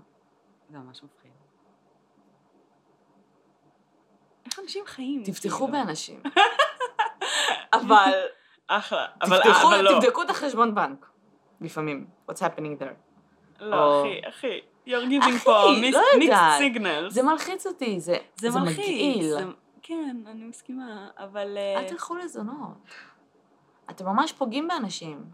זה 0.70 0.78
ממש 0.78 1.02
מפחיד. 1.02 1.30
איך 4.46 4.58
אנשים 4.58 4.84
חיים? 4.86 5.22
תפתחו 5.24 5.66
כאילו? 5.66 5.72
באנשים. 5.72 6.22
אבל 7.72 8.12
אחלה. 8.68 9.06
אבל 9.22 9.42
תבדקו, 9.42 9.68
אבל 9.68 9.80
לא. 9.80 10.00
תבדקו 10.00 10.22
את 10.22 10.30
החשבון 10.30 10.74
בנק. 10.74 11.06
לפעמים. 11.60 12.06
What's 12.30 12.34
happening 12.34 12.80
there. 12.82 12.94
לא, 13.60 13.76
או- 13.76 14.00
אחי, 14.02 14.20
אחי. 14.28 14.60
You're 14.86 14.90
giving 14.90 15.28
אחי, 15.36 15.38
פה 15.38 15.64
לא 15.92 15.98
יודעת. 16.24 16.60
mixed 16.60 16.76
signals. 16.76 17.10
זה 17.10 17.22
מלחיץ 17.22 17.66
אותי, 17.66 18.00
זה, 18.00 18.16
זה 18.36 18.50
זה 18.50 18.60
מלחיץ. 18.60 18.78
מגעיל. 18.78 19.30
זה- 19.30 19.44
כן, 19.82 20.16
אני 20.26 20.44
מסכימה, 20.44 21.08
אבל... 21.18 21.56
אה, 21.58 21.80
אל 21.80 21.88
תלכו 21.88 22.16
לזונות. 22.16 22.76
אתם 23.90 24.06
ממש 24.06 24.32
פוגעים 24.32 24.68
באנשים. 24.68 25.24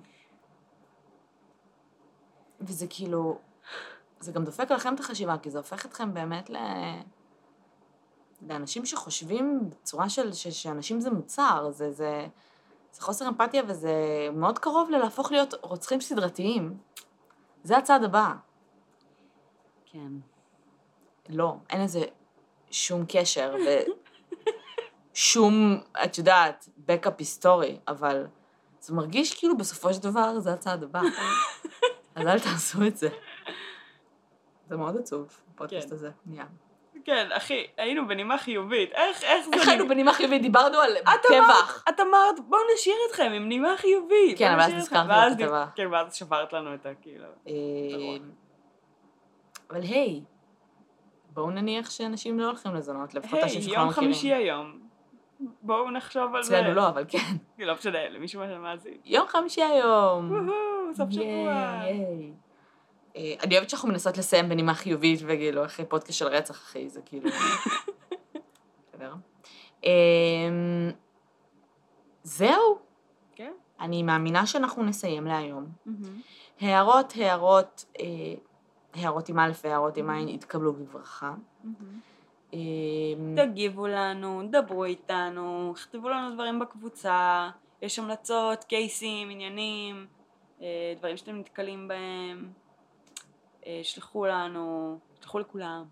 וזה 2.61 2.87
כאילו, 2.91 3.39
זה 4.21 4.33
גם 4.33 4.45
דופק 4.45 4.71
לכם 4.73 4.95
את 4.95 5.01
החשיבה, 5.01 5.39
כי 5.39 5.51
זה 5.51 5.59
הופך 5.59 5.87
אתכם 5.87 6.15
באמת 6.15 6.51
ל... 6.51 6.57
לאנשים 8.49 8.87
שחושבים 8.87 9.61
בצורה 9.71 10.09
של 10.09 10.33
ש... 10.33 10.49
שאנשים 10.49 11.01
זה 11.01 11.11
מוצר, 11.11 11.71
זה, 11.71 11.93
זה, 11.93 12.27
זה 12.93 13.03
חוסר 13.03 13.29
אמפתיה 13.29 13.63
וזה 13.67 13.93
מאוד 14.33 14.59
קרוב 14.59 14.91
ללהפוך 14.91 15.33
להיות 15.33 15.55
רוצחים 15.63 16.01
סדרתיים. 16.01 16.79
זה 17.63 17.79
הצעד 17.79 18.05
הבא. 18.05 18.35
כן. 19.85 20.13
לא, 21.29 21.57
אין 21.71 21.85
לזה 21.85 22.05
שום 22.71 23.05
קשר 23.09 23.55
ושום, 25.13 25.81
את 26.05 26.19
יודעת, 26.19 26.69
בקאפ 26.79 27.15
היסטורי, 27.19 27.79
אבל 27.89 28.27
זה 28.81 28.95
מרגיש 28.95 29.39
כאילו 29.39 29.57
בסופו 29.57 29.95
של 29.95 30.03
דבר 30.03 30.41
זה 30.41 30.53
הצעד 30.53 30.83
הבא. 30.83 31.01
אז 32.15 32.27
אל 32.27 32.39
תעשו 32.39 32.87
את 32.87 32.97
זה. 32.97 33.09
זה 34.69 34.77
מאוד 34.77 34.97
עצוב, 34.97 35.41
הפודקאסט 35.55 35.89
כן. 35.89 35.95
הזה. 35.95 36.11
נהיה. 36.27 36.47
כן, 37.09 37.29
אחי, 37.33 37.67
היינו 37.77 38.09
בנימה 38.09 38.39
חיובית. 38.39 38.93
איך, 38.93 39.23
איך 39.23 39.47
זה... 39.47 39.51
איך 39.55 39.69
היינו 39.69 39.89
בנימה 39.89 40.13
חיובית? 40.13 40.43
דיברנו 40.43 40.79
על 40.79 40.93
טבח. 41.29 41.85
את 41.89 42.01
אמרת, 42.01 42.41
בואו 42.49 42.61
נשאיר 42.75 42.95
אתכם 43.11 43.33
עם 43.35 43.49
נימה 43.49 43.77
חיובית. 43.77 44.39
כן, 44.39 44.53
אבל 44.53 44.61
אז 44.61 44.69
נשאיר 44.69 44.83
אתכם." 44.83 44.97
הזכרת 44.97 45.33
את 45.33 45.41
הטבח. 45.41 45.69
כן, 45.75 45.93
ואז 45.93 46.15
שברת 46.15 46.53
לנו 46.53 46.75
את 46.75 46.87
ה... 46.87 46.95
כאילו... 47.03 47.25
אה, 47.49 47.53
אבל 49.71 49.83
היי, 49.83 50.21
בואו 51.31 51.51
נניח 51.51 51.91
שאנשים 51.91 52.41
לא 52.41 52.47
הולכים 52.47 52.75
לזונות, 52.75 53.15
לפחות 53.15 53.35
היי, 53.35 53.43
אנשים 53.43 53.63
שאנחנו 53.63 53.77
לא 53.77 53.83
יום 53.83 53.91
מכירים. 53.91 54.13
חמישי 54.13 54.35
היום. 54.35 54.81
בואו 55.63 55.91
נחשוב 55.91 56.35
על 56.35 56.43
זה. 56.43 56.61
אצלנו 56.61 56.75
לא, 56.75 56.89
אבל 56.89 57.05
כן. 57.09 57.37
לא 57.59 57.75
משנה, 57.75 58.09
למישהו 58.09 58.43
מאזין. 58.63 58.97
יום 59.05 59.27
חמישי 59.29 59.63
היום. 59.63 60.49
סוף 60.93 61.11
שבוע. 61.11 61.83
אה, 63.17 63.35
אני 63.43 63.55
אוהבת 63.55 63.71
שאנחנו 63.71 63.89
מנסות 63.89 64.19
לסיים 64.19 64.49
בנימה 64.49 64.75
חיובית, 64.75 65.21
וכאילו, 65.23 65.65
אחרי 65.65 65.85
פודקאסט 65.85 66.19
של 66.19 66.27
רצח, 66.27 66.55
אחי, 66.55 66.89
זה 66.89 67.01
כאילו... 67.05 67.31
בסדר. 68.89 69.15
אמ, 69.85 70.91
זהו, 72.23 72.79
כן. 73.35 73.53
אני 73.81 74.03
מאמינה 74.03 74.47
שאנחנו 74.47 74.83
נסיים 74.85 75.27
להיום. 75.27 75.67
הערות, 76.61 77.13
הערות, 77.17 77.85
אה, 78.01 78.05
הערות 78.95 79.29
עם 79.29 79.39
א' 79.39 79.53
והערות 79.65 79.97
עם 79.97 80.11
עין 80.11 80.29
יתקבלו 80.29 80.73
בברכה. 80.73 81.35
אמ, 82.53 83.35
תגיבו 83.37 83.87
לנו, 83.87 84.43
דברו 84.51 84.85
איתנו, 84.85 85.75
כתבו 85.77 86.09
לנו 86.09 86.35
דברים 86.35 86.59
בקבוצה, 86.59 87.51
יש 87.83 87.99
המלצות, 87.99 88.65
קייסים, 88.65 89.31
עניינים, 89.31 90.07
אה, 90.63 90.95
דברים 90.99 91.17
שאתם 91.17 91.37
נתקלים 91.37 91.89
בהם, 91.89 92.51
שלחו 93.83 94.27
לנו, 94.27 94.99
שלחו 95.21 95.39
לכולם, 95.39 95.85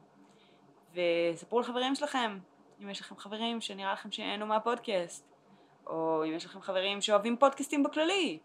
וספרו 0.93 1.61
לחברים 1.61 1.95
שלכם, 1.95 2.39
אם 2.83 2.91
יש 2.91 3.01
לכם 3.01 3.17
חברים 3.17 3.61
שנראה 3.61 3.93
לכם 3.93 4.13
שנהנו 4.13 4.47
מהפודקאסט, 4.47 5.33
או 5.87 6.25
אם 6.25 6.33
יש 6.33 6.45
לכם 6.45 6.61
חברים 6.61 7.01
שאוהבים 7.01 7.37
פודקאסטים 7.37 7.83
בכללי, 7.83 8.39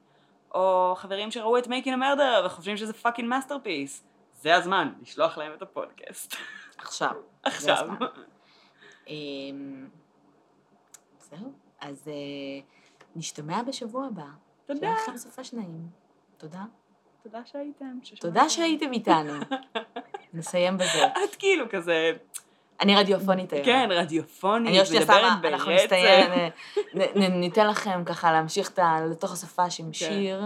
או 0.56 0.94
חברים 0.98 1.32
שראו 1.32 1.58
את 1.58 1.68
Making 1.68 1.94
a 1.94 1.99
Murderer 1.99 2.44
וחושבים 2.46 2.78
שזה 2.78 2.94
fucking 2.94 3.30
masterpiece, 3.30 4.04
זה 4.42 4.56
הזמן 4.56 4.94
לשלוח 5.02 5.38
להם 5.38 5.54
את 5.54 5.62
הפודקאסט. 5.62 6.36
עכשיו. 6.78 7.12
עכשיו. 7.44 7.90
אמ, 9.08 9.90
זהו, 11.20 11.54
אז 11.82 12.08
אה, 12.08 12.14
נשתמע 13.16 13.64
בשבוע 13.64 14.08
הבא. 14.08 14.26
תודה. 14.66 14.80
שיהיה 14.80 14.96
לכם 14.96 15.18
סופש 15.18 15.54
נעים. 15.54 15.90
תודה. 16.38 16.64
תודה 17.24 17.40
שהייתם. 17.46 17.98
תודה 18.20 18.50
שהייתם 18.50 18.94
איתנו. 18.94 19.34
נסיים 20.34 20.78
בזה. 20.78 21.06
את 21.08 21.36
כאילו 21.40 21.66
כזה, 21.70 22.12
אני 22.82 22.96
רדיופונית 22.96 23.54
היום. 23.54 23.66
כן, 23.66 23.90
רדיופונית, 23.92 24.82
מדברת 24.96 25.42
ברצף. 25.42 25.46
אנחנו 25.46 25.72
נסתיים, 25.72 26.32
ניתן 27.42 27.68
לכם 27.68 28.04
ככה 28.06 28.32
להמשיך 28.32 28.70
את 28.70 28.80
ה- 28.80 29.00
לתוך 29.12 29.34
השפה 29.34 29.64
כן. 29.78 29.84
עם 29.84 29.94
שיר. 29.94 30.42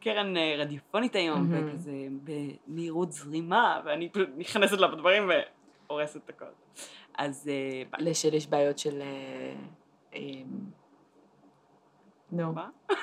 קרן 0.00 0.36
אה, 0.36 0.54
רדיופונית 0.58 1.16
היום. 1.16 1.48
וכזה 1.50 1.92
במהירות 2.24 3.12
זרימה, 3.12 3.80
ואני 3.84 4.08
פשוט 4.08 4.28
נכנסת 4.36 4.78
לה 4.78 4.88
בדברים 4.88 5.30
והורסת 5.88 6.16
את 6.16 6.30
הכל. 6.30 6.44
אז 7.18 7.50
אה. 7.52 7.98
לשל 7.98 8.34
יש 8.34 8.46
בעיות 8.46 8.78
של... 8.78 9.02
אה, 12.40 12.44
נו. 12.44 12.52
מה? 12.52 12.68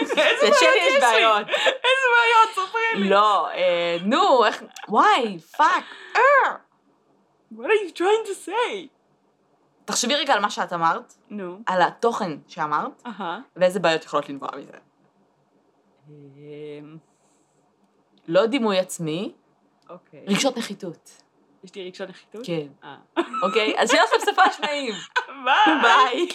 איזה 0.00 0.46
יש 0.46 0.62
בעיות 0.62 1.00
בעיות. 1.00 1.46
איזה 1.68 2.06
בעיות, 2.14 2.68
ספרי 2.68 2.82
לי. 2.94 3.08
לא, 3.10 3.50
אה, 3.50 3.96
נו, 4.04 4.44
איך... 4.44 4.62
וואי, 4.88 5.38
fuck. 5.38 5.84
What 7.52 7.66
are 7.66 7.88
you 7.88 7.98
trying 7.98 8.26
to 8.26 8.48
say? 8.48 8.88
תחשבי 9.84 10.14
רגע 10.14 10.34
על 10.34 10.40
מה 10.40 10.50
שאת 10.50 10.72
אמרת, 10.72 11.14
נו. 11.30 11.58
על 11.66 11.82
התוכן 11.82 12.32
שאמרת. 12.48 13.02
ואיזה 13.56 13.80
בעיות 13.80 14.04
יכולות 14.04 14.28
לנבוע 14.28 14.48
מזה. 14.56 14.72
אמ, 16.08 16.96
לא 18.28 18.46
דימוי 18.46 18.78
עצמי, 18.78 19.32
אוקיי. 19.90 20.24
רגשות 20.28 20.58
נחיתות. 20.58 21.22
יש 21.64 21.74
לי 21.74 21.86
רגשות 21.86 22.08
נחיתות? 22.08 22.46
כן. 22.46 22.66
אה. 22.84 22.96
אוקיי? 23.42 23.74
אז 23.78 23.90
שיהיה 23.90 24.04
לכם 24.04 24.16
סופש 24.24 24.60
נעים. 24.60 24.94
ביי. 25.44 25.82
ביי. 25.82 26.28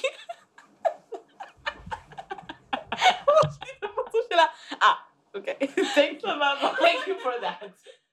אה, 4.82 4.94
אוקיי. 5.36 5.56
Thank 5.60 6.18
you. 6.18 6.22
סבבה. 6.22 6.74
Thank 6.78 7.08
you 7.08 7.20
for 7.24 7.34
that. 7.44 8.09